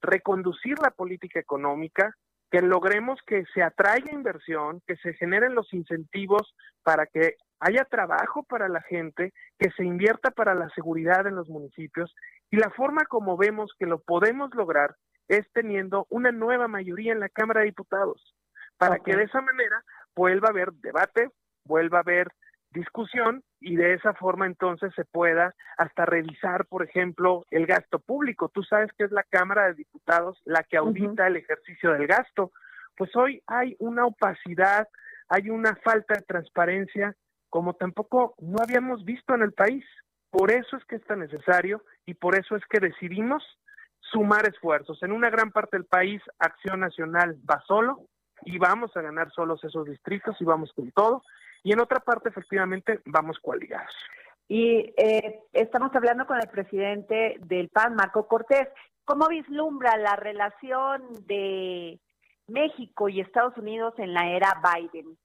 reconducir 0.00 0.78
la 0.78 0.90
política 0.90 1.40
económica, 1.40 2.14
que 2.50 2.62
logremos 2.62 3.20
que 3.26 3.44
se 3.54 3.62
atraiga 3.62 4.12
inversión, 4.12 4.80
que 4.86 4.96
se 4.96 5.14
generen 5.14 5.54
los 5.54 5.72
incentivos 5.74 6.54
para 6.82 7.06
que 7.06 7.36
haya 7.60 7.84
trabajo 7.84 8.42
para 8.44 8.68
la 8.68 8.80
gente, 8.82 9.32
que 9.58 9.70
se 9.72 9.84
invierta 9.84 10.30
para 10.30 10.54
la 10.54 10.68
seguridad 10.70 11.26
en 11.26 11.34
los 11.34 11.48
municipios. 11.48 12.14
Y 12.50 12.56
la 12.56 12.70
forma 12.70 13.04
como 13.04 13.36
vemos 13.36 13.72
que 13.78 13.86
lo 13.86 14.00
podemos 14.00 14.54
lograr 14.54 14.96
es 15.28 15.46
teniendo 15.52 16.06
una 16.08 16.32
nueva 16.32 16.68
mayoría 16.68 17.12
en 17.12 17.20
la 17.20 17.28
Cámara 17.28 17.60
de 17.60 17.66
Diputados, 17.66 18.34
para 18.78 18.98
que 19.00 19.14
de 19.14 19.24
esa 19.24 19.42
manera 19.42 19.84
vuelva 20.14 20.48
a 20.48 20.50
haber 20.50 20.72
debate, 20.72 21.30
vuelva 21.64 21.98
a 21.98 22.02
haber 22.02 22.28
discusión 22.72 23.42
y 23.60 23.76
de 23.76 23.94
esa 23.94 24.14
forma 24.14 24.46
entonces 24.46 24.92
se 24.94 25.04
pueda 25.04 25.54
hasta 25.76 26.06
revisar, 26.06 26.66
por 26.66 26.84
ejemplo, 26.84 27.44
el 27.50 27.66
gasto 27.66 27.98
público. 27.98 28.48
Tú 28.48 28.62
sabes 28.62 28.90
que 28.96 29.04
es 29.04 29.12
la 29.12 29.24
Cámara 29.24 29.66
de 29.66 29.74
Diputados 29.74 30.40
la 30.44 30.62
que 30.62 30.76
audita 30.76 31.26
el 31.26 31.36
ejercicio 31.36 31.92
del 31.92 32.06
gasto. 32.06 32.52
Pues 32.96 33.14
hoy 33.16 33.42
hay 33.46 33.76
una 33.78 34.06
opacidad, 34.06 34.88
hay 35.28 35.50
una 35.50 35.76
falta 35.76 36.14
de 36.14 36.22
transparencia 36.22 37.14
como 37.48 37.74
tampoco 37.74 38.34
no 38.38 38.58
habíamos 38.62 39.04
visto 39.04 39.34
en 39.34 39.42
el 39.42 39.52
país. 39.52 39.84
Por 40.30 40.50
eso 40.50 40.76
es 40.76 40.84
que 40.84 40.96
es 40.96 41.04
tan 41.04 41.20
necesario 41.20 41.82
y 42.04 42.14
por 42.14 42.38
eso 42.38 42.56
es 42.56 42.62
que 42.68 42.80
decidimos 42.80 43.42
sumar 44.00 44.46
esfuerzos. 44.46 45.02
En 45.02 45.12
una 45.12 45.30
gran 45.30 45.50
parte 45.50 45.76
del 45.76 45.86
país, 45.86 46.20
Acción 46.38 46.80
Nacional 46.80 47.38
va 47.48 47.62
solo 47.66 48.06
y 48.44 48.58
vamos 48.58 48.94
a 48.96 49.00
ganar 49.00 49.30
solos 49.32 49.64
esos 49.64 49.86
distritos 49.86 50.36
y 50.40 50.44
vamos 50.44 50.72
con 50.74 50.90
todo 50.92 51.22
y 51.62 51.72
en 51.72 51.80
otra 51.80 52.00
parte 52.00 52.28
efectivamente 52.28 53.00
vamos 53.04 53.38
coaligados. 53.40 53.94
Y 54.48 54.94
eh, 54.96 55.40
estamos 55.52 55.94
hablando 55.94 56.26
con 56.26 56.40
el 56.40 56.48
presidente 56.48 57.36
del 57.40 57.68
PAN, 57.68 57.94
Marco 57.94 58.26
Cortés. 58.26 58.68
¿Cómo 59.04 59.28
vislumbra 59.28 59.96
la 59.98 60.16
relación 60.16 61.02
de 61.26 62.00
México 62.46 63.08
y 63.08 63.20
Estados 63.20 63.56
Unidos 63.58 63.94
en 63.98 64.14
la 64.14 64.30
era 64.30 64.60
Biden? 64.62 65.18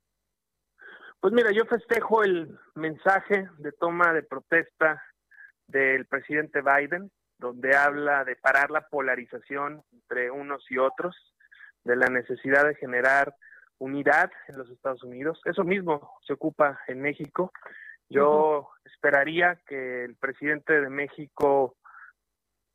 Pues 1.21 1.33
mira, 1.33 1.51
yo 1.51 1.63
festejo 1.65 2.23
el 2.23 2.59
mensaje 2.75 3.47
de 3.57 3.71
toma 3.71 4.11
de 4.11 4.23
protesta 4.23 5.01
del 5.67 6.05
presidente 6.05 6.61
Biden, 6.61 7.09
donde 7.37 7.75
habla 7.77 8.25
de 8.25 8.35
parar 8.35 8.71
la 8.71 8.87
polarización 8.89 9.83
entre 9.93 10.31
unos 10.31 10.69
y 10.69 10.77
otros, 10.77 11.15
de 11.85 11.95
la 11.95 12.07
necesidad 12.07 12.65
de 12.65 12.75
generar 12.75 13.33
unidad 13.83 14.31
en 14.47 14.57
los 14.57 14.69
Estados 14.69 15.03
Unidos. 15.03 15.41
Eso 15.45 15.63
mismo 15.63 16.17
se 16.25 16.33
ocupa 16.33 16.79
en 16.87 17.01
México. 17.01 17.51
Yo 18.09 18.69
esperaría 18.85 19.59
que 19.67 20.05
el 20.05 20.15
presidente 20.15 20.79
de 20.79 20.89
México 20.89 21.75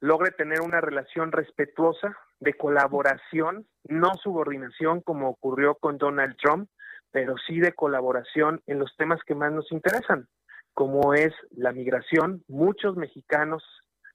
logre 0.01 0.31
tener 0.33 0.61
una 0.61 0.81
relación 0.81 1.33
respetuosa 1.33 2.17
de 2.41 2.55
colaboración, 2.55 3.67
no 3.85 4.15
subordinación 4.23 5.01
como 5.01 5.29
ocurrió 5.31 5.75
con 5.77 5.99
Donald 5.99 6.37
Trump, 6.37 6.69
pero 7.11 7.37
sí 7.47 7.59
de 7.59 7.73
colaboración 7.73 8.63
en 8.67 8.79
los 8.79 8.95
temas 8.97 9.21
que 9.27 9.35
más 9.35 9.53
nos 9.53 9.73
interesan, 9.73 10.29
como 10.75 11.15
es 11.15 11.33
la 11.51 11.73
migración. 11.73 12.45
Muchos 12.47 12.97
mexicanos 12.97 13.65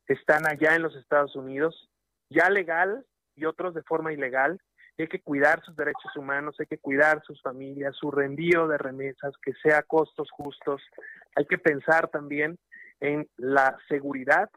están 0.07 0.45
allá 0.47 0.75
en 0.75 0.83
los 0.83 0.95
Estados 0.95 1.35
Unidos, 1.35 1.89
ya 2.29 2.49
legal 2.49 3.05
y 3.35 3.45
otros 3.45 3.73
de 3.73 3.83
forma 3.83 4.13
ilegal, 4.13 4.61
hay 5.01 5.07
que 5.07 5.21
cuidar 5.21 5.63
sus 5.63 5.75
derechos 5.75 6.15
humanos, 6.15 6.55
hay 6.59 6.67
que 6.67 6.77
cuidar 6.77 7.23
sus 7.23 7.41
familias, 7.41 7.95
su 7.95 8.11
reenvío 8.11 8.67
de 8.67 8.77
remesas, 8.77 9.33
que 9.41 9.53
sea 9.63 9.81
costos 9.81 10.29
justos. 10.31 10.81
Hay 11.35 11.45
que 11.45 11.57
pensar 11.57 12.09
también 12.09 12.59
en 12.99 13.27
la 13.37 13.77
seguridad. 13.89 14.49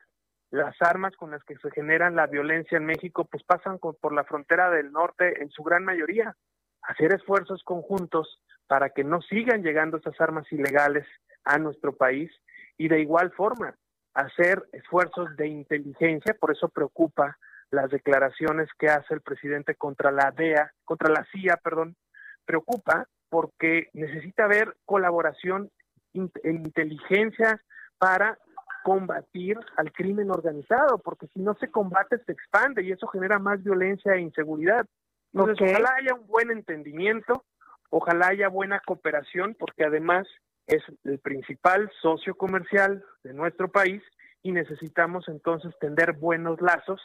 Las 0.51 0.77
armas 0.81 1.17
con 1.17 1.31
las 1.31 1.43
que 1.45 1.57
se 1.57 1.71
generan 1.71 2.17
la 2.17 2.27
violencia 2.27 2.77
en 2.77 2.85
México, 2.85 3.25
pues 3.25 3.43
pasan 3.45 3.79
por 3.79 4.13
la 4.13 4.25
frontera 4.25 4.71
del 4.71 4.93
norte 4.93 5.43
en 5.43 5.51
su 5.51 5.63
gran 5.63 5.85
mayoría. 5.85 6.37
Hacer 6.83 7.15
esfuerzos 7.15 7.63
conjuntos 7.65 8.41
para 8.67 8.91
que 8.91 9.05
no 9.05 9.23
sigan 9.23 9.63
llegando 9.63 9.97
esas 9.97 10.21
armas 10.21 10.51
ilegales 10.53 11.07
a 11.45 11.59
nuestro 11.59 11.97
país 11.97 12.31
y 12.77 12.89
de 12.89 13.01
igual 13.01 13.33
forma 13.33 13.75
hacer 14.15 14.63
esfuerzos 14.73 15.37
de 15.37 15.49
inteligencia, 15.49 16.35
por 16.39 16.51
eso 16.51 16.69
preocupa 16.69 17.39
las 17.71 17.91
declaraciones 17.91 18.69
que 18.79 18.89
hace 18.89 19.15
el 19.15 19.21
presidente 19.21 19.75
contra 19.75 20.11
la 20.11 20.31
DEA, 20.31 20.73
contra 20.85 21.11
la 21.11 21.27
CIA, 21.33 21.57
perdón, 21.63 21.97
preocupa 22.45 23.07
porque 23.29 23.89
necesita 23.93 24.45
haber 24.45 24.77
colaboración 24.85 25.71
en 26.15 26.31
inteligencia 26.45 27.61
para 27.99 28.39
combatir 28.85 29.59
al 29.77 29.93
crimen 29.93 30.31
organizado, 30.31 30.99
porque 30.99 31.27
si 31.35 31.41
no 31.41 31.55
se 31.55 31.69
combate 31.71 32.19
se 32.25 32.33
expande 32.33 32.85
y 32.85 32.93
eso 32.93 33.09
genera 33.09 33.39
más 33.39 33.63
violencia 33.63 34.15
e 34.15 34.21
inseguridad. 34.21 34.87
Entonces, 35.33 35.69
ojalá 35.69 35.97
haya 35.99 36.15
un 36.15 36.27
buen 36.29 36.51
entendimiento, 36.53 37.45
ojalá 37.91 38.29
haya 38.29 38.49
buena 38.49 38.81
cooperación, 38.87 39.57
porque 39.59 39.85
además 39.85 40.29
es 40.69 40.83
el 41.05 41.19
principal 41.19 41.91
socio 42.01 42.37
comercial 42.37 43.05
de 43.25 43.35
nuestro 43.35 43.69
país 43.69 44.03
y 44.43 44.53
necesitamos 44.53 45.29
entonces 45.29 45.75
tender 45.81 46.13
buenos 46.13 46.61
lazos 46.61 47.01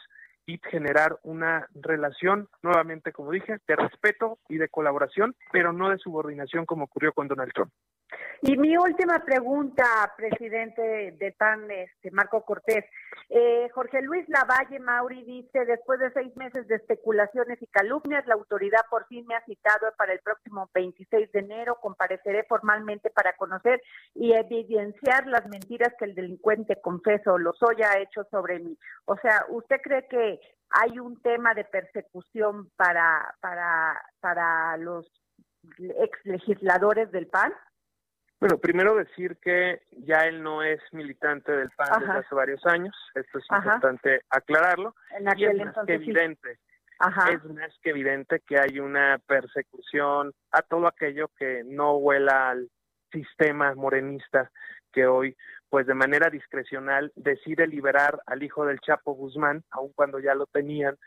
y 0.46 0.58
generar 0.70 1.18
una 1.22 1.68
relación, 1.74 2.48
nuevamente, 2.62 3.12
como 3.12 3.30
dije, 3.30 3.58
de 3.66 3.76
respeto 3.76 4.38
y 4.48 4.58
de 4.58 4.68
colaboración, 4.68 5.34
pero 5.52 5.72
no 5.72 5.90
de 5.90 5.98
subordinación 5.98 6.66
como 6.66 6.84
ocurrió 6.84 7.12
con 7.12 7.28
Donald 7.28 7.52
Trump. 7.52 7.72
Y 8.44 8.56
mi 8.56 8.76
última 8.76 9.20
pregunta, 9.24 9.84
presidente 10.16 10.82
de 11.16 11.32
PAN, 11.38 11.70
este, 11.70 12.10
Marco 12.10 12.44
Cortés. 12.44 12.84
Eh, 13.28 13.68
Jorge 13.72 14.02
Luis 14.02 14.28
Lavalle 14.28 14.80
Mauri 14.80 15.22
dice, 15.22 15.64
después 15.64 16.00
de 16.00 16.10
seis 16.12 16.36
meses 16.36 16.66
de 16.66 16.74
especulaciones 16.74 17.62
y 17.62 17.68
calumnias, 17.68 18.26
la 18.26 18.34
autoridad 18.34 18.80
por 18.90 19.06
fin 19.06 19.24
me 19.28 19.36
ha 19.36 19.44
citado 19.44 19.92
para 19.96 20.12
el 20.12 20.18
próximo 20.18 20.68
26 20.74 21.30
de 21.30 21.38
enero. 21.38 21.78
Compareceré 21.80 22.42
formalmente 22.48 23.10
para 23.10 23.32
conocer 23.34 23.80
y 24.14 24.32
evidenciar 24.32 25.28
las 25.28 25.46
mentiras 25.46 25.94
que 25.96 26.06
el 26.06 26.16
delincuente 26.16 26.80
confeso 26.80 27.38
Lozoya 27.38 27.92
ha 27.92 28.00
hecho 28.00 28.24
sobre 28.24 28.58
mí. 28.58 28.76
O 29.04 29.16
sea, 29.18 29.46
¿usted 29.50 29.76
cree 29.82 30.08
que 30.08 30.40
hay 30.70 30.98
un 30.98 31.20
tema 31.22 31.54
de 31.54 31.64
persecución 31.64 32.70
para, 32.76 33.36
para, 33.40 34.02
para 34.20 34.76
los 34.78 35.06
ex 35.78 36.18
legisladores 36.24 37.12
del 37.12 37.28
PAN? 37.28 37.52
Bueno, 38.42 38.58
primero 38.58 38.96
decir 38.96 39.36
que 39.36 39.82
ya 40.04 40.26
él 40.26 40.42
no 40.42 40.64
es 40.64 40.80
militante 40.90 41.52
del 41.52 41.70
PAN 41.76 42.00
desde 42.00 42.12
hace 42.12 42.34
varios 42.34 42.66
años, 42.66 42.92
esto 43.14 43.38
es 43.38 43.44
importante 43.48 44.22
aclararlo, 44.30 44.96
y 45.36 45.44
es 45.44 45.54
más 45.64 45.86
que 45.86 45.94
evidente, 45.94 46.58
es 47.30 47.44
más 47.44 47.78
que 47.80 47.90
evidente 47.90 48.40
que 48.40 48.58
hay 48.58 48.80
una 48.80 49.20
persecución 49.28 50.32
a 50.50 50.62
todo 50.62 50.88
aquello 50.88 51.30
que 51.38 51.62
no 51.64 51.98
huela 51.98 52.50
al 52.50 52.68
sistema 53.12 53.76
morenista 53.76 54.50
que 54.92 55.06
hoy, 55.06 55.36
pues 55.70 55.86
de 55.86 55.94
manera 55.94 56.28
discrecional, 56.28 57.12
decide 57.14 57.68
liberar 57.68 58.22
al 58.26 58.42
hijo 58.42 58.66
del 58.66 58.80
Chapo 58.80 59.12
Guzmán, 59.12 59.62
aun 59.70 59.92
cuando 59.92 60.18
ya 60.18 60.34
lo 60.34 60.46
tenían, 60.46 60.98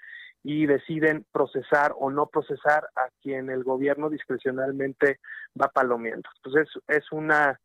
y 0.48 0.68
deciden 0.68 1.26
procesar 1.32 1.96
o 1.98 2.12
no 2.12 2.28
procesar 2.28 2.88
a 2.96 3.10
quien 3.20 3.50
el 3.50 3.64
gobierno 3.64 4.12
discrecionalmente 4.12 5.20
va 5.60 5.70
palomeando. 5.70 6.30
Entonces 6.36 6.70
es 6.88 7.12
una 7.12 7.60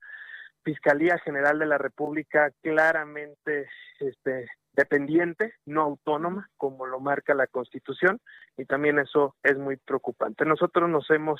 Fiscalía 0.64 1.18
General 1.18 1.58
de 1.58 1.66
la 1.66 1.76
República 1.76 2.50
claramente 2.62 3.68
este, 3.98 4.48
dependiente, 4.72 5.52
no 5.66 5.82
autónoma, 5.82 6.48
como 6.56 6.86
lo 6.86 7.00
marca 7.00 7.34
la 7.34 7.46
Constitución, 7.48 8.18
y 8.56 8.64
también 8.64 8.98
eso 8.98 9.36
es 9.42 9.58
muy 9.58 9.76
preocupante. 9.76 10.46
Nosotros 10.46 10.88
nos 10.88 11.10
hemos 11.10 11.38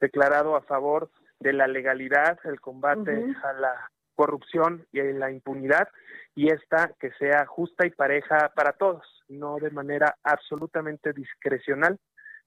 declarado 0.00 0.56
a 0.56 0.62
favor 0.62 1.10
de 1.38 1.52
la 1.52 1.68
legalidad, 1.68 2.40
el 2.42 2.60
combate 2.60 3.24
a 3.44 3.52
la 3.52 3.92
corrupción 4.14 4.86
y 4.92 5.00
la 5.00 5.30
impunidad, 5.30 5.88
y 6.34 6.48
esta 6.52 6.92
que 6.98 7.10
sea 7.12 7.46
justa 7.46 7.86
y 7.86 7.90
pareja 7.90 8.52
para 8.54 8.72
todos, 8.72 9.04
no 9.28 9.56
de 9.56 9.70
manera 9.70 10.16
absolutamente 10.22 11.12
discrecional, 11.12 11.98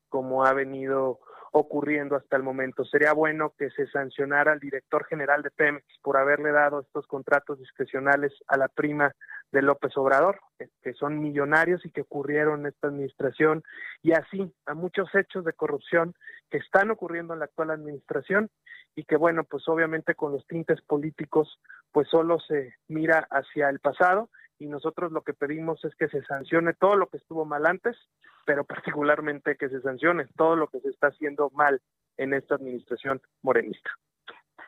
como 0.09 0.45
ha 0.45 0.53
venido 0.53 1.19
ocurriendo 1.57 2.17
hasta 2.17 2.35
el 2.35 2.43
momento. 2.43 2.83
Sería 2.83 3.13
bueno 3.13 3.53
que 3.57 3.69
se 3.69 3.87
sancionara 3.87 4.51
al 4.51 4.59
director 4.59 5.05
general 5.05 5.41
de 5.41 5.51
Pemex 5.51 5.85
por 6.01 6.17
haberle 6.17 6.51
dado 6.51 6.81
estos 6.81 7.07
contratos 7.07 7.59
discrecionales 7.59 8.33
a 8.49 8.57
la 8.57 8.67
prima 8.67 9.15
de 9.53 9.61
López 9.61 9.95
Obrador, 9.95 10.41
que 10.83 10.93
son 10.95 11.21
millonarios 11.21 11.85
y 11.85 11.91
que 11.91 12.01
ocurrieron 12.01 12.61
en 12.61 12.65
esta 12.67 12.89
administración, 12.89 13.63
y 14.03 14.11
así 14.11 14.53
a 14.65 14.73
muchos 14.73 15.07
hechos 15.15 15.45
de 15.45 15.53
corrupción 15.53 16.13
que 16.49 16.57
están 16.57 16.91
ocurriendo 16.91 17.33
en 17.33 17.39
la 17.39 17.45
actual 17.45 17.71
administración 17.71 18.49
y 18.93 19.05
que 19.05 19.15
bueno, 19.15 19.45
pues 19.45 19.63
obviamente 19.69 20.13
con 20.13 20.33
los 20.33 20.45
tintes 20.47 20.81
políticos, 20.81 21.61
pues 21.93 22.09
solo 22.09 22.37
se 22.41 22.73
mira 22.89 23.27
hacia 23.31 23.69
el 23.69 23.79
pasado 23.79 24.29
y 24.59 24.67
nosotros 24.67 25.11
lo 25.11 25.21
que 25.21 25.33
pedimos 25.33 25.83
es 25.83 25.95
que 25.95 26.07
se 26.07 26.23
sancione 26.23 26.73
todo 26.73 26.95
lo 26.95 27.07
que 27.07 27.17
estuvo 27.17 27.45
mal 27.45 27.65
antes, 27.65 27.97
pero 28.45 28.63
particularmente 28.63 29.57
que 29.57 29.69
se 29.69 29.81
sancione 29.81 30.25
todo 30.35 30.55
lo 30.55 30.67
que 30.67 30.79
se 30.79 30.89
está 30.89 31.07
haciendo 31.07 31.49
mal 31.51 31.81
en 32.17 32.33
esta 32.33 32.55
administración 32.55 33.21
morenista. 33.41 33.91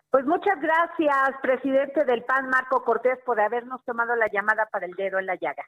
Pues 0.10 0.26
muchas 0.26 0.60
gracias, 0.62 1.42
presidente 1.42 2.06
del 2.06 2.24
PAN, 2.24 2.50
Marco 2.50 2.84
Cortés, 2.84 3.20
por 3.26 3.40
habernos 3.40 3.84
tomado 3.84 4.16
la 4.16 4.28
llamada 4.32 4.66
para 4.72 4.86
el 4.86 4.94
dedo 4.94 5.20
en 5.20 5.26
la 5.26 5.36
llaga. 5.36 5.66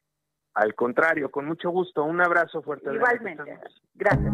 Al 0.54 0.76
contrario, 0.76 1.30
con 1.30 1.46
mucho 1.46 1.70
gusto. 1.70 2.04
Un 2.04 2.22
abrazo 2.22 2.62
fuerte. 2.62 2.94
Igualmente. 2.94 3.60
Gracias. 3.94 4.34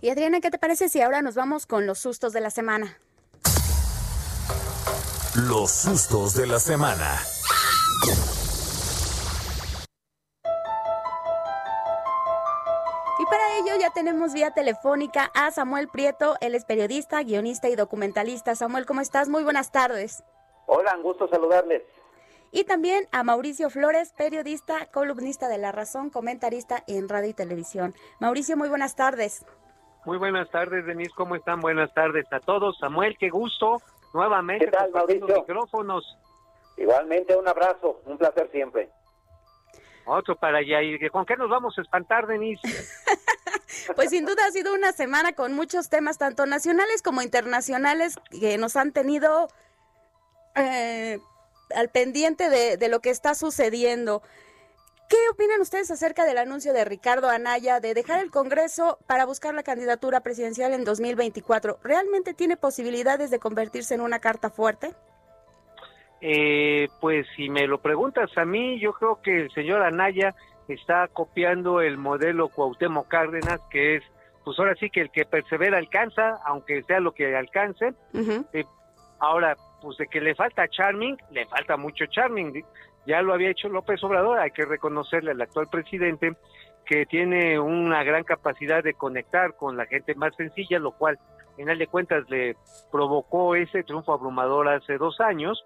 Y 0.00 0.10
Adriana, 0.10 0.40
¿qué 0.40 0.50
te 0.50 0.58
parece 0.58 0.88
si 0.88 1.00
ahora 1.00 1.22
nos 1.22 1.34
vamos 1.34 1.66
con 1.66 1.86
los 1.86 1.98
sustos 1.98 2.32
de 2.32 2.40
la 2.40 2.50
semana? 2.50 2.96
Los 5.46 5.70
sustos 5.70 6.34
de 6.34 6.48
la 6.48 6.58
semana. 6.58 7.14
Y 13.20 13.24
para 13.26 13.58
ello 13.58 13.80
ya 13.80 13.90
tenemos 13.90 14.32
vía 14.32 14.50
telefónica 14.50 15.30
a 15.36 15.52
Samuel 15.52 15.86
Prieto, 15.86 16.34
él 16.40 16.56
es 16.56 16.64
periodista, 16.64 17.22
guionista 17.22 17.68
y 17.68 17.76
documentalista. 17.76 18.56
Samuel, 18.56 18.84
¿cómo 18.84 19.00
estás? 19.00 19.28
Muy 19.28 19.44
buenas 19.44 19.70
tardes. 19.70 20.24
Hola, 20.66 20.96
un 20.96 21.04
gusto 21.04 21.28
saludarles. 21.28 21.84
Y 22.50 22.64
también 22.64 23.06
a 23.12 23.22
Mauricio 23.22 23.70
Flores, 23.70 24.12
periodista, 24.14 24.86
columnista 24.86 25.46
de 25.46 25.58
La 25.58 25.70
Razón, 25.70 26.10
comentarista 26.10 26.82
en 26.88 27.08
radio 27.08 27.28
y 27.30 27.34
televisión. 27.34 27.94
Mauricio, 28.18 28.56
muy 28.56 28.68
buenas 28.68 28.96
tardes. 28.96 29.46
Muy 30.04 30.18
buenas 30.18 30.50
tardes, 30.50 30.84
Denise, 30.84 31.12
¿cómo 31.14 31.36
están? 31.36 31.60
Buenas 31.60 31.94
tardes 31.94 32.24
a 32.32 32.40
todos. 32.40 32.76
Samuel, 32.78 33.16
qué 33.20 33.28
gusto 33.28 33.80
nuevamente. 34.12 34.64
¿Qué 34.64 34.70
tal, 34.70 34.90
Mauricio? 34.90 35.26
Micrófonos. 35.26 36.18
Igualmente, 36.76 37.36
un 37.36 37.48
abrazo, 37.48 38.00
un 38.06 38.18
placer 38.18 38.48
siempre. 38.52 38.90
Otro 40.06 40.36
para 40.36 40.58
allá. 40.58 40.82
¿Y 40.82 41.08
con 41.10 41.26
qué 41.26 41.36
nos 41.36 41.50
vamos 41.50 41.76
a 41.76 41.82
espantar, 41.82 42.26
Denise? 42.26 42.62
pues 43.96 44.10
sin 44.10 44.24
duda 44.24 44.46
ha 44.46 44.50
sido 44.50 44.72
una 44.74 44.92
semana 44.92 45.32
con 45.32 45.54
muchos 45.54 45.90
temas, 45.90 46.18
tanto 46.18 46.46
nacionales 46.46 47.02
como 47.02 47.20
internacionales, 47.20 48.16
que 48.30 48.56
nos 48.56 48.76
han 48.76 48.92
tenido 48.92 49.48
eh, 50.54 51.18
al 51.74 51.88
pendiente 51.90 52.48
de, 52.48 52.76
de 52.76 52.88
lo 52.88 53.00
que 53.00 53.10
está 53.10 53.34
sucediendo. 53.34 54.22
¿Qué 55.08 55.16
opinan 55.32 55.62
ustedes 55.62 55.90
acerca 55.90 56.26
del 56.26 56.36
anuncio 56.36 56.74
de 56.74 56.84
Ricardo 56.84 57.30
Anaya 57.30 57.80
de 57.80 57.94
dejar 57.94 58.22
el 58.22 58.30
Congreso 58.30 58.98
para 59.06 59.24
buscar 59.24 59.54
la 59.54 59.62
candidatura 59.62 60.20
presidencial 60.20 60.74
en 60.74 60.84
2024? 60.84 61.78
¿Realmente 61.82 62.34
tiene 62.34 62.58
posibilidades 62.58 63.30
de 63.30 63.38
convertirse 63.38 63.94
en 63.94 64.02
una 64.02 64.18
carta 64.18 64.50
fuerte? 64.50 64.94
Eh, 66.20 66.88
pues 67.00 67.26
si 67.36 67.48
me 67.48 67.66
lo 67.66 67.80
preguntas 67.80 68.30
a 68.36 68.44
mí, 68.44 68.78
yo 68.80 68.92
creo 68.92 69.22
que 69.22 69.42
el 69.42 69.50
señor 69.52 69.82
Anaya 69.82 70.34
está 70.68 71.08
copiando 71.08 71.80
el 71.80 71.96
modelo 71.96 72.50
Cuauhtémoc 72.50 73.08
Cárdenas, 73.08 73.60
que 73.70 73.96
es, 73.96 74.02
pues 74.44 74.58
ahora 74.58 74.74
sí 74.74 74.90
que 74.90 75.00
el 75.00 75.10
que 75.10 75.24
persevera 75.24 75.78
alcanza, 75.78 76.38
aunque 76.44 76.82
sea 76.82 77.00
lo 77.00 77.12
que 77.12 77.34
alcance. 77.34 77.94
Eh, 78.52 78.64
ahora, 79.20 79.56
pues 79.80 79.96
de 79.96 80.06
que 80.06 80.20
le 80.20 80.34
falta 80.34 80.68
charming, 80.68 81.16
le 81.30 81.46
falta 81.46 81.78
mucho 81.78 82.04
charming. 82.06 82.62
Ya 83.08 83.22
lo 83.22 83.32
había 83.32 83.48
hecho 83.48 83.70
López 83.70 84.04
Obrador, 84.04 84.38
hay 84.38 84.50
que 84.50 84.66
reconocerle 84.66 85.30
al 85.30 85.40
actual 85.40 85.68
presidente 85.70 86.36
que 86.84 87.06
tiene 87.06 87.58
una 87.58 88.04
gran 88.04 88.22
capacidad 88.22 88.84
de 88.84 88.92
conectar 88.92 89.56
con 89.56 89.78
la 89.78 89.86
gente 89.86 90.14
más 90.14 90.36
sencilla, 90.36 90.78
lo 90.78 90.92
cual, 90.92 91.18
en 91.52 91.56
final 91.56 91.78
de 91.78 91.86
cuentas, 91.86 92.28
le 92.28 92.54
provocó 92.92 93.54
ese 93.54 93.82
triunfo 93.82 94.12
abrumador 94.12 94.68
hace 94.68 94.98
dos 94.98 95.20
años. 95.20 95.64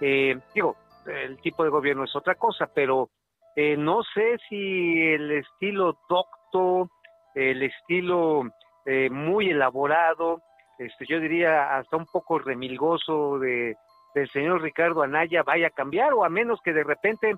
Eh, 0.00 0.38
digo, 0.54 0.76
el 1.04 1.38
tipo 1.42 1.62
de 1.62 1.68
gobierno 1.68 2.04
es 2.04 2.16
otra 2.16 2.36
cosa, 2.36 2.70
pero 2.74 3.10
eh, 3.54 3.76
no 3.76 4.02
sé 4.14 4.38
si 4.48 5.02
el 5.08 5.30
estilo 5.32 5.98
docto, 6.08 6.90
el 7.34 7.64
estilo 7.64 8.44
eh, 8.86 9.10
muy 9.10 9.50
elaborado, 9.50 10.40
este, 10.78 11.04
yo 11.06 11.20
diría 11.20 11.76
hasta 11.76 11.98
un 11.98 12.06
poco 12.06 12.38
remilgoso 12.38 13.38
de 13.38 13.76
del 14.14 14.28
señor 14.30 14.62
Ricardo 14.62 15.02
Anaya 15.02 15.42
vaya 15.42 15.68
a 15.68 15.70
cambiar 15.70 16.12
o 16.14 16.24
a 16.24 16.28
menos 16.28 16.60
que 16.62 16.72
de 16.72 16.84
repente 16.84 17.34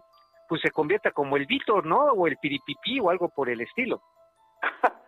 pues 0.48 0.60
se 0.62 0.70
convierta 0.70 1.12
como 1.12 1.36
el 1.36 1.46
Víctor, 1.46 1.86
¿no? 1.86 2.06
O 2.06 2.26
el 2.26 2.36
Piripipí 2.36 2.98
o 3.00 3.10
algo 3.10 3.28
por 3.28 3.48
el 3.48 3.60
estilo. 3.60 4.02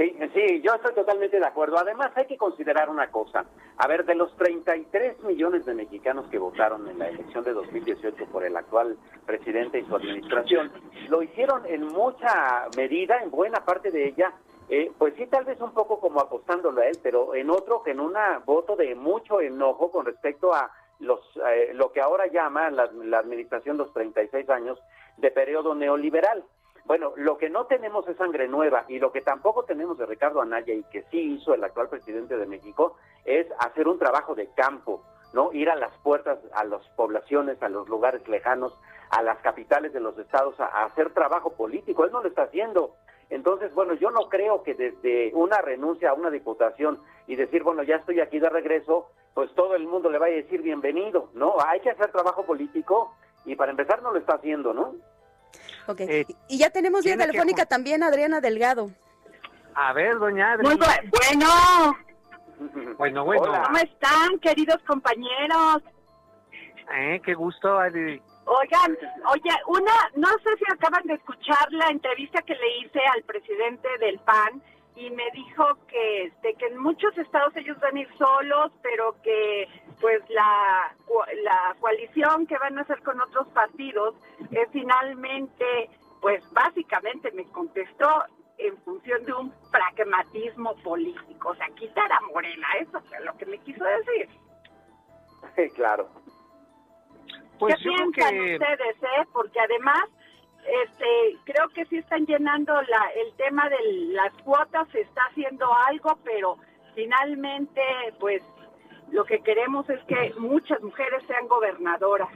Sí, 0.00 0.16
sí, 0.32 0.62
yo 0.62 0.72
estoy 0.76 0.94
totalmente 0.94 1.38
de 1.38 1.44
acuerdo. 1.44 1.76
Además, 1.76 2.10
hay 2.14 2.24
que 2.24 2.38
considerar 2.38 2.88
una 2.88 3.10
cosa. 3.10 3.44
A 3.76 3.86
ver, 3.86 4.06
de 4.06 4.14
los 4.14 4.34
33 4.36 5.22
millones 5.24 5.66
de 5.66 5.74
mexicanos 5.74 6.26
que 6.30 6.38
votaron 6.38 6.88
en 6.88 6.98
la 6.98 7.08
elección 7.08 7.44
de 7.44 7.52
2018 7.52 8.24
por 8.32 8.42
el 8.42 8.56
actual 8.56 8.96
presidente 9.26 9.78
y 9.78 9.84
su 9.84 9.94
administración, 9.94 10.72
lo 11.10 11.22
hicieron 11.22 11.66
en 11.66 11.86
mucha 11.86 12.66
medida, 12.78 13.22
en 13.22 13.30
buena 13.30 13.62
parte 13.62 13.90
de 13.90 14.08
ella, 14.08 14.32
eh, 14.72 14.92
pues 14.96 15.14
sí, 15.16 15.26
tal 15.26 15.44
vez 15.44 15.60
un 15.60 15.72
poco 15.72 15.98
como 15.98 16.20
apostándolo 16.20 16.80
a 16.80 16.86
él, 16.86 16.96
pero 17.02 17.34
en 17.34 17.50
otro 17.50 17.82
que 17.82 17.90
en 17.90 17.98
un 17.98 18.14
voto 18.44 18.76
de 18.76 18.94
mucho 18.94 19.40
enojo 19.40 19.90
con 19.90 20.06
respecto 20.06 20.54
a 20.54 20.70
los 21.00 21.18
eh, 21.48 21.72
lo 21.74 21.90
que 21.90 22.00
ahora 22.00 22.28
llama 22.28 22.70
la, 22.70 22.84
administración 23.18 23.76
los 23.76 23.92
36 23.92 24.48
años 24.48 24.78
de 25.16 25.32
periodo 25.32 25.74
neoliberal. 25.74 26.44
Bueno, 26.84 27.12
lo 27.16 27.36
que 27.36 27.50
no 27.50 27.66
tenemos 27.66 28.06
es 28.06 28.16
sangre 28.16 28.46
nueva 28.46 28.84
y 28.86 29.00
lo 29.00 29.10
que 29.10 29.22
tampoco 29.22 29.64
tenemos 29.64 29.98
de 29.98 30.06
Ricardo 30.06 30.40
Anaya 30.40 30.72
y 30.72 30.84
que 30.84 31.02
sí 31.10 31.34
hizo 31.34 31.52
el 31.52 31.64
actual 31.64 31.88
presidente 31.88 32.36
de 32.36 32.46
México 32.46 32.96
es 33.24 33.48
hacer 33.58 33.88
un 33.88 33.98
trabajo 33.98 34.36
de 34.36 34.48
campo, 34.54 35.02
¿no? 35.32 35.52
Ir 35.52 35.68
a 35.68 35.76
las 35.76 35.92
puertas, 35.98 36.38
a 36.54 36.62
las 36.62 36.86
poblaciones, 36.90 37.60
a 37.60 37.68
los 37.68 37.88
lugares 37.88 38.26
lejanos, 38.28 38.72
a 39.10 39.22
las 39.22 39.38
capitales 39.38 39.92
de 39.92 40.00
los 40.00 40.16
estados, 40.16 40.58
a 40.60 40.84
hacer 40.84 41.12
trabajo 41.12 41.50
político. 41.50 42.04
Él 42.04 42.12
no 42.12 42.22
lo 42.22 42.28
está 42.28 42.44
haciendo. 42.44 42.94
Entonces, 43.30 43.72
bueno, 43.74 43.94
yo 43.94 44.10
no 44.10 44.28
creo 44.28 44.62
que 44.64 44.74
desde 44.74 45.32
una 45.34 45.62
renuncia 45.62 46.10
a 46.10 46.14
una 46.14 46.30
diputación 46.30 47.00
y 47.28 47.36
decir, 47.36 47.62
bueno, 47.62 47.84
ya 47.84 47.96
estoy 47.96 48.20
aquí 48.20 48.40
de 48.40 48.50
regreso, 48.50 49.08
pues 49.34 49.54
todo 49.54 49.76
el 49.76 49.86
mundo 49.86 50.10
le 50.10 50.18
vaya 50.18 50.34
a 50.34 50.42
decir 50.42 50.62
bienvenido, 50.62 51.30
¿no? 51.34 51.54
Hay 51.64 51.80
que 51.80 51.90
hacer 51.90 52.10
trabajo 52.10 52.44
político 52.44 53.14
y 53.44 53.54
para 53.54 53.70
empezar 53.70 54.02
no 54.02 54.10
lo 54.12 54.18
está 54.18 54.34
haciendo, 54.34 54.74
¿no? 54.74 54.96
Ok, 55.86 56.00
eh, 56.00 56.26
y 56.48 56.58
ya 56.58 56.70
tenemos 56.70 57.04
vía 57.04 57.16
telefónica 57.16 57.66
también 57.66 58.02
Adriana 58.02 58.40
Delgado. 58.40 58.90
A 59.74 59.92
ver, 59.92 60.18
doña 60.18 60.52
Adriana. 60.52 60.76
Muy 60.76 61.10
bueno. 61.10 61.96
bueno, 62.98 63.24
bueno. 63.24 63.62
¿Cómo 63.64 63.78
están, 63.78 64.38
queridos 64.40 64.82
compañeros? 64.86 65.82
Eh, 66.96 67.20
qué 67.24 67.34
gusto, 67.34 67.78
Adri. 67.78 68.20
Oigan, 68.52 68.98
oye, 69.30 69.54
una, 69.68 69.92
no 70.16 70.26
sé 70.42 70.56
si 70.58 70.64
acaban 70.72 71.06
de 71.06 71.14
escuchar 71.14 71.70
la 71.70 71.86
entrevista 71.86 72.42
que 72.42 72.56
le 72.56 72.78
hice 72.78 72.98
al 73.14 73.22
presidente 73.22 73.88
del 74.00 74.18
PAN 74.18 74.60
y 74.96 75.08
me 75.10 75.30
dijo 75.32 75.64
que, 75.86 76.24
este, 76.24 76.54
que 76.54 76.66
en 76.66 76.78
muchos 76.78 77.16
estados 77.16 77.54
ellos 77.56 77.78
van 77.78 77.96
a 77.96 78.00
ir 78.00 78.08
solos, 78.18 78.72
pero 78.82 79.14
que 79.22 79.68
pues 80.00 80.20
la, 80.30 80.92
la 81.44 81.76
coalición 81.78 82.44
que 82.48 82.58
van 82.58 82.76
a 82.76 82.80
hacer 82.82 83.00
con 83.04 83.20
otros 83.20 83.46
partidos 83.48 84.16
es 84.50 84.68
finalmente, 84.72 85.88
pues 86.20 86.42
básicamente 86.52 87.30
me 87.30 87.44
contestó 87.52 88.24
en 88.58 88.76
función 88.78 89.24
de 89.26 89.32
un 89.32 89.54
pragmatismo 89.70 90.74
político, 90.82 91.50
o 91.50 91.54
sea, 91.54 91.68
quitar 91.76 92.10
a 92.10 92.20
Morena, 92.22 92.66
eso 92.80 93.00
fue 93.02 93.20
lo 93.20 93.36
que 93.36 93.46
me 93.46 93.58
quiso 93.58 93.84
decir. 93.84 94.28
Sí, 95.54 95.70
claro. 95.70 96.08
Pues 97.60 97.76
¿Qué 97.76 97.82
piensan 97.82 98.40
ustedes, 98.40 98.96
eh? 99.02 99.26
Porque 99.34 99.60
además, 99.60 100.02
este, 100.64 101.38
creo 101.44 101.68
que 101.68 101.84
sí 101.84 101.98
están 101.98 102.24
llenando 102.24 102.72
la, 102.72 103.10
el 103.22 103.34
tema 103.36 103.68
de 103.68 103.76
las 104.14 104.32
cuotas, 104.42 104.88
se 104.88 105.02
está 105.02 105.20
haciendo 105.30 105.66
algo, 105.86 106.18
pero 106.24 106.56
finalmente, 106.94 107.82
pues, 108.18 108.42
lo 109.12 109.24
que 109.24 109.40
queremos 109.40 109.88
es 109.90 110.00
que 110.04 110.32
muchas 110.38 110.80
mujeres 110.80 111.22
sean 111.26 111.46
gobernadoras. 111.48 112.30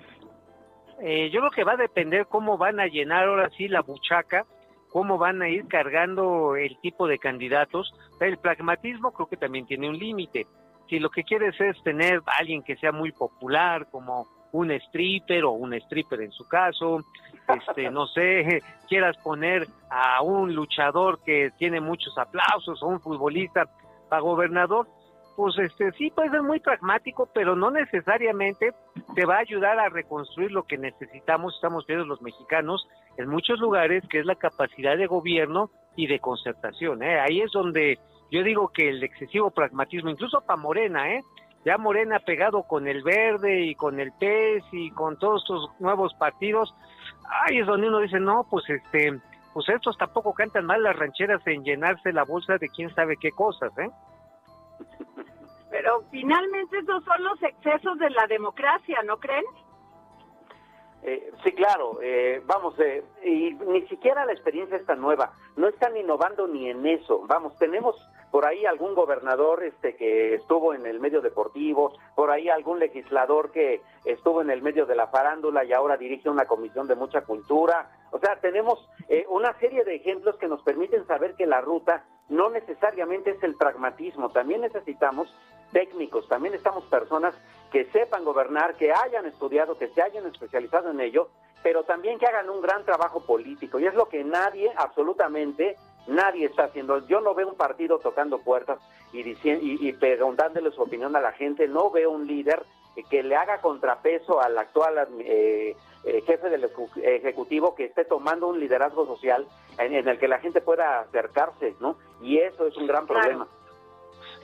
Eh, 1.00 1.30
yo 1.30 1.40
creo 1.40 1.50
que 1.50 1.64
va 1.64 1.72
a 1.72 1.76
depender 1.76 2.26
cómo 2.26 2.58
van 2.58 2.78
a 2.78 2.86
llenar 2.86 3.24
ahora 3.26 3.48
sí 3.56 3.66
la 3.66 3.80
buchaca, 3.80 4.44
cómo 4.90 5.16
van 5.16 5.40
a 5.40 5.48
ir 5.48 5.66
cargando 5.68 6.54
el 6.54 6.78
tipo 6.80 7.08
de 7.08 7.18
candidatos. 7.18 7.94
El 8.20 8.36
pragmatismo 8.36 9.12
creo 9.12 9.26
que 9.26 9.38
también 9.38 9.66
tiene 9.66 9.88
un 9.88 9.98
límite. 9.98 10.46
Si 10.88 10.98
lo 10.98 11.08
que 11.10 11.24
quieres 11.24 11.58
es 11.60 11.82
tener 11.82 12.20
a 12.26 12.40
alguien 12.40 12.62
que 12.62 12.76
sea 12.76 12.92
muy 12.92 13.10
popular, 13.10 13.88
como 13.90 14.28
un 14.54 14.70
stripper 14.70 15.44
o 15.44 15.50
un 15.50 15.74
stripper 15.74 16.20
en 16.20 16.30
su 16.30 16.46
caso, 16.46 17.00
este, 17.48 17.90
no 17.90 18.06
sé, 18.06 18.62
quieras 18.88 19.16
poner 19.16 19.66
a 19.90 20.22
un 20.22 20.54
luchador 20.54 21.18
que 21.24 21.50
tiene 21.58 21.80
muchos 21.80 22.16
aplausos 22.16 22.80
o 22.80 22.86
un 22.86 23.00
futbolista 23.00 23.68
para 24.08 24.22
gobernador, 24.22 24.86
pues 25.36 25.58
este 25.58 25.90
sí 25.98 26.12
puede 26.14 26.30
ser 26.30 26.44
muy 26.44 26.60
pragmático, 26.60 27.28
pero 27.34 27.56
no 27.56 27.72
necesariamente 27.72 28.72
te 29.16 29.26
va 29.26 29.38
a 29.38 29.40
ayudar 29.40 29.80
a 29.80 29.88
reconstruir 29.88 30.52
lo 30.52 30.62
que 30.62 30.78
necesitamos, 30.78 31.56
estamos 31.56 31.84
viendo 31.88 32.06
los 32.06 32.22
mexicanos 32.22 32.86
en 33.16 33.28
muchos 33.28 33.58
lugares, 33.58 34.04
que 34.08 34.20
es 34.20 34.26
la 34.26 34.36
capacidad 34.36 34.96
de 34.96 35.08
gobierno 35.08 35.70
y 35.96 36.06
de 36.06 36.20
concertación. 36.20 37.02
¿eh? 37.02 37.18
Ahí 37.18 37.40
es 37.40 37.50
donde 37.50 37.98
yo 38.30 38.44
digo 38.44 38.68
que 38.68 38.88
el 38.88 39.02
excesivo 39.02 39.50
pragmatismo, 39.50 40.10
incluso 40.10 40.42
para 40.42 40.60
Morena, 40.60 41.12
¿eh? 41.12 41.22
Ya 41.64 41.78
Morena 41.78 42.18
pegado 42.18 42.62
con 42.64 42.86
el 42.86 43.02
Verde 43.02 43.62
y 43.62 43.74
con 43.74 44.00
el 44.00 44.12
PES 44.12 44.64
y 44.72 44.90
con 44.90 45.18
todos 45.18 45.42
estos 45.42 45.70
nuevos 45.80 46.14
partidos, 46.14 46.74
ahí 47.42 47.58
es 47.58 47.66
donde 47.66 47.88
uno 47.88 48.00
dice, 48.00 48.20
no, 48.20 48.46
pues 48.48 48.68
este, 48.68 49.18
pues 49.52 49.68
estos 49.68 49.96
tampoco 49.96 50.34
cantan 50.34 50.66
mal 50.66 50.82
las 50.82 50.96
rancheras 50.96 51.40
en 51.46 51.64
llenarse 51.64 52.12
la 52.12 52.24
bolsa 52.24 52.58
de 52.58 52.68
quién 52.68 52.94
sabe 52.94 53.16
qué 53.16 53.30
cosas, 53.30 53.72
¿eh? 53.78 53.90
Pero 55.70 56.04
finalmente 56.10 56.78
esos 56.78 57.02
son 57.04 57.24
los 57.24 57.42
excesos 57.42 57.98
de 57.98 58.10
la 58.10 58.26
democracia, 58.26 59.02
¿no 59.04 59.18
creen? 59.18 59.44
Eh, 61.02 61.32
sí, 61.42 61.52
claro. 61.52 61.98
Eh, 62.02 62.42
vamos, 62.46 62.78
eh, 62.80 63.04
y 63.24 63.52
ni 63.54 63.86
siquiera 63.88 64.24
la 64.24 64.32
experiencia 64.32 64.76
está 64.76 64.94
nueva. 64.94 65.32
No 65.56 65.68
están 65.68 65.96
innovando 65.96 66.46
ni 66.48 66.70
en 66.70 66.86
eso. 66.86 67.24
Vamos, 67.26 67.56
tenemos 67.58 67.96
por 68.34 68.46
ahí 68.46 68.66
algún 68.66 68.96
gobernador 68.96 69.62
este 69.62 69.94
que 69.94 70.34
estuvo 70.34 70.74
en 70.74 70.86
el 70.86 70.98
medio 70.98 71.20
deportivo, 71.20 71.92
por 72.16 72.32
ahí 72.32 72.48
algún 72.48 72.80
legislador 72.80 73.52
que 73.52 73.80
estuvo 74.04 74.42
en 74.42 74.50
el 74.50 74.60
medio 74.60 74.86
de 74.86 74.96
la 74.96 75.06
farándula 75.06 75.62
y 75.64 75.72
ahora 75.72 75.96
dirige 75.96 76.28
una 76.28 76.44
comisión 76.44 76.88
de 76.88 76.96
mucha 76.96 77.20
cultura. 77.20 77.92
O 78.10 78.18
sea, 78.18 78.40
tenemos 78.40 78.90
una 79.28 79.56
serie 79.60 79.84
de 79.84 79.94
ejemplos 79.94 80.36
que 80.38 80.48
nos 80.48 80.60
permiten 80.62 81.06
saber 81.06 81.36
que 81.36 81.46
la 81.46 81.60
ruta 81.60 82.06
no 82.28 82.50
necesariamente 82.50 83.30
es 83.30 83.42
el 83.44 83.54
pragmatismo. 83.54 84.30
También 84.30 84.62
necesitamos 84.62 85.32
técnicos, 85.70 86.26
también 86.26 86.54
estamos 86.54 86.82
personas 86.86 87.36
que 87.70 87.84
sepan 87.92 88.24
gobernar, 88.24 88.74
que 88.74 88.92
hayan 88.92 89.26
estudiado, 89.26 89.78
que 89.78 89.86
se 89.90 90.02
hayan 90.02 90.26
especializado 90.26 90.90
en 90.90 90.98
ello, 90.98 91.28
pero 91.62 91.84
también 91.84 92.18
que 92.18 92.26
hagan 92.26 92.50
un 92.50 92.60
gran 92.60 92.84
trabajo 92.84 93.24
político. 93.24 93.78
Y 93.78 93.86
es 93.86 93.94
lo 93.94 94.08
que 94.08 94.24
nadie, 94.24 94.72
absolutamente 94.76 95.76
nadie 96.06 96.46
está 96.46 96.64
haciendo. 96.64 97.06
Yo 97.06 97.20
no 97.20 97.34
veo 97.34 97.48
un 97.48 97.56
partido 97.56 97.98
tocando 97.98 98.38
puertas 98.38 98.78
y, 99.12 99.22
diciendo, 99.22 99.64
y, 99.64 99.92
preguntándole 99.92 100.70
su 100.72 100.82
opinión 100.82 101.14
a 101.16 101.20
la 101.20 101.32
gente, 101.32 101.68
no 101.68 101.90
veo 101.90 102.10
un 102.10 102.26
líder 102.26 102.62
que 103.10 103.22
le 103.22 103.34
haga 103.36 103.60
contrapeso 103.60 104.40
al 104.40 104.56
actual 104.56 105.08
eh, 105.18 105.76
eh, 106.04 106.22
jefe 106.26 106.48
del 106.48 106.70
ejecutivo 107.02 107.74
que 107.74 107.86
esté 107.86 108.04
tomando 108.04 108.46
un 108.46 108.60
liderazgo 108.60 109.06
social 109.06 109.46
en, 109.78 109.94
el 110.08 110.18
que 110.18 110.28
la 110.28 110.38
gente 110.38 110.60
pueda 110.60 111.00
acercarse, 111.00 111.74
¿no? 111.80 111.96
Y 112.22 112.38
eso 112.38 112.66
es 112.66 112.76
un 112.76 112.86
gran 112.86 113.06
problema. 113.06 113.48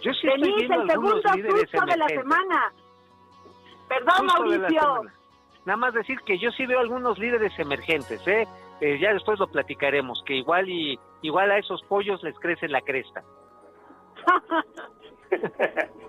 Yo 0.02 0.12
sí 0.14 0.26
el 0.26 0.86
segundo 0.88 1.20
susto 1.22 1.86
de 1.86 1.96
la 1.96 2.08
semana. 2.08 2.72
Perdón, 3.88 4.26
Mauricio. 4.26 5.02
Nada 5.66 5.76
más 5.76 5.94
decir 5.94 6.18
que 6.22 6.38
yo 6.38 6.50
sí 6.52 6.64
veo 6.64 6.80
algunos 6.80 7.18
líderes 7.18 7.52
emergentes, 7.58 8.26
¿eh? 8.26 8.48
¿Eh? 8.80 8.98
ya 8.98 9.12
después 9.12 9.38
lo 9.38 9.48
platicaremos, 9.48 10.22
que 10.26 10.34
igual 10.34 10.68
y 10.68 10.98
igual 11.22 11.50
a 11.50 11.58
esos 11.58 11.82
pollos 11.84 12.22
les 12.22 12.38
crece 12.38 12.68
la 12.68 12.80
cresta. 12.80 13.22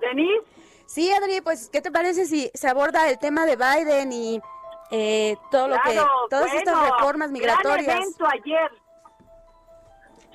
¿Denis? 0.00 0.42
Sí, 0.86 1.10
Adri, 1.12 1.40
pues, 1.42 1.68
¿qué 1.70 1.80
te 1.82 1.90
parece 1.90 2.24
si 2.24 2.50
se 2.54 2.68
aborda 2.68 3.10
el 3.10 3.18
tema 3.18 3.44
de 3.44 3.56
Biden 3.56 4.12
y 4.12 4.40
eh, 4.90 5.36
todo 5.50 5.68
lo 5.68 5.76
que, 5.84 6.00
todas 6.30 6.54
estas 6.54 6.90
reformas 6.90 7.30
migratorias? 7.30 7.84
Gran 7.84 7.98
evento 7.98 8.26
ayer. 8.26 8.70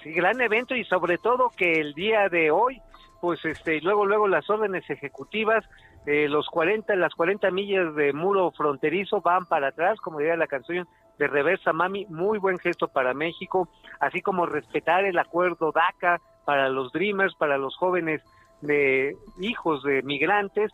Sí, 0.04 0.12
gran 0.12 0.40
evento 0.42 0.76
y 0.76 0.84
sobre 0.86 1.18
todo 1.18 1.50
que 1.50 1.80
el 1.80 1.94
día 1.94 2.30
de 2.30 2.52
hoy, 2.52 2.82
pues 3.22 3.44
este, 3.46 3.82
luego, 3.82 4.06
luego 4.06 4.28
las 4.28 4.48
órdenes 4.50 4.88
ejecutivas, 4.90 5.66
eh, 6.06 6.28
los 6.28 6.46
40, 6.48 6.96
las 6.98 7.16
40 7.16 7.50
millas 7.52 7.96
de 7.96 8.12
muro 8.14 8.52
fronterizo 8.52 9.22
van 9.22 9.46
para 9.46 9.70
atrás, 9.70 10.00
como 10.02 10.20
diría 10.20 10.36
la 10.36 10.48
canción 10.48 10.88
de 11.18 11.28
Reversa 11.28 11.74
Mami, 11.74 12.06
muy 12.08 12.40
buen 12.40 12.60
gesto 12.60 12.88
para 12.88 13.14
México, 13.14 13.68
así 14.00 14.22
como 14.22 14.46
respetar 14.46 15.06
el 15.06 15.18
acuerdo 15.18 15.72
DACA 15.72 16.20
para 16.46 16.70
los 16.70 16.92
Dreamers, 16.92 17.36
para 17.36 17.58
los 17.58 17.76
jóvenes 17.78 18.22
de 18.62 19.16
hijos 19.40 19.84
de 19.84 20.02
migrantes. 20.04 20.72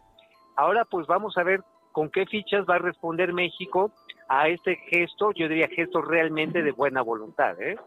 Ahora 0.56 0.86
pues 0.86 1.08
vamos 1.08 1.38
a 1.38 1.44
ver 1.44 1.62
con 1.92 2.10
qué 2.10 2.26
fichas 2.26 2.66
va 2.70 2.76
a 2.76 2.80
responder 2.80 3.34
México 3.34 3.92
a 4.28 4.48
este 4.48 4.76
gesto, 4.76 5.32
yo 5.32 5.48
diría 5.48 5.68
gesto 5.68 6.02
realmente 6.02 6.62
de 6.62 6.72
buena 6.72 7.02
voluntad, 7.02 7.60
¿eh? 7.62 7.78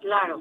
Claro. 0.00 0.40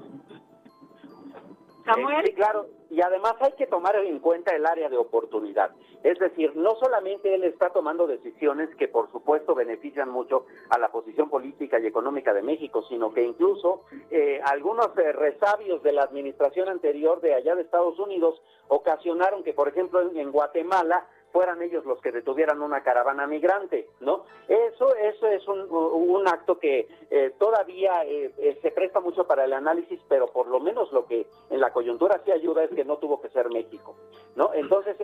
Samuel. 1.86 2.26
sí, 2.26 2.34
claro. 2.34 2.66
Y 2.90 3.02
además 3.02 3.36
hay 3.40 3.54
que 3.54 3.68
tomar 3.68 3.96
en 3.98 4.20
cuenta 4.20 4.56
el 4.56 4.66
área 4.66 4.90
de 4.90 4.98
oportunidad. 4.98 5.72
Es 6.04 6.18
decir, 6.20 6.56
no 6.56 6.76
solamente 6.76 7.34
él 7.34 7.44
está 7.44 7.70
tomando 7.70 8.08
decisiones 8.08 8.74
que 8.76 8.88
por 8.88 9.12
supuesto 9.12 9.56
benefician 9.56 10.10
mucho 10.10 10.46
a 10.70 10.78
la 10.78 10.90
posición 10.90 11.30
política 11.30 11.80
y 11.80 11.88
económica 11.88 12.34
de 12.34 12.42
México, 12.42 12.84
sino 12.88 13.14
que 13.14 13.24
incluso 13.24 13.84
eh, 14.12 14.40
algunos 14.46 14.90
eh, 14.98 15.12
resabios 15.12 15.84
de 15.84 15.92
la 15.92 16.04
administración 16.04 16.70
anterior 16.70 17.20
de 17.22 17.34
allá 17.34 17.56
de 17.56 17.64
Estados 17.64 18.00
Unidos 18.00 18.42
ocasionaron 18.68 19.44
que, 19.44 19.54
por 19.54 19.68
ejemplo, 19.68 20.02
en 20.02 20.32
Guatemala 20.32 21.08
fueran 21.38 21.62
ellos 21.62 21.86
los 21.86 22.02
que 22.02 22.12
detuvieran 22.12 22.64
una 22.64 22.82
caravana 22.82 23.28
migrante, 23.28 23.88
¿no? 24.00 24.24
Eso, 24.48 24.96
eso 24.96 25.28
es 25.28 25.48
un, 25.48 25.68
un 25.70 26.28
acto 26.28 26.58
que 26.58 26.88
eh, 27.12 27.32
todavía 27.38 28.04
eh, 28.06 28.34
eh, 28.40 28.58
se 28.60 28.72
presta 28.72 29.02
mucho 29.02 29.28
para 29.28 29.46
el 29.46 29.54
análisis, 29.54 30.02
pero 30.10 30.26
por 30.26 30.48
lo 30.48 30.60
menos 30.60 30.92
lo 30.92 31.06
que 31.06 31.28
en 31.52 31.60
la 31.60 31.72
coyuntura 31.72 32.20
sí 32.26 32.32
ayuda 32.32 32.64
es 32.64 32.72
que 32.72 32.84
no 32.84 32.98
tuvo 32.98 33.22
que 33.22 33.30
ser 33.30 33.52
México, 33.52 33.96
¿no? 34.36 34.52
Entonces 34.56 34.96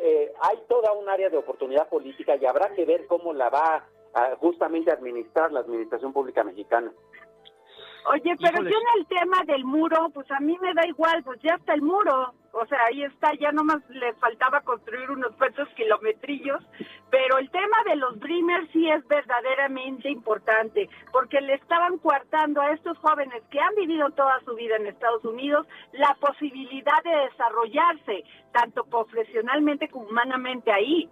hay 0.41 0.57
toda 0.67 0.91
un 0.93 1.07
área 1.07 1.29
de 1.29 1.37
oportunidad 1.37 1.87
política 1.87 2.35
y 2.35 2.47
habrá 2.47 2.73
que 2.73 2.83
ver 2.83 3.05
cómo 3.05 3.31
la 3.31 3.51
va 3.51 3.85
a, 4.15 4.35
justamente 4.37 4.91
administrar 4.91 5.51
la 5.51 5.59
administración 5.59 6.13
pública 6.13 6.43
mexicana. 6.43 6.91
Oye, 8.05 8.35
pero 8.41 8.61
yo 8.63 8.69
en 8.69 8.99
el 8.99 9.05
tema 9.07 9.37
del 9.45 9.63
muro, 9.63 10.09
pues 10.13 10.29
a 10.31 10.39
mí 10.39 10.57
me 10.61 10.73
da 10.73 10.85
igual, 10.85 11.23
pues 11.23 11.39
ya 11.41 11.55
está 11.55 11.73
el 11.73 11.81
muro, 11.81 12.33
o 12.51 12.65
sea, 12.67 12.79
ahí 12.85 13.03
está, 13.03 13.33
ya 13.39 13.51
nomás 13.51 13.79
le 13.89 14.13
faltaba 14.15 14.61
construir 14.61 15.09
unos 15.09 15.33
cuantos 15.37 15.67
kilometrillos, 15.69 16.61
pero 17.09 17.37
el 17.37 17.49
tema 17.49 17.77
de 17.87 17.95
los 17.95 18.19
Dreamers 18.19 18.69
sí 18.71 18.89
es 18.89 19.07
verdaderamente 19.07 20.09
importante, 20.09 20.89
porque 21.11 21.39
le 21.41 21.53
estaban 21.53 21.97
coartando 21.97 22.61
a 22.61 22.71
estos 22.71 22.97
jóvenes 22.97 23.41
que 23.49 23.59
han 23.59 23.73
vivido 23.75 24.09
toda 24.11 24.39
su 24.41 24.53
vida 24.55 24.75
en 24.75 24.87
Estados 24.87 25.23
Unidos 25.23 25.65
la 25.93 26.15
posibilidad 26.19 27.01
de 27.03 27.29
desarrollarse, 27.29 28.23
tanto 28.51 28.83
profesionalmente 28.83 29.87
como 29.87 30.09
humanamente 30.09 30.71
ahí. 30.71 31.09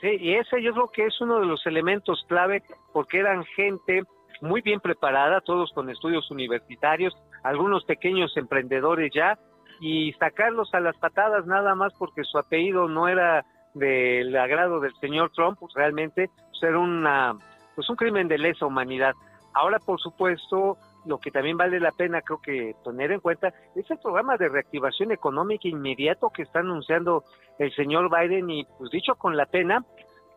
Sí, 0.00 0.16
y 0.20 0.34
ese 0.34 0.62
yo 0.62 0.72
creo 0.72 0.90
que 0.90 1.06
es 1.06 1.20
uno 1.20 1.40
de 1.40 1.46
los 1.46 1.66
elementos 1.66 2.24
clave, 2.28 2.62
porque 2.92 3.18
eran 3.18 3.44
gente 3.56 4.04
muy 4.44 4.60
bien 4.60 4.80
preparada, 4.80 5.40
todos 5.40 5.72
con 5.72 5.90
estudios 5.90 6.30
universitarios, 6.30 7.14
algunos 7.42 7.84
pequeños 7.84 8.36
emprendedores 8.36 9.10
ya, 9.12 9.38
y 9.80 10.12
sacarlos 10.14 10.72
a 10.74 10.80
las 10.80 10.96
patadas 10.98 11.46
nada 11.46 11.74
más 11.74 11.92
porque 11.98 12.22
su 12.24 12.38
apellido 12.38 12.86
no 12.88 13.08
era 13.08 13.44
del 13.74 14.36
agrado 14.36 14.80
del 14.80 14.94
señor 15.00 15.32
Trump, 15.32 15.58
pues 15.58 15.72
realmente 15.74 16.30
pues 16.50 16.62
era 16.62 16.78
una, 16.78 17.34
pues 17.74 17.88
un 17.88 17.96
crimen 17.96 18.28
de 18.28 18.38
lesa 18.38 18.66
humanidad. 18.66 19.14
Ahora, 19.54 19.78
por 19.78 20.00
supuesto, 20.00 20.76
lo 21.06 21.18
que 21.18 21.30
también 21.30 21.56
vale 21.56 21.80
la 21.80 21.92
pena, 21.92 22.20
creo 22.20 22.40
que 22.40 22.74
tener 22.84 23.12
en 23.12 23.20
cuenta, 23.20 23.52
es 23.74 23.90
el 23.90 23.98
programa 23.98 24.36
de 24.36 24.48
reactivación 24.48 25.10
económica 25.10 25.68
inmediato 25.68 26.30
que 26.30 26.42
está 26.42 26.60
anunciando 26.60 27.24
el 27.58 27.74
señor 27.74 28.10
Biden 28.10 28.50
y, 28.50 28.64
pues 28.78 28.90
dicho 28.90 29.14
con 29.16 29.36
la 29.36 29.46
pena, 29.46 29.84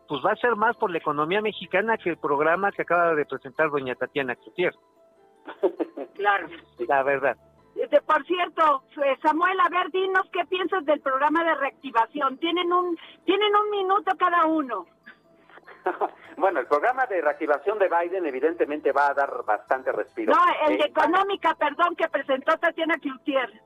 pues 0.08 0.24
va 0.24 0.32
a 0.32 0.36
ser 0.36 0.56
más 0.56 0.76
por 0.76 0.90
la 0.90 0.98
economía 0.98 1.42
mexicana 1.42 1.98
que 1.98 2.10
el 2.10 2.16
programa 2.16 2.72
que 2.72 2.82
acaba 2.82 3.14
de 3.14 3.26
presentar 3.26 3.70
doña 3.70 3.94
Tatiana 3.94 4.34
Cloutier. 4.36 4.74
Claro. 6.14 6.48
La 6.88 7.04
verdad. 7.04 7.36
Por 8.04 8.26
cierto, 8.26 8.82
eh, 9.04 9.16
Samuel, 9.22 9.56
a 9.60 9.68
ver, 9.68 9.88
dinos 9.92 10.28
qué 10.32 10.44
piensas 10.46 10.84
del 10.84 11.00
programa 11.00 11.44
de 11.44 11.54
reactivación. 11.54 12.38
Tienen 12.38 12.72
un, 12.72 12.98
tienen 13.24 13.54
un 13.54 13.70
minuto 13.70 14.10
cada 14.18 14.46
uno. 14.46 14.84
bueno, 16.36 16.58
el 16.58 16.66
programa 16.66 17.06
de 17.06 17.20
reactivación 17.20 17.78
de 17.78 17.88
Biden 17.88 18.26
evidentemente 18.26 18.90
va 18.90 19.10
a 19.10 19.14
dar 19.14 19.44
bastante 19.44 19.92
respiro. 19.92 20.34
No, 20.34 20.40
el 20.66 20.78
de 20.78 20.86
eh, 20.86 20.88
económica, 20.88 21.54
perdón, 21.54 21.94
que 21.94 22.08
presentó 22.08 22.56
Tatiana 22.58 22.96
Cloutier. 22.98 23.62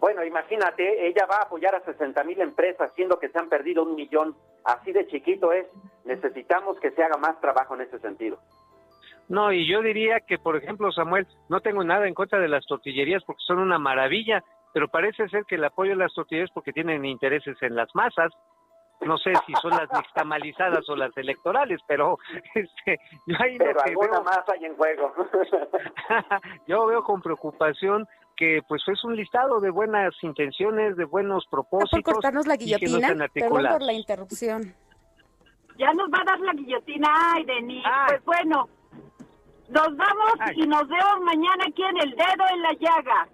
Bueno, 0.00 0.24
imagínate, 0.24 1.06
ella 1.06 1.26
va 1.30 1.36
a 1.36 1.42
apoyar 1.44 1.74
a 1.74 1.84
60 1.84 2.24
mil 2.24 2.40
empresas, 2.40 2.92
siendo 2.94 3.18
que 3.18 3.28
se 3.28 3.38
han 3.38 3.48
perdido 3.48 3.82
un 3.82 3.94
millón. 3.94 4.36
Así 4.64 4.92
de 4.92 5.06
chiquito 5.06 5.52
es. 5.52 5.66
Necesitamos 6.04 6.78
que 6.80 6.90
se 6.90 7.02
haga 7.02 7.16
más 7.18 7.40
trabajo 7.40 7.74
en 7.74 7.82
ese 7.82 7.98
sentido. 8.00 8.38
No, 9.28 9.52
y 9.52 9.66
yo 9.66 9.80
diría 9.80 10.20
que, 10.20 10.38
por 10.38 10.56
ejemplo, 10.56 10.92
Samuel, 10.92 11.26
no 11.48 11.60
tengo 11.60 11.84
nada 11.84 12.06
en 12.06 12.14
contra 12.14 12.38
de 12.38 12.48
las 12.48 12.66
tortillerías 12.66 13.22
porque 13.24 13.42
son 13.46 13.60
una 13.60 13.78
maravilla, 13.78 14.42
pero 14.74 14.88
parece 14.88 15.28
ser 15.28 15.44
que 15.44 15.54
el 15.54 15.64
apoyo 15.64 15.92
a 15.92 15.96
las 15.96 16.12
tortillerías 16.12 16.50
porque 16.52 16.72
tienen 16.72 17.04
intereses 17.04 17.56
en 17.62 17.74
las 17.74 17.88
masas. 17.94 18.32
No 19.00 19.18
sé 19.18 19.32
si 19.46 19.52
son 19.54 19.70
las 19.70 19.90
nixtamalizadas 19.92 20.88
o 20.88 20.96
las 20.96 21.16
electorales, 21.16 21.80
pero 21.88 22.18
este, 22.54 22.98
yo 23.26 23.36
ahí 23.40 23.58
Pero 23.58 23.72
lo 23.72 23.82
que 23.82 23.90
alguna 23.90 24.10
veo, 24.10 24.22
más 24.22 24.48
hay 24.48 24.64
en 24.64 24.76
juego. 24.76 25.12
yo 26.66 26.86
veo 26.86 27.02
con 27.02 27.22
preocupación 27.22 28.06
que 28.42 28.60
pues 28.66 28.82
es 28.88 29.04
un 29.04 29.14
listado 29.14 29.60
de 29.60 29.70
buenas 29.70 30.12
intenciones, 30.20 30.96
de 30.96 31.04
buenos 31.04 31.46
propósitos. 31.48 32.02
por 32.02 32.14
cortarnos 32.14 32.44
la 32.44 32.54
no 32.54 32.58
guillotina. 32.58 33.06
están 33.06 33.28
Perdón 33.32 33.66
por 33.70 33.82
la 33.82 33.92
interrupción. 33.92 34.74
Ya 35.78 35.92
nos 35.92 36.10
va 36.10 36.22
a 36.22 36.24
dar 36.24 36.40
la 36.40 36.52
guillotina, 36.52 37.08
ay, 37.34 37.44
Denis. 37.44 37.84
Pues 38.08 38.24
bueno, 38.24 38.68
nos 39.68 39.96
vamos 39.96 40.34
y 40.56 40.66
nos 40.66 40.88
vemos 40.88 41.20
mañana 41.24 41.66
aquí 41.68 41.84
en 41.84 41.96
El 41.98 42.10
Dedo 42.10 42.44
en 42.52 42.62
la 42.62 42.72
Llaga. 42.80 43.28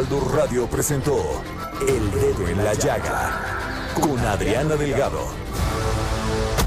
Heraldo 0.00 0.20
Radio 0.34 0.66
presentó 0.66 1.42
El 1.86 2.10
Dedo 2.12 2.48
en 2.48 2.64
la 2.64 2.72
Llaga 2.72 3.38
con 3.92 4.18
Adriana 4.18 4.74
Delgado. 4.74 5.26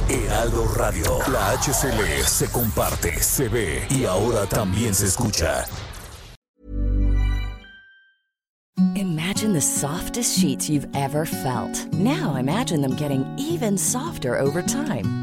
Heraldo 0.07 0.67
Radio, 0.75 1.17
la 1.31 1.57
HCL 1.57 2.23
se 2.27 2.51
comparte, 2.51 3.19
se 3.23 3.49
ve 3.49 3.87
y 3.89 4.05
ahora 4.05 4.45
también 4.45 4.93
se 4.93 5.07
escucha. 5.07 5.65
Imagine 8.93 9.53
the 9.53 9.61
softest 9.61 10.37
sheets 10.37 10.69
you've 10.69 10.87
ever 10.93 11.25
felt. 11.25 11.91
Now 11.91 12.35
imagine 12.35 12.83
them 12.83 12.95
getting 12.95 13.25
even 13.39 13.79
softer 13.79 14.37
over 14.37 14.61
time. 14.61 15.22